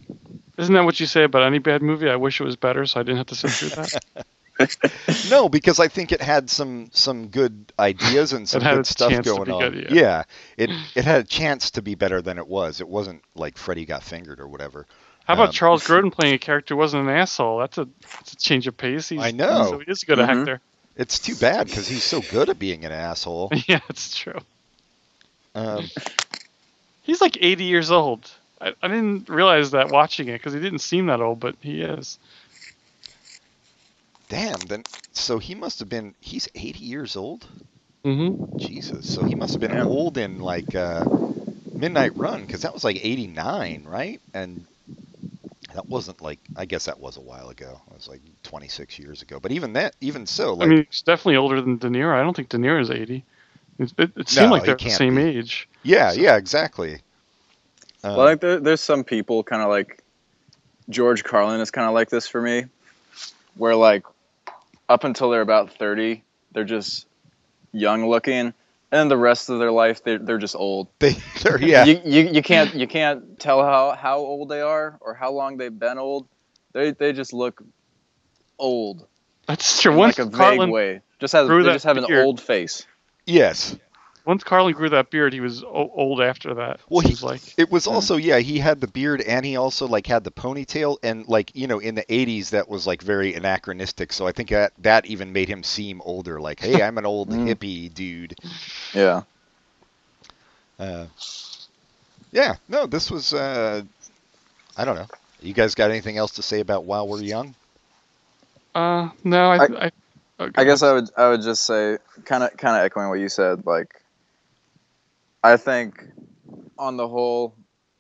isn't 0.59 0.75
that 0.75 0.85
what 0.85 1.01
you 1.01 1.07
say 1.07 1.25
about 1.25 1.43
any 1.43 1.59
bad 1.59 1.83
movie? 1.83 2.09
I 2.11 2.17
wish 2.17 2.41
it 2.41 2.45
was 2.45 2.57
better, 2.57 2.85
so 2.87 3.01
I 3.01 3.03
didn't 3.03 3.19
have 3.19 3.27
to 3.29 3.35
sit 3.35 3.55
through 3.55 3.71
that. 3.71 3.93
No, 5.31 5.49
because 5.49 5.81
I 5.81 5.89
think 5.89 6.13
it 6.13 6.21
had 6.23 6.49
some 6.49 6.89
some 6.93 7.29
good 7.29 7.73
ideas 7.79 8.33
and 8.33 8.49
some 8.49 8.63
good 8.63 8.87
stuff 8.87 9.23
going 9.23 9.51
on. 9.51 9.73
good, 9.73 9.91
yeah. 9.91 9.95
yeah. 10.01 10.23
it 10.57 10.71
it 10.95 11.05
had 11.05 11.21
a 11.21 11.25
chance 11.25 11.73
to 11.73 11.83
be 11.83 11.95
better 11.95 12.23
than 12.23 12.39
it 12.39 12.47
was. 12.47 12.81
It 12.81 12.89
wasn't 12.89 13.23
like 13.35 13.59
Freddy 13.59 13.85
got 13.85 14.03
fingered 14.03 14.41
or 14.41 14.49
whatever. 14.49 14.87
How 15.27 15.35
about 15.35 15.49
Um, 15.49 15.53
Charles 15.53 15.85
Grodin 15.85 16.13
playing 16.13 16.35
a 16.35 16.39
character 16.39 16.75
who 16.75 16.79
wasn't 16.79 17.09
an 17.09 17.15
asshole? 17.15 17.59
That's 17.59 17.79
a, 17.79 17.89
that's 18.01 18.33
a 18.33 18.37
change 18.37 18.67
of 18.69 18.77
pace. 18.77 19.09
He's, 19.09 19.21
I 19.21 19.33
know. 19.33 19.71
So 19.71 19.79
he 19.81 19.91
is 19.91 20.03
a 20.05 20.07
good 20.07 20.19
Mhm. 20.19 20.29
actor. 20.41 20.61
It's 20.97 21.19
too 21.19 21.35
bad 21.35 21.67
because 21.67 21.89
he's 21.89 22.05
so 22.05 22.23
good 22.23 22.49
at 22.49 22.59
being 22.59 22.85
an 22.85 22.93
asshole. 22.93 23.51
yeah, 23.67 23.81
it's 23.91 24.17
true. 24.17 24.39
Um, 25.55 25.85
He's 27.03 27.21
like 27.21 27.37
80 27.41 27.65
years 27.65 27.91
old. 27.91 28.31
I, 28.61 28.73
I 28.83 28.89
didn't 28.89 29.29
realize 29.29 29.73
that 29.73 29.91
watching 29.91 30.29
it 30.29 30.35
because 30.35 30.55
he 30.55 30.61
didn't 30.61 30.79
seem 30.81 31.07
that 31.07 31.21
old, 31.21 31.39
but 31.41 31.55
he 31.61 31.83
is. 31.83 32.19
Damn. 34.29 34.67
Then 34.67 34.85
so 35.13 35.39
he 35.39 35.55
must 35.55 35.81
have 35.81 35.89
been. 35.89 36.15
He's 36.21 36.49
80 36.55 36.85
years 36.85 37.17
old. 37.17 37.49
Mm-hmm. 38.07 38.45
Jesus. 38.59 39.07
So 39.07 39.25
he 39.25 39.35
must 39.35 39.55
have 39.55 39.61
been 39.61 39.73
Damn. 39.73 39.87
old 39.87 40.19
in 40.19 40.41
like 40.41 40.75
uh, 40.75 41.09
Midnight 41.77 42.17
Run 42.17 42.43
because 42.43 42.63
that 42.63 42.75
was 42.75 42.85
like 42.85 42.99
89, 43.05 43.85
right? 43.87 44.21
And 44.35 44.67
that 45.75 45.89
wasn't 45.89 46.23
like. 46.23 46.41
I 46.57 46.67
guess 46.67 46.87
that 46.87 47.01
was 47.01 47.17
a 47.19 47.23
while 47.23 47.51
ago. 47.51 47.83
It 47.91 47.95
was 47.95 48.09
like 48.09 48.23
26 48.45 48.99
years 48.99 49.23
ago. 49.23 49.41
But 49.41 49.53
even 49.53 49.75
that, 49.75 49.97
even 50.01 50.27
so, 50.27 50.55
like 50.55 50.67
I 50.67 50.67
mean, 50.75 50.87
he's 50.91 51.03
definitely 51.03 51.37
older 51.37 51.61
than 51.61 51.79
De 51.79 51.89
Niro. 51.89 52.15
I 52.15 52.23
don't 52.23 52.35
think 52.35 52.49
De 52.49 52.59
Niro 52.59 52.81
is 52.81 52.91
80. 52.91 53.25
It, 53.79 53.93
it, 53.99 54.13
it 54.17 54.29
seemed 54.29 54.51
No, 54.51 54.53
like 54.53 54.65
they're 54.65 54.79
the 54.79 54.91
same 54.91 55.19
be. 55.19 55.19
age. 55.19 55.69
Yeah, 55.83 56.13
yeah, 56.13 56.37
exactly. 56.37 57.03
Um, 58.05 58.15
Well, 58.15 58.27
I 58.27 58.31
think 58.31 58.41
there, 58.41 58.61
there's 58.61 58.81
some 58.81 59.05
people 59.05 59.43
kind 59.45 59.63
of 59.63 59.69
like 59.69 60.03
George 60.91 61.25
Carlin 61.25 61.61
is 61.61 61.71
kind 61.71 61.89
of 61.89 61.95
like 61.95 62.11
this 62.11 62.29
for 62.29 62.41
me, 62.41 62.67
where 63.57 63.77
like 63.77 64.05
up 64.89 65.05
until 65.05 65.31
they're 65.31 65.41
about 65.41 65.73
30, 65.79 66.23
they're 66.53 66.65
just 66.65 67.07
young 67.73 68.09
looking, 68.09 68.39
and 68.39 68.55
then 68.91 69.09
the 69.09 69.17
rest 69.17 69.49
of 69.51 69.59
their 69.59 69.73
life 69.73 70.03
they're 70.05 70.19
they're 70.19 70.39
just 70.39 70.57
old. 70.57 70.89
they, 70.99 71.13
they're, 71.43 71.61
yeah, 71.61 71.85
You, 71.85 72.01
you 72.05 72.21
you 72.31 72.43
can't 72.43 72.75
you 72.75 72.87
can't 72.87 73.39
tell 73.39 73.63
how 73.63 73.93
how 73.93 74.19
old 74.19 74.49
they 74.49 74.61
are 74.61 74.97
or 75.01 75.15
how 75.15 75.33
long 75.33 75.57
they've 75.57 75.77
been 75.77 75.99
old. 75.99 76.27
They 76.73 76.93
they 76.93 77.13
just 77.13 77.33
look 77.33 77.63
old 78.59 79.07
That's 79.47 79.81
true. 79.83 79.93
in 79.93 79.99
Once 79.99 80.19
like 80.19 80.27
a 80.27 80.31
vague 80.31 80.39
Carlin, 80.39 80.71
way. 80.71 81.01
Just 81.19 81.33
has 81.33 81.49
they 81.49 81.63
just 81.63 81.85
have 81.85 81.97
an 81.97 82.07
beard. 82.07 82.25
old 82.27 82.41
face. 82.41 82.87
yes. 83.27 83.77
Once 84.27 84.45
Carlin 84.45 84.75
grew 84.75 84.89
that 84.91 85.11
beard, 85.11 85.33
he 85.33 85.41
was 85.41 85.63
o- 85.63 85.91
old 85.95 86.21
after 86.21 86.55
that. 86.55 86.81
Well, 86.89 87.01
he- 87.07 87.15
like. 87.25 87.41
It 87.57 87.71
was 87.71 87.87
also 87.87 88.17
yeah, 88.17 88.39
he 88.39 88.59
had 88.59 88.81
the 88.81 88.87
beard 88.89 89.21
and 89.23 89.47
he 89.47 89.57
also 89.57 89.87
like 89.87 90.07
had 90.07 90.25
the 90.25 90.31
ponytail 90.31 90.99
and 91.03 91.27
like 91.29 91.53
you 91.55 91.67
know 91.67 91.79
in 91.79 91.95
the 91.95 92.03
80s 92.05 92.51
that 92.51 92.69
was 92.69 92.87
like 92.87 93.01
very 93.03 93.35
anachronistic. 93.35 94.13
So 94.13 94.27
I 94.27 94.33
think 94.33 94.51
that 94.51 94.73
that 94.79 95.07
even 95.07 95.33
made 95.33 95.49
him 95.49 95.63
seem 95.63 96.01
older. 96.05 96.41
Like, 96.41 96.61
hey, 96.61 96.83
I'm 96.83 96.99
an 96.99 97.07
old 97.07 97.31
Mm. 97.37 97.47
hippie 97.55 97.93
dude. 97.95 98.35
Yeah. 98.93 99.23
Uh, 100.79 101.07
yeah, 102.33 102.57
no, 102.69 102.87
this 102.87 103.11
was 103.11 103.33
uh, 103.33 103.83
I 104.77 104.85
don't 104.85 104.97
know. 104.97 105.07
You 105.41 105.55
guys 105.55 105.75
got 105.75 105.91
anything 105.91 106.17
else 106.19 106.33
to 106.33 106.43
say 106.43 106.61
about 106.61 106.85
While 106.85 107.09
We're 107.09 107.23
Young? 107.23 107.55
Uh, 108.75 109.11
no, 109.25 109.51
I. 109.53 109.57
I- 109.57 109.67
I, 109.87 109.91
okay. 110.45 110.61
I 110.61 110.65
guess 110.65 110.83
I 110.83 110.93
would 110.93 111.09
I 111.17 111.29
would 111.31 111.41
just 111.43 111.65
say 111.65 111.97
kind 112.27 112.43
of 112.45 112.55
kind 112.59 112.77
of 112.77 112.85
echoing 112.85 113.09
what 113.09 113.19
you 113.19 113.29
said 113.31 113.65
like 113.65 113.89
I 115.47 115.57
think 115.59 116.05
on 116.77 116.97
the 116.97 117.07
whole 117.07 117.55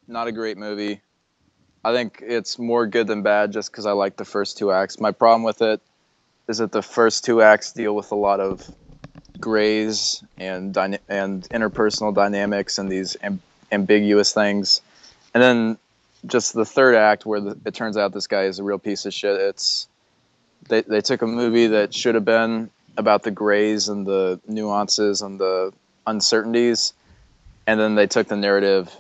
not 0.09 0.27
a 0.27 0.33
great 0.33 0.59
movie. 0.59 1.01
I 1.85 1.93
think 1.93 2.21
it's 2.21 2.59
more 2.59 2.89
good 2.89 3.07
than 3.07 3.23
bad 3.23 3.53
just 3.53 3.73
cuz 3.73 3.87
I 3.87 3.93
like 3.93 4.17
the 4.17 4.25
first 4.25 4.59
two 4.59 4.73
acts. 4.73 4.99
My 4.99 5.13
problem 5.13 5.45
with 5.45 5.63
it 5.63 5.81
is 6.49 6.59
that 6.59 6.73
the 6.73 6.83
first 6.83 7.25
two 7.25 7.43
acts 7.43 7.73
deal 7.73 7.95
with 7.95 8.11
a 8.11 8.17
lot 8.17 8.41
of 8.41 8.69
grays 9.39 10.25
and 10.37 10.75
dyna- 10.75 10.99
and 11.09 11.49
interpersonal 11.51 12.13
dynamics 12.13 12.79
and 12.79 12.91
these 12.91 13.17
am- 13.23 13.41
ambiguous 13.71 14.33
things. 14.33 14.81
And 15.33 15.41
then 15.41 15.79
just 16.27 16.53
the 16.53 16.65
third 16.65 16.97
act 16.97 17.27
where 17.27 17.39
the, 17.39 17.57
it 17.65 17.75
turns 17.75 17.97
out 17.97 18.13
this 18.13 18.27
guy 18.27 18.47
is 18.47 18.59
a 18.59 18.65
real 18.65 18.81
piece 18.81 19.07
of 19.07 19.15
shit. 19.15 19.41
It's 19.41 19.87
they, 20.69 20.83
they 20.83 21.01
took 21.01 21.23
a 21.23 21.29
movie 21.29 21.69
that 21.69 21.95
should 21.95 22.17
have 22.17 22.25
been 22.25 22.71
about 22.97 23.23
the 23.23 23.31
grays 23.31 23.89
and 23.89 24.05
the 24.05 24.41
nuances 24.49 25.23
and 25.23 25.39
the 25.39 25.73
uncertainties 26.09 26.93
and 27.67 27.79
then 27.81 27.95
they 27.95 28.07
took 28.07 28.29
the 28.29 28.37
narrative 28.37 28.91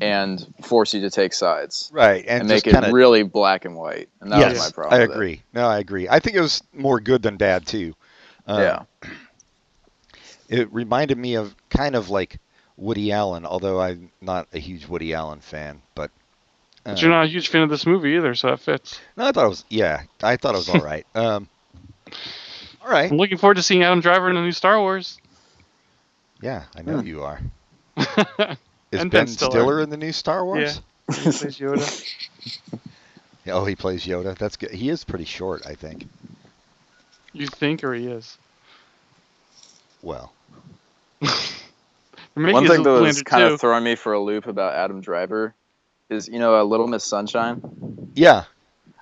and 0.00 0.46
force 0.64 0.94
you 0.94 1.02
to 1.02 1.10
take 1.10 1.32
sides 1.32 1.90
Right, 1.92 2.24
and, 2.26 2.40
and, 2.40 2.48
make 2.48 2.66
it 2.66 2.72
kinda, 2.72 2.92
really 2.92 3.22
black 3.22 3.64
and 3.64 3.76
white 3.76 4.08
and 4.20 4.32
that 4.32 4.38
yes, 4.38 4.52
was 4.52 4.68
my 4.68 4.74
problem 4.74 5.00
I 5.00 5.02
with 5.02 5.10
it. 5.10 5.14
agree. 5.14 5.42
No, 5.52 5.66
I 5.68 5.78
agree. 5.78 6.08
I 6.08 6.20
think 6.20 6.36
it 6.36 6.40
was 6.40 6.62
more 6.72 7.00
good 7.00 7.22
than 7.22 7.36
bad 7.36 7.66
too. 7.66 7.94
Um, 8.46 8.60
yeah 8.60 8.82
It 10.48 10.72
reminded 10.72 11.16
me 11.16 11.34
of 11.36 11.54
kind 11.70 11.94
of 11.94 12.10
like 12.10 12.38
Woody 12.76 13.12
Allen, 13.12 13.46
although 13.46 13.80
I'm 13.80 14.10
not 14.20 14.48
a 14.52 14.58
huge 14.58 14.86
Woody 14.86 15.14
Allen 15.14 15.40
fan. 15.40 15.80
But, 15.94 16.10
uh, 16.84 16.90
But 16.92 17.02
you're 17.02 17.10
not 17.10 17.24
a 17.26 17.28
huge 17.28 17.48
fan 17.48 17.62
of 17.62 17.70
this 17.70 17.86
movie 17.86 18.16
either, 18.16 18.34
so 18.34 18.48
that 18.48 18.58
fits. 18.60 18.98
no, 19.16 19.26
I 19.26 19.32
thought 19.32 19.46
it 19.46 19.50
was 19.50 19.64
yeah, 19.68 20.02
I 20.22 20.36
thought 20.36 20.54
it 20.54 20.58
was 20.58 20.68
all 20.68 20.82
right. 20.82 21.06
Um, 21.14 21.48
all 22.82 22.90
right, 22.90 23.10
I'm 23.12 23.18
looking 23.18 23.38
forward 23.38 23.54
to 23.58 23.62
seeing 23.62 23.84
Adam 23.84 24.00
Driver 24.00 24.28
in 24.28 24.34
the 24.34 24.42
new 24.42 24.50
Star 24.52 24.80
Wars. 24.80 25.18
yeah, 26.42 26.64
I 26.76 26.82
know 26.82 26.98
Hmm. 27.00 27.06
you 27.06 27.22
are. 27.22 27.38
Yeah. 28.38 28.54
Is 28.92 29.00
And 29.00 29.10
Ben 29.10 29.20
Ben 29.20 29.26
Stiller. 29.28 29.50
Stiller. 29.52 29.80
in 29.82 29.90
the 29.90 29.96
new 29.96 30.10
Star 30.12 30.44
Wars? 30.44 30.80
He 31.08 31.14
plays 31.14 31.58
Yoda. 31.58 32.14
Oh, 33.46 33.64
he 33.64 33.74
plays 33.74 34.04
Yoda. 34.04 34.36
That's 34.36 34.56
good. 34.56 34.70
He 34.70 34.90
is 34.90 35.02
pretty 35.02 35.24
short, 35.24 35.66
I 35.66 35.74
think. 35.74 36.06
You 37.32 37.46
think, 37.46 37.82
or 37.82 37.94
he 37.94 38.06
is? 38.06 38.36
Well, 40.02 40.32
One 42.34 42.66
thing 42.66 42.82
that 42.82 42.90
was 42.90 43.22
kind 43.22 43.48
too. 43.48 43.54
of 43.54 43.60
throwing 43.60 43.82
me 43.82 43.94
for 43.96 44.12
a 44.12 44.20
loop 44.20 44.46
about 44.46 44.74
Adam 44.74 45.00
Driver 45.00 45.54
is, 46.10 46.28
you 46.28 46.38
know, 46.38 46.60
a 46.60 46.64
Little 46.64 46.86
Miss 46.86 47.02
Sunshine. 47.02 48.10
Yeah. 48.14 48.44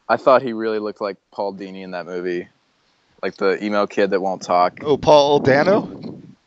I 0.08 0.16
thought 0.16 0.42
he 0.42 0.52
really 0.52 0.78
looked 0.78 1.00
like 1.00 1.16
Paul 1.30 1.52
Dini 1.54 1.82
in 1.82 1.90
that 1.90 2.06
movie, 2.06 2.48
like 3.22 3.36
the 3.36 3.62
emo 3.62 3.86
kid 3.86 4.10
that 4.10 4.20
won't 4.22 4.42
talk. 4.42 4.78
Oh, 4.82 4.96
Paul 4.96 5.40
Dano. 5.40 5.97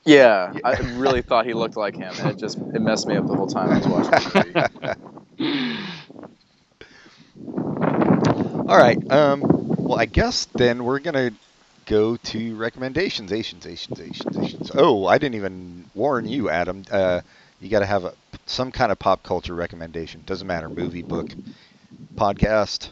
Yeah, 0.06 0.54
I 0.64 0.76
really 0.98 1.22
thought 1.22 1.46
he 1.46 1.54
looked 1.54 1.78
like 1.78 1.96
him, 1.96 2.14
and 2.20 2.30
it 2.30 2.40
just 2.40 2.58
it 2.74 2.82
messed 2.82 3.08
me 3.08 3.16
up 3.16 3.28
the 3.28 3.36
whole 3.36 3.48
time 3.48 3.70
I 3.70 3.78
was 3.78 3.88
watching 3.88 4.12
the 4.20 4.70
movie. 5.40 5.78
All 8.68 8.78
right. 8.78 9.00
Um. 9.12 9.42
Well, 9.88 10.00
I 10.00 10.06
guess 10.06 10.48
then 10.56 10.84
we're 10.84 11.00
gonna 11.00 11.32
go 11.86 12.16
to 12.16 12.56
recommendations. 12.56 13.32
Asians, 13.32 13.66
Asians, 13.66 14.00
Asians, 14.00 14.38
Asians. 14.38 14.72
Oh, 14.76 15.06
I 15.06 15.18
didn't 15.18 15.36
even 15.36 15.86
warn 15.94 16.26
you, 16.26 16.50
Adam. 16.50 16.84
Uh, 16.90 17.22
you 17.60 17.70
got 17.70 17.80
to 17.80 17.86
have 17.86 18.06
a, 18.06 18.14
some 18.46 18.72
kind 18.72 18.92
of 18.92 19.00
pop 19.00 19.24
culture 19.24 19.54
recommendation. 19.54 20.24
Doesn't 20.26 20.48
matter, 20.48 20.70
movie, 20.70 21.04
book, 21.04 21.36
podcast. 22.18 22.92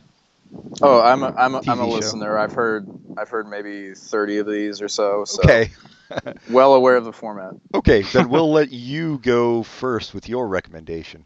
Oh, 0.81 1.01
I'm 1.01 1.23
a, 1.23 1.33
I'm 1.37 1.55
a, 1.55 1.61
I'm 1.67 1.79
a 1.79 1.83
show. 1.83 1.95
listener. 1.95 2.37
I've 2.37 2.53
heard 2.53 2.87
I've 3.17 3.29
heard 3.29 3.47
maybe 3.47 3.93
30 3.95 4.37
of 4.39 4.47
these 4.47 4.81
or 4.81 4.87
so. 4.87 5.25
So 5.25 5.43
Okay. 5.43 5.71
well 6.49 6.73
aware 6.73 6.95
of 6.95 7.05
the 7.05 7.13
format. 7.13 7.53
Okay. 7.73 8.01
Then 8.01 8.29
we'll 8.29 8.51
let 8.59 8.71
you 8.71 9.19
go 9.19 9.63
first 9.63 10.13
with 10.13 10.29
your 10.29 10.47
recommendation. 10.47 11.25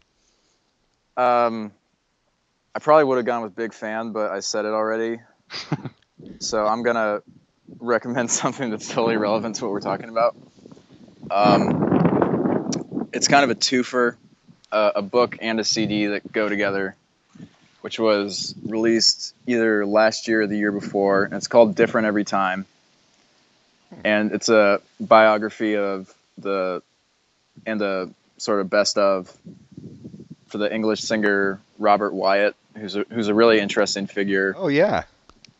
Um, 1.16 1.72
I 2.74 2.80
probably 2.80 3.04
would 3.04 3.16
have 3.16 3.26
gone 3.26 3.42
with 3.42 3.54
Big 3.54 3.72
Fan, 3.72 4.12
but 4.12 4.30
I 4.30 4.40
said 4.40 4.64
it 4.64 4.72
already. 4.72 5.20
so 6.40 6.66
I'm 6.66 6.82
gonna 6.82 7.22
recommend 7.78 8.30
something 8.30 8.70
that's 8.70 8.88
totally 8.88 9.16
relevant 9.16 9.56
to 9.56 9.64
what 9.64 9.72
we're 9.72 9.80
talking 9.80 10.08
about. 10.08 10.36
Um, 11.30 13.08
it's 13.12 13.28
kind 13.28 13.44
of 13.44 13.50
a 13.50 13.54
twofer, 13.54 14.16
uh, 14.72 14.92
a 14.96 15.02
book 15.02 15.38
and 15.40 15.60
a 15.60 15.64
CD 15.64 16.06
that 16.06 16.30
go 16.30 16.48
together, 16.48 16.96
which 17.80 17.98
was 17.98 18.54
released 18.64 19.34
either 19.46 19.86
last 19.86 20.28
year 20.28 20.42
or 20.42 20.46
the 20.46 20.58
year 20.58 20.72
before. 20.72 21.24
And 21.24 21.34
it's 21.34 21.48
called 21.48 21.76
Different 21.76 22.06
Every 22.06 22.24
Time, 22.24 22.66
and 24.04 24.32
it's 24.32 24.48
a 24.48 24.80
biography 25.00 25.76
of 25.76 26.12
the 26.38 26.82
and 27.66 27.80
a 27.82 28.10
sort 28.38 28.60
of 28.60 28.70
best 28.70 28.98
of 28.98 29.32
for 30.46 30.58
the 30.58 30.72
English 30.72 31.00
singer 31.00 31.60
Robert 31.78 32.12
Wyatt, 32.14 32.54
who's 32.76 32.96
a, 32.96 33.04
who's 33.10 33.28
a 33.28 33.34
really 33.34 33.60
interesting 33.60 34.06
figure. 34.06 34.54
Oh 34.56 34.68
yeah. 34.68 35.04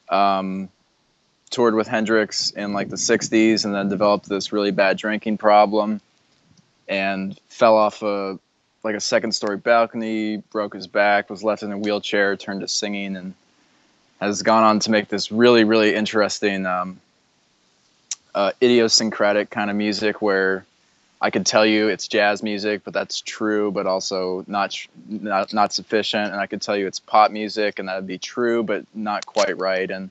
Um, 0.09 0.68
toured 1.51 1.74
with 1.74 1.87
Hendrix 1.89 2.51
in 2.51 2.72
like 2.72 2.89
the 2.89 2.97
'60s, 2.97 3.64
and 3.64 3.74
then 3.74 3.89
developed 3.89 4.28
this 4.28 4.53
really 4.53 4.70
bad 4.70 4.97
drinking 4.97 5.39
problem, 5.39 6.01
and 6.89 7.39
fell 7.49 7.76
off 7.76 8.03
a 8.03 8.39
like 8.82 8.95
a 8.95 9.01
second 9.01 9.32
story 9.32 9.57
balcony, 9.57 10.39
broke 10.53 10.74
his 10.74 10.87
back, 10.87 11.30
was 11.30 11.43
left 11.43 11.62
in 11.62 11.72
a 11.72 11.78
wheelchair, 11.78 12.37
turned 12.37 12.61
to 12.61 12.68
singing, 12.68 13.16
and 13.16 13.35
has 14.20 14.43
gone 14.43 14.62
on 14.62 14.78
to 14.80 14.91
make 14.91 15.09
this 15.09 15.32
really 15.32 15.64
really 15.64 15.95
interesting 15.95 16.66
um, 16.66 17.01
uh, 18.35 18.53
idiosyncratic 18.62 19.51
kind 19.51 19.70
of 19.70 19.76
music 19.76 20.20
where 20.20 20.64
I 21.20 21.30
could 21.30 21.47
tell 21.47 21.64
you 21.64 21.89
it's 21.89 22.09
jazz 22.09 22.43
music, 22.43 22.82
but 22.85 22.93
that's 22.93 23.20
true, 23.20 23.70
but 23.70 23.87
also 23.87 24.45
not 24.47 24.76
not 25.09 25.53
not 25.55 25.72
sufficient. 25.72 26.32
And 26.32 26.41
I 26.41 26.47
could 26.47 26.61
tell 26.61 26.76
you 26.76 26.87
it's 26.87 27.01
pop 27.01 27.30
music, 27.30 27.78
and 27.78 27.89
that'd 27.89 28.07
be 28.07 28.18
true, 28.18 28.62
but 28.62 28.85
not 28.95 29.24
quite 29.24 29.57
right. 29.59 29.91
And 29.91 30.11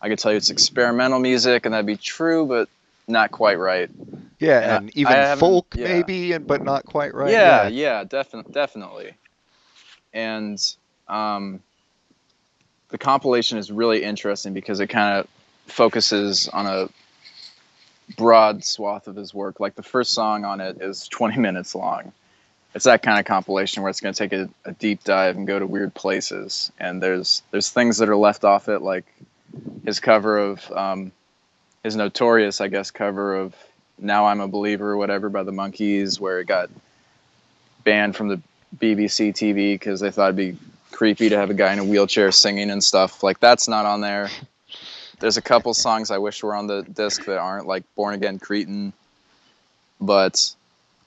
I 0.00 0.08
could 0.08 0.18
tell 0.18 0.30
you 0.30 0.36
it's 0.36 0.50
experimental 0.50 1.18
music, 1.18 1.66
and 1.66 1.72
that'd 1.72 1.86
be 1.86 1.96
true, 1.96 2.46
but 2.46 2.68
not 3.08 3.32
quite 3.32 3.58
right. 3.58 3.90
Yeah, 4.38 4.60
Yeah, 4.60 4.76
and 4.76 4.96
even 4.96 5.36
folk 5.36 5.74
yeah. 5.76 5.88
maybe, 5.88 6.32
and 6.32 6.46
but 6.46 6.62
not 6.62 6.84
quite 6.84 7.14
right. 7.14 7.32
Yeah, 7.32 7.68
yeah, 7.68 8.04
definitely, 8.04 8.52
definitely. 8.52 9.14
And 10.12 10.58
um, 11.08 11.60
the 12.90 12.98
compilation 12.98 13.58
is 13.58 13.72
really 13.72 14.02
interesting 14.02 14.52
because 14.52 14.80
it 14.80 14.88
kind 14.88 15.18
of 15.18 15.28
focuses 15.66 16.48
on 16.48 16.66
a 16.66 16.88
broad 18.16 18.64
swath 18.64 19.08
of 19.08 19.16
his 19.16 19.34
work. 19.34 19.60
Like 19.60 19.74
the 19.74 19.82
first 19.82 20.12
song 20.12 20.44
on 20.44 20.60
it 20.60 20.80
is 20.80 21.08
20 21.08 21.38
minutes 21.38 21.74
long. 21.74 22.12
It's 22.74 22.86
that 22.86 23.02
kind 23.02 23.18
of 23.18 23.26
compilation 23.26 23.82
where 23.82 23.90
it's 23.90 24.00
going 24.00 24.14
to 24.14 24.18
take 24.18 24.32
a, 24.32 24.48
a 24.64 24.72
deep 24.72 25.04
dive 25.04 25.36
and 25.36 25.46
go 25.46 25.58
to 25.58 25.66
weird 25.66 25.92
places. 25.94 26.72
And 26.78 27.02
there's 27.02 27.42
there's 27.50 27.68
things 27.68 27.98
that 27.98 28.08
are 28.08 28.16
left 28.16 28.44
off 28.44 28.68
it, 28.68 28.80
like 28.80 29.04
his 29.84 30.00
cover 30.00 30.38
of 30.38 30.72
um, 30.72 31.12
his 31.82 31.96
notorious, 31.96 32.60
I 32.62 32.68
guess, 32.68 32.90
cover 32.90 33.36
of 33.36 33.54
"Now 33.98 34.26
I'm 34.26 34.40
a 34.40 34.48
Believer" 34.48 34.92
or 34.92 34.96
whatever 34.96 35.28
by 35.28 35.42
the 35.42 35.52
Monkees, 35.52 36.18
where 36.18 36.40
it 36.40 36.46
got 36.46 36.70
banned 37.84 38.16
from 38.16 38.28
the 38.28 38.40
BBC 38.78 39.32
TV 39.32 39.74
because 39.74 40.00
they 40.00 40.10
thought 40.10 40.32
it'd 40.32 40.36
be 40.36 40.56
creepy 40.92 41.28
to 41.30 41.36
have 41.36 41.50
a 41.50 41.54
guy 41.54 41.72
in 41.72 41.78
a 41.78 41.84
wheelchair 41.84 42.32
singing 42.32 42.70
and 42.70 42.82
stuff. 42.82 43.22
Like 43.22 43.40
that's 43.40 43.68
not 43.68 43.84
on 43.84 44.00
there. 44.00 44.30
There's 45.22 45.36
a 45.36 45.42
couple 45.42 45.72
songs 45.72 46.10
I 46.10 46.18
wish 46.18 46.42
were 46.42 46.52
on 46.52 46.66
the 46.66 46.82
disc 46.82 47.24
that 47.26 47.38
aren't, 47.38 47.68
like 47.68 47.84
"Born 47.94 48.14
Again 48.14 48.40
Cretin," 48.40 48.92
but 50.00 50.52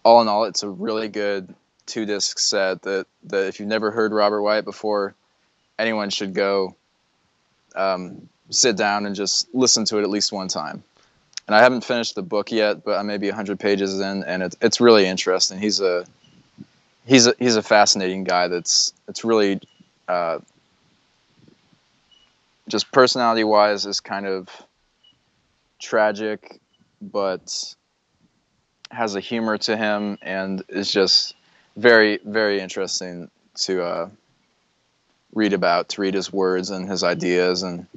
all 0.06 0.22
in 0.22 0.30
all, 0.30 0.46
it's 0.46 0.64
a 0.64 0.70
really 0.70 1.10
good 1.10 1.54
two 1.86 2.06
disc 2.06 2.40
set 2.40 2.82
that 2.84 3.08
that 3.26 3.48
if 3.48 3.60
you've 3.60 3.68
never 3.68 3.92
heard 3.92 4.14
Robert 4.14 4.42
Wyatt 4.42 4.64
before, 4.64 5.16
anyone 5.78 6.10
should 6.10 6.34
go 6.34 6.78
um, 7.76 8.30
sit 8.52 8.78
down 8.78 9.06
and 9.06 9.18
just 9.18 9.54
listen 9.54 9.84
to 9.84 10.00
it 10.00 10.04
at 10.04 10.10
least 10.10 10.32
one 10.32 10.48
time. 10.48 10.82
And 11.46 11.54
I 11.54 11.62
haven't 11.62 11.84
finished 11.84 12.16
the 12.16 12.24
book 12.24 12.54
yet, 12.54 12.86
but 12.86 12.98
I'm 12.98 13.08
maybe 13.08 13.28
100 13.28 13.60
pages 13.60 14.00
in, 14.00 14.24
and 14.24 14.42
it's 14.42 14.56
it's 14.62 14.80
really 14.80 15.06
interesting. 15.06 15.60
He's 15.60 15.82
a 15.82 16.06
he's 17.06 17.28
a 17.28 17.36
he's 17.38 17.58
a 17.58 17.64
fascinating 17.64 18.24
guy. 18.24 18.48
That's 18.48 18.94
that's 19.08 19.26
really 19.26 19.60
uh, 20.08 20.40
just 22.68 22.92
personality 22.92 23.44
wise 23.44 23.86
is 23.86 24.00
kind 24.00 24.26
of 24.26 24.50
tragic, 25.80 26.60
but 27.02 27.76
has 28.92 29.16
a 29.16 29.20
humor 29.20 29.58
to 29.58 29.76
him 29.76 30.18
and 30.22 30.64
is 30.70 30.92
just 30.92 31.36
very 31.76 32.20
very 32.24 32.60
interesting 32.62 33.30
to 33.56 33.84
uh, 33.84 34.10
read 35.34 35.52
about 35.54 35.90
to 35.90 36.02
read 36.02 36.14
his 36.14 36.32
words 36.32 36.70
and 36.70 36.88
his 36.90 37.04
ideas 37.04 37.64
and 37.64 37.88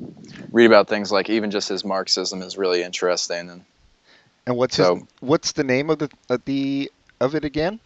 read 0.50 0.66
about 0.66 0.88
things 0.88 1.12
like 1.12 1.30
even 1.30 1.50
just 1.50 1.68
his 1.68 1.84
marxism 1.84 2.42
is 2.42 2.58
really 2.58 2.82
interesting 2.82 3.48
and 3.50 3.64
And 4.46 4.56
what's 4.56 4.76
So- 4.76 4.96
his, 4.96 5.04
what's 5.20 5.52
the 5.52 5.62
name 5.64 5.90
of 5.90 5.98
the 6.00 6.10
of 6.28 6.44
the 6.44 6.90
of 7.20 7.34
it 7.34 7.44
again? 7.44 7.78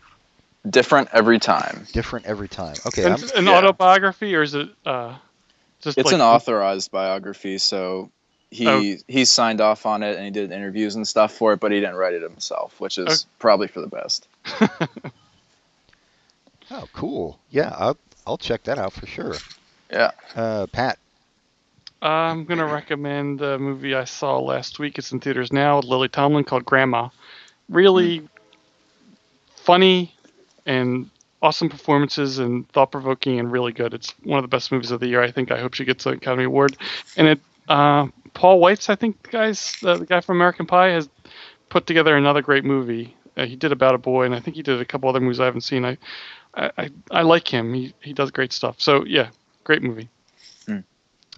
different 0.71 1.09
every 1.13 1.41
time 1.41 1.87
Different 1.93 2.25
every 2.25 2.49
time. 2.49 2.77
Okay. 2.87 3.05
An, 3.05 3.17
an 3.37 3.45
yeah. 3.47 3.51
autobiography, 3.59 4.35
or 4.37 4.43
is 4.43 4.55
it 4.55 4.69
uh, 4.87 5.17
just 5.83 5.99
it's 5.99 6.07
like 6.07 6.15
an 6.15 6.21
authorized 6.23 6.91
biography 6.91 7.59
so 7.59 8.11
he 8.51 8.69
Oh. 8.69 8.97
he 9.09 9.25
signed 9.25 9.61
off 9.61 9.85
on 9.87 10.03
it 10.03 10.17
and 10.17 10.25
he 10.25 10.31
did 10.31 10.51
interviews 10.53 10.95
and 10.95 11.07
stuff 11.07 11.33
for 11.33 11.53
it 11.53 11.61
but 11.61 11.71
he 11.73 11.81
didn't 11.81 11.97
write 11.97 12.15
it 12.15 12.23
himself 12.23 12.81
which 12.81 12.99
is 12.99 13.07
Okay. 13.07 13.17
probably 13.39 13.67
for 13.69 13.81
the 13.81 13.87
best 13.89 14.27
oh, 16.71 16.89
cool. 16.93 17.39
Yeah, 17.51 17.75
I'll 17.77 17.97
I'll 18.27 18.39
check 18.39 18.65
that 18.65 18.79
out 18.79 18.93
for 18.93 19.07
sure. 19.07 19.35
yeah 19.91 20.11
Uh, 20.35 20.67
Pat. 20.69 20.99
I'm 22.01 22.45
gonna 22.45 22.67
recommend 22.67 23.41
a 23.43 23.59
movie 23.59 23.95
I 23.95 24.05
saw 24.05 24.39
last 24.41 24.79
week. 24.81 24.99
It's 24.99 25.13
in 25.13 25.21
theaters 25.21 25.53
now. 25.53 25.77
with 25.77 25.85
Lily 25.87 26.09
Tomlin 26.09 26.43
called 26.45 26.65
Grandma. 26.65 27.09
Really 27.69 28.29
funny 29.55 30.15
and 30.67 31.09
awesome 31.43 31.69
performances 31.69 32.39
and 32.39 32.69
thought 32.71 32.93
provoking 32.93 33.39
and 33.41 33.53
really 33.53 33.73
good. 33.73 33.95
It's 33.95 34.15
one 34.23 34.39
of 34.39 34.45
the 34.45 34.49
best 34.49 34.73
movies 34.73 34.91
of 34.93 35.01
the 35.01 35.09
year. 35.09 35.23
I 35.23 35.31
think. 35.31 35.51
I 35.51 35.61
hope 35.61 35.75
she 35.75 35.85
gets 35.85 36.07
an 36.07 36.15
Academy 36.15 36.45
Award. 36.45 36.77
And 37.17 37.29
it 37.29 37.41
uh, 37.69 38.09
Paul 38.35 38.61
Weitz 38.61 38.89
I 38.89 38.97
think 38.97 39.31
guys 39.31 39.77
the, 39.83 39.97
the 39.99 40.07
guy 40.07 40.21
from 40.21 40.37
American 40.37 40.67
Pie 40.67 40.89
has 40.91 41.09
put 41.69 41.87
together 41.87 42.17
another 42.17 42.43
great 42.43 42.65
movie. 42.65 43.17
Uh, 43.37 43.47
he 43.47 43.57
did 43.57 43.73
About 43.73 43.95
a 43.95 43.99
Boy 43.99 44.25
and 44.25 44.35
I 44.35 44.41
think 44.41 44.57
he 44.57 44.63
did 44.63 44.81
a 44.81 44.85
couple 44.85 45.09
other 45.09 45.21
movies 45.21 45.41
I 45.41 45.47
haven't 45.47 45.63
seen. 45.63 45.85
I 45.85 45.99
I, 46.55 46.71
I, 46.79 46.91
I 47.11 47.23
like 47.23 47.49
him. 47.49 47.73
He 47.75 47.95
he 48.01 48.13
does 48.13 48.31
great 48.31 48.53
stuff. 48.53 48.81
So 48.81 49.05
yeah, 49.05 49.31
great 49.65 49.83
movie. 49.83 50.09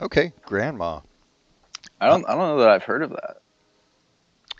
Okay, 0.01 0.33
Grandma. 0.45 1.01
i 2.01 2.07
don't 2.09 2.25
i 2.29 2.31
don't 2.33 2.39
know 2.41 2.59
that 2.59 2.69
i've 2.69 2.83
heard 2.83 3.03
of 3.03 3.11
that 3.11 3.37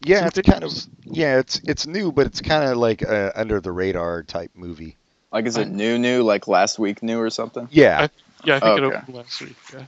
Yeah, 0.05 0.27
It's 0.27 0.39
it's 0.39 0.49
kind 0.49 0.63
of 0.65 0.73
yeah, 1.05 1.39
it's 1.39 1.61
it's 1.65 1.87
new, 1.87 2.13
but 2.13 2.27
it's 2.27 2.41
kind 2.41 2.71
of 2.71 2.77
like 2.77 3.03
a 3.03 3.33
under 3.39 3.61
the 3.61 3.73
radar 3.73 4.23
type 4.23 4.51
movie. 4.55 4.97
Like 5.35 5.45
is 5.47 5.59
I- 5.59 5.63
it 5.63 5.69
new 5.69 5.99
new 5.99 6.23
like 6.23 6.49
last 6.49 6.79
week 6.79 7.03
new 7.03 7.21
or 7.21 7.29
something 7.29 7.69
Yeah. 7.71 8.09
Yeah, 8.45 8.57
I 8.57 8.61
think 8.61 8.79
it 8.79 8.85
opened 8.85 9.15
last 9.15 9.41
week. 9.41 9.57
Yeah. 9.73 9.87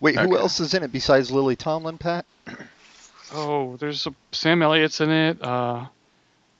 Wait, 0.00 0.16
who 0.16 0.32
okay. 0.32 0.40
else 0.40 0.60
is 0.60 0.72
in 0.72 0.82
it 0.82 0.92
besides 0.92 1.30
Lily 1.30 1.56
Tomlin, 1.56 1.98
Pat? 1.98 2.24
Oh, 3.34 3.76
there's 3.76 4.06
a, 4.06 4.14
Sam 4.32 4.62
Elliott's 4.62 5.00
in 5.02 5.10
it. 5.10 5.42
Uh, 5.42 5.86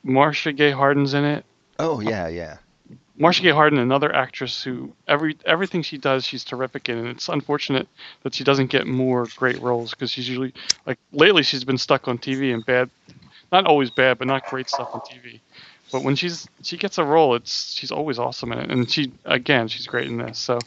Marcia 0.03 0.53
Gay 0.53 0.70
Harden's 0.70 1.14
in 1.14 1.24
it. 1.24 1.45
Oh 1.78 2.01
yeah, 2.01 2.28
yeah. 2.28 2.59
Marcia 3.16 3.43
Gay 3.43 3.51
Harden, 3.51 3.78
another 3.78 4.14
actress 4.14 4.62
who 4.62 4.93
every 5.07 5.36
everything 5.47 5.82
she 5.82 5.99
does, 5.99 6.24
she's 6.24 6.45
terrific 6.45 6.89
in, 6.89 6.99
and 6.99 7.09
it's 7.09 7.28
unfortunate 7.28 7.89
that 8.22 8.34
she 8.34 8.45
doesn't 8.45 8.66
get 8.66 8.86
more 8.86 9.26
great 9.36 9.61
roles 9.61 9.91
because 9.93 10.11
she's 10.11 10.28
usually 10.28 10.53
like 10.86 10.99
lately 11.12 11.43
she's 11.43 11.64
been 11.64 11.78
stuck 11.78 12.07
on 12.09 12.18
TV 12.18 12.53
and 12.53 12.64
bad, 12.66 12.91
not 13.51 13.66
always 13.66 13.91
bad, 13.91 14.18
but 14.18 14.26
not 14.26 14.47
great 14.47 14.68
stuff 14.68 14.91
on 14.93 15.01
TV. 15.01 15.41
But 15.93 16.03
when 16.03 16.16
she's 16.16 16.49
she 16.62 16.76
gets 16.76 16.99
a 16.99 17.05
role, 17.05 17.34
it's 17.34 17.72
she's 17.72 17.91
always 17.91 18.18
awesome 18.18 18.53
in 18.53 18.59
it, 18.59 18.70
and 18.70 18.91
she 18.91 19.12
again 19.24 19.68
she's 19.68 19.86
great 19.86 20.07
in 20.07 20.16
this. 20.18 20.39
So, 20.39 20.59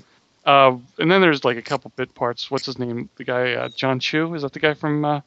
uh, 0.46 0.78
and 1.00 1.12
then 1.12 1.22
there's 1.22 1.44
like 1.44 1.58
a 1.58 1.62
couple 1.62 1.92
bit 1.96 2.14
parts. 2.16 2.50
What's 2.52 2.66
his 2.66 2.80
name? 2.80 3.10
The 3.16 3.24
guy 3.24 3.54
uh, 3.54 3.70
John 3.70 4.00
Chu 4.00 4.34
is 4.36 4.42
that 4.42 4.54
the 4.54 4.60
guy 4.60 4.74
from 4.74 5.04
uh, 5.06 5.22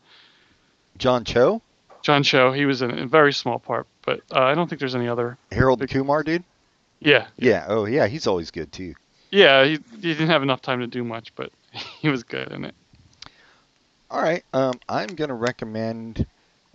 John 0.99 1.25
Cho, 1.25 1.63
John 2.03 2.23
Cho? 2.23 2.53
He 2.53 2.67
was 2.67 2.83
in 2.83 2.91
a 2.99 3.07
very 3.07 3.33
small 3.33 3.59
part, 3.59 3.87
but 4.05 4.21
uh, 4.31 4.43
I 4.43 4.55
don't 4.55 4.69
think 4.69 4.79
there's 4.81 4.95
any 4.95 5.09
other. 5.09 5.37
Harold 5.53 5.81
Big- 5.81 5.91
Kumar, 5.91 6.23
dude. 6.23 6.45
Yeah, 7.01 7.27
Yeah. 7.37 7.67
Oh, 7.69 7.85
yeah. 7.85 8.07
He's 8.07 8.27
always 8.27 8.51
good 8.51 8.73
too. 8.73 8.95
yeah. 9.31 9.65
He, 9.65 9.73
he 10.01 10.15
didn't 10.15 10.29
have 10.29 10.43
enough 10.43 10.63
time 10.63 10.81
to 10.81 10.87
do 10.87 11.05
much, 11.05 11.35
but 11.35 11.51
he 11.73 12.09
was 12.09 12.23
good 12.23 12.51
in 12.51 12.65
it. 12.65 12.75
All 14.11 14.23
right. 14.23 14.43
Um, 14.55 14.75
I'm 14.89 15.09
gonna 15.09 15.35
recommend. 15.35 16.27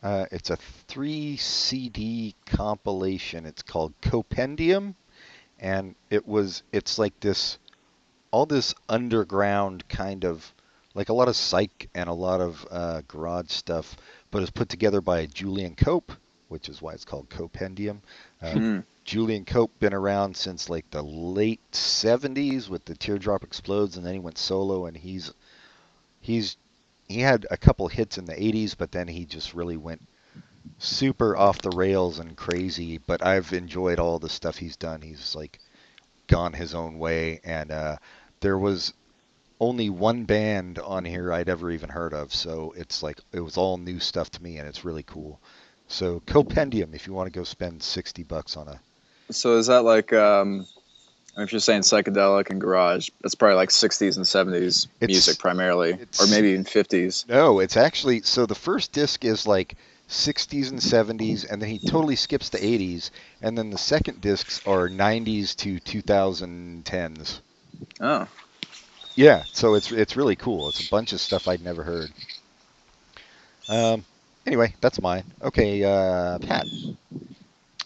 Uh, 0.01 0.25
it's 0.31 0.49
a 0.49 0.55
three 0.87 1.35
CD 1.37 2.35
compilation. 2.45 3.45
It's 3.45 3.61
called 3.61 3.93
Copendium, 4.01 4.95
and 5.59 5.95
it 6.09 6.27
was. 6.27 6.63
It's 6.71 6.97
like 6.97 7.19
this, 7.19 7.57
all 8.31 8.45
this 8.45 8.73
underground 8.87 9.87
kind 9.89 10.23
of, 10.23 10.53
like 10.95 11.09
a 11.09 11.13
lot 11.13 11.27
of 11.27 11.35
psych 11.35 11.89
and 11.93 12.09
a 12.09 12.13
lot 12.13 12.39
of 12.39 12.65
uh, 12.71 13.01
garage 13.07 13.51
stuff, 13.51 13.97
but 14.31 14.41
it's 14.41 14.51
put 14.51 14.69
together 14.69 15.01
by 15.01 15.25
Julian 15.25 15.75
Cope, 15.75 16.13
which 16.47 16.69
is 16.69 16.81
why 16.81 16.93
it's 16.93 17.05
called 17.05 17.29
Copendium. 17.29 17.99
Uh, 18.41 18.51
Hmm. 18.51 18.79
Julian 19.05 19.43
Cope 19.43 19.71
been 19.79 19.93
around 19.93 20.37
since 20.37 20.69
like 20.69 20.87
the 20.91 21.01
late 21.01 21.59
70s 21.71 22.69
with 22.69 22.85
the 22.85 22.93
Teardrop 22.93 23.43
Explodes 23.43 23.97
and 23.97 24.05
then 24.05 24.13
he 24.13 24.19
went 24.19 24.37
solo 24.37 24.85
and 24.85 24.95
he's 24.95 25.33
he's 26.21 26.57
he 27.09 27.19
had 27.19 27.45
a 27.51 27.57
couple 27.57 27.87
hits 27.87 28.17
in 28.17 28.25
the 28.25 28.33
80s 28.33 28.77
but 28.77 28.91
then 28.91 29.07
he 29.07 29.25
just 29.25 29.53
really 29.53 29.77
went 29.77 30.01
super 30.77 31.35
off 31.35 31.61
the 31.61 31.69
rails 31.69 32.19
and 32.19 32.35
crazy. 32.35 32.97
But 32.97 33.25
I've 33.25 33.53
enjoyed 33.53 33.99
all 33.99 34.19
the 34.19 34.29
stuff 34.29 34.57
he's 34.57 34.77
done. 34.77 35.01
He's 35.01 35.35
like 35.35 35.59
gone 36.27 36.53
his 36.53 36.73
own 36.73 36.97
way. 36.97 37.41
And 37.43 37.71
uh 37.71 37.97
there 38.39 38.57
was 38.57 38.93
only 39.59 39.89
one 39.89 40.23
band 40.23 40.79
on 40.79 41.03
here 41.03 41.33
I'd 41.33 41.49
ever 41.49 41.69
even 41.71 41.89
heard 41.89 42.13
of. 42.13 42.33
So 42.33 42.73
it's 42.77 43.03
like 43.03 43.19
it 43.33 43.41
was 43.41 43.57
all 43.57 43.77
new 43.77 43.99
stuff 43.99 44.31
to 44.31 44.43
me 44.43 44.57
and 44.57 44.67
it's 44.67 44.85
really 44.85 45.03
cool. 45.03 45.41
So 45.87 46.21
Copendium 46.21 46.95
if 46.95 47.07
you 47.07 47.13
want 47.13 47.31
to 47.31 47.37
go 47.37 47.43
spend 47.43 47.83
60 47.83 48.23
bucks 48.23 48.55
on 48.55 48.67
a 48.67 48.79
So 49.31 49.57
is 49.57 49.67
that 49.67 49.83
like, 49.83 50.13
um, 50.13 50.65
if 51.43 51.51
you're 51.51 51.59
saying 51.59 51.81
psychedelic 51.81 52.49
and 52.49 52.59
garage, 52.59 53.09
that's 53.21 53.35
probably 53.35 53.55
like 53.55 53.69
60s 53.69 54.17
and 54.17 54.25
70s 54.25 54.87
It's- 54.99 55.07
music 55.15 55.39
primarily, 55.39 55.93
or 55.93 56.27
maybe 56.29 56.49
even 56.49 56.63
50s. 56.65 57.27
No, 57.27 57.59
it's 57.59 57.77
actually 57.77 58.21
so 58.21 58.45
the 58.45 58.55
first 58.55 58.91
disc 58.91 59.23
is 59.25 59.45
like 59.47 59.75
60s 60.09 60.71
and 60.71 60.79
70s, 60.79 61.45
and 61.49 61.61
then 61.61 61.69
he 61.69 61.77
totally 61.79 62.15
skips 62.15 62.49
the 62.49 62.57
80s, 62.57 63.11
and 63.41 63.57
then 63.57 63.69
the 63.69 63.77
second 63.77 64.21
discs 64.21 64.59
are 64.65 64.89
90s 64.89 65.55
to 65.57 65.79
2010s. 65.79 67.39
Oh, 68.01 68.27
Yeah, 69.15 69.43
so 69.51 69.73
it's 69.75 69.91
it's 69.91 70.15
really 70.17 70.35
cool. 70.35 70.69
It's 70.69 70.87
a 70.87 70.89
bunch 70.89 71.13
of 71.13 71.19
stuff 71.21 71.47
I'd 71.47 71.61
never 71.63 71.83
heard. 71.83 72.11
Um, 73.67 74.03
anyway, 74.47 74.73
that's 74.81 75.01
mine. 75.01 75.23
Okay, 75.41 75.83
uh, 75.83 76.39
Pat. 76.39 76.65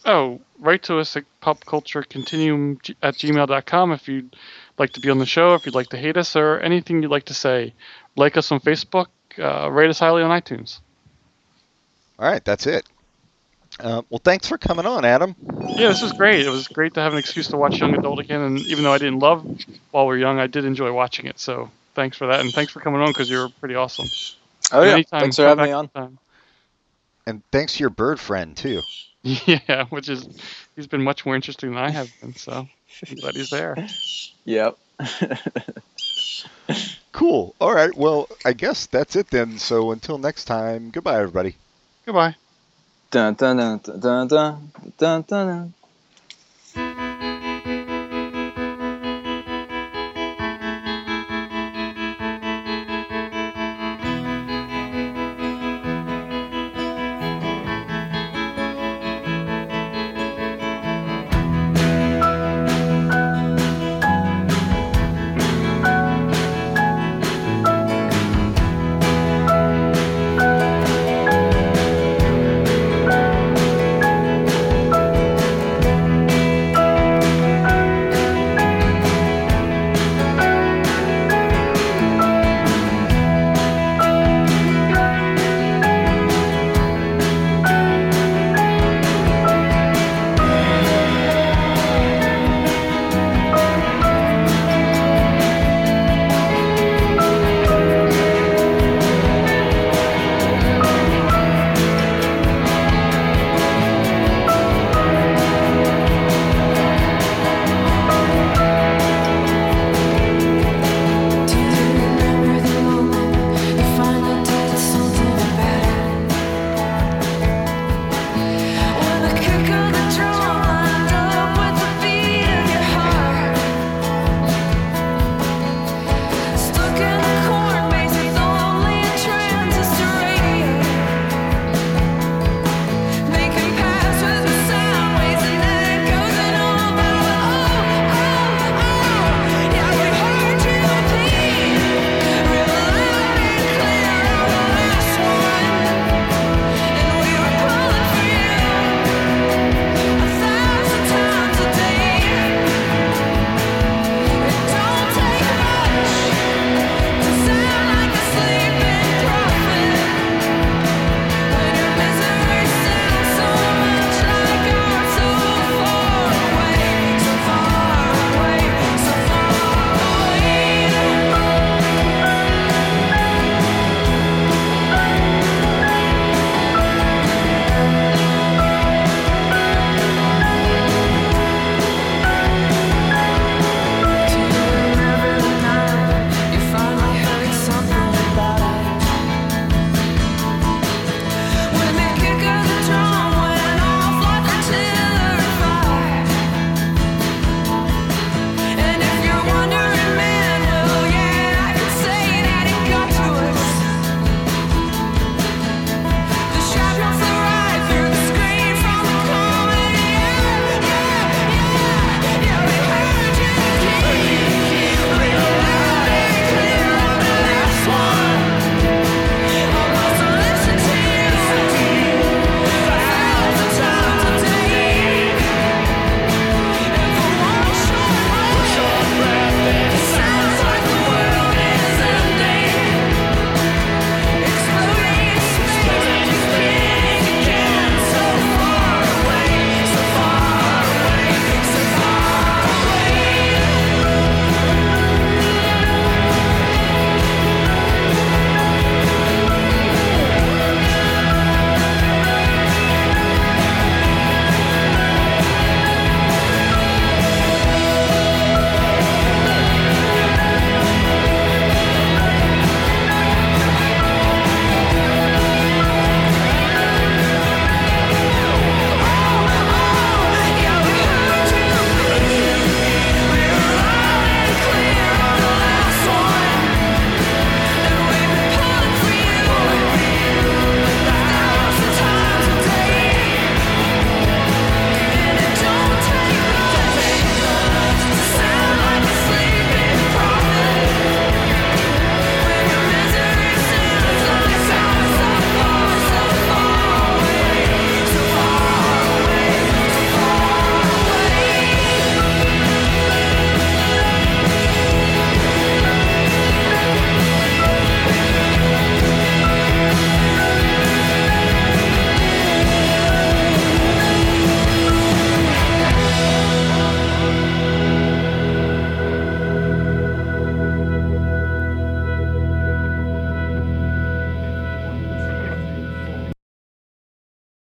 Oh, 0.05 0.39
write 0.63 0.83
to 0.83 0.97
us 0.99 1.15
at 1.17 1.25
popculturecontinuum 1.41 2.95
at 3.03 3.15
gmail.com 3.15 3.91
if 3.91 4.07
you'd 4.07 4.35
like 4.79 4.93
to 4.93 4.99
be 4.99 5.09
on 5.09 5.19
the 5.19 5.25
show, 5.25 5.53
if 5.53 5.65
you'd 5.65 5.75
like 5.75 5.89
to 5.89 5.97
hate 5.97 6.17
us, 6.17 6.35
or 6.35 6.59
anything 6.59 7.01
you'd 7.03 7.11
like 7.11 7.25
to 7.25 7.33
say. 7.33 7.73
Like 8.15 8.37
us 8.37 8.51
on 8.51 8.59
Facebook, 8.59 9.07
uh, 9.37 9.69
rate 9.69 9.89
us 9.89 9.99
highly 9.99 10.23
on 10.23 10.29
iTunes. 10.41 10.79
All 12.17 12.27
right, 12.27 12.43
that's 12.43 12.65
it. 12.67 12.85
Uh, 13.79 14.03
well, 14.09 14.21
thanks 14.23 14.47
for 14.47 14.57
coming 14.57 14.85
on, 14.85 15.03
Adam. 15.03 15.35
Yeah, 15.69 15.87
this 15.89 16.01
was 16.03 16.13
great. 16.13 16.45
It 16.45 16.49
was 16.49 16.67
great 16.67 16.93
to 16.93 17.01
have 17.01 17.11
an 17.13 17.17
excuse 17.19 17.47
to 17.47 17.57
watch 17.57 17.79
Young 17.79 17.95
Adult 17.95 18.19
again, 18.19 18.41
and 18.41 18.59
even 18.59 18.83
though 18.83 18.93
I 18.93 18.99
didn't 18.99 19.19
love 19.19 19.43
While 19.91 20.05
We 20.05 20.15
We're 20.15 20.19
Young, 20.19 20.39
I 20.39 20.45
did 20.47 20.63
enjoy 20.63 20.91
watching 20.93 21.25
it. 21.25 21.39
So 21.39 21.71
thanks 21.95 22.15
for 22.15 22.27
that, 22.27 22.39
and 22.41 22.51
thanks 22.53 22.71
for 22.71 22.79
coming 22.81 23.01
on 23.01 23.07
because 23.07 23.29
you're 23.31 23.49
pretty 23.59 23.73
awesome. 23.75 24.07
oh 24.71 24.83
yeah. 24.83 24.93
Anytime, 24.93 25.21
Thanks 25.21 25.35
for 25.37 25.45
having 25.47 25.65
me 25.65 25.71
on. 25.71 25.89
anytime. 25.95 26.19
And 27.25 27.41
thanks 27.51 27.73
to 27.73 27.79
your 27.79 27.89
bird 27.89 28.19
friend 28.19 28.55
too. 28.55 28.81
Yeah, 29.45 29.85
which 29.85 30.09
is 30.09 30.27
he's 30.75 30.87
been 30.87 31.03
much 31.03 31.25
more 31.25 31.35
interesting 31.35 31.73
than 31.73 31.79
I 31.79 31.91
have 31.91 32.09
been. 32.19 32.35
So 32.35 32.67
but 32.99 33.21
glad 33.21 33.35
he's 33.35 33.49
there. 33.49 33.87
Yep. 34.45 34.77
cool. 37.13 37.55
All 37.59 37.73
right. 37.73 37.95
Well, 37.95 38.27
I 38.43 38.51
guess 38.53 38.85
that's 38.87 39.15
it 39.15 39.29
then. 39.29 39.57
So 39.59 39.91
until 39.91 40.17
next 40.17 40.45
time, 40.45 40.89
goodbye, 40.89 41.19
everybody. 41.19 41.55
Goodbye. 42.05 42.35
Dun 43.11 43.35
dun 43.35 43.57
dun 43.57 43.79
dun 43.79 44.27
dun 44.27 44.71
dun 44.97 45.21
dun. 45.21 45.47
dun. 45.47 45.73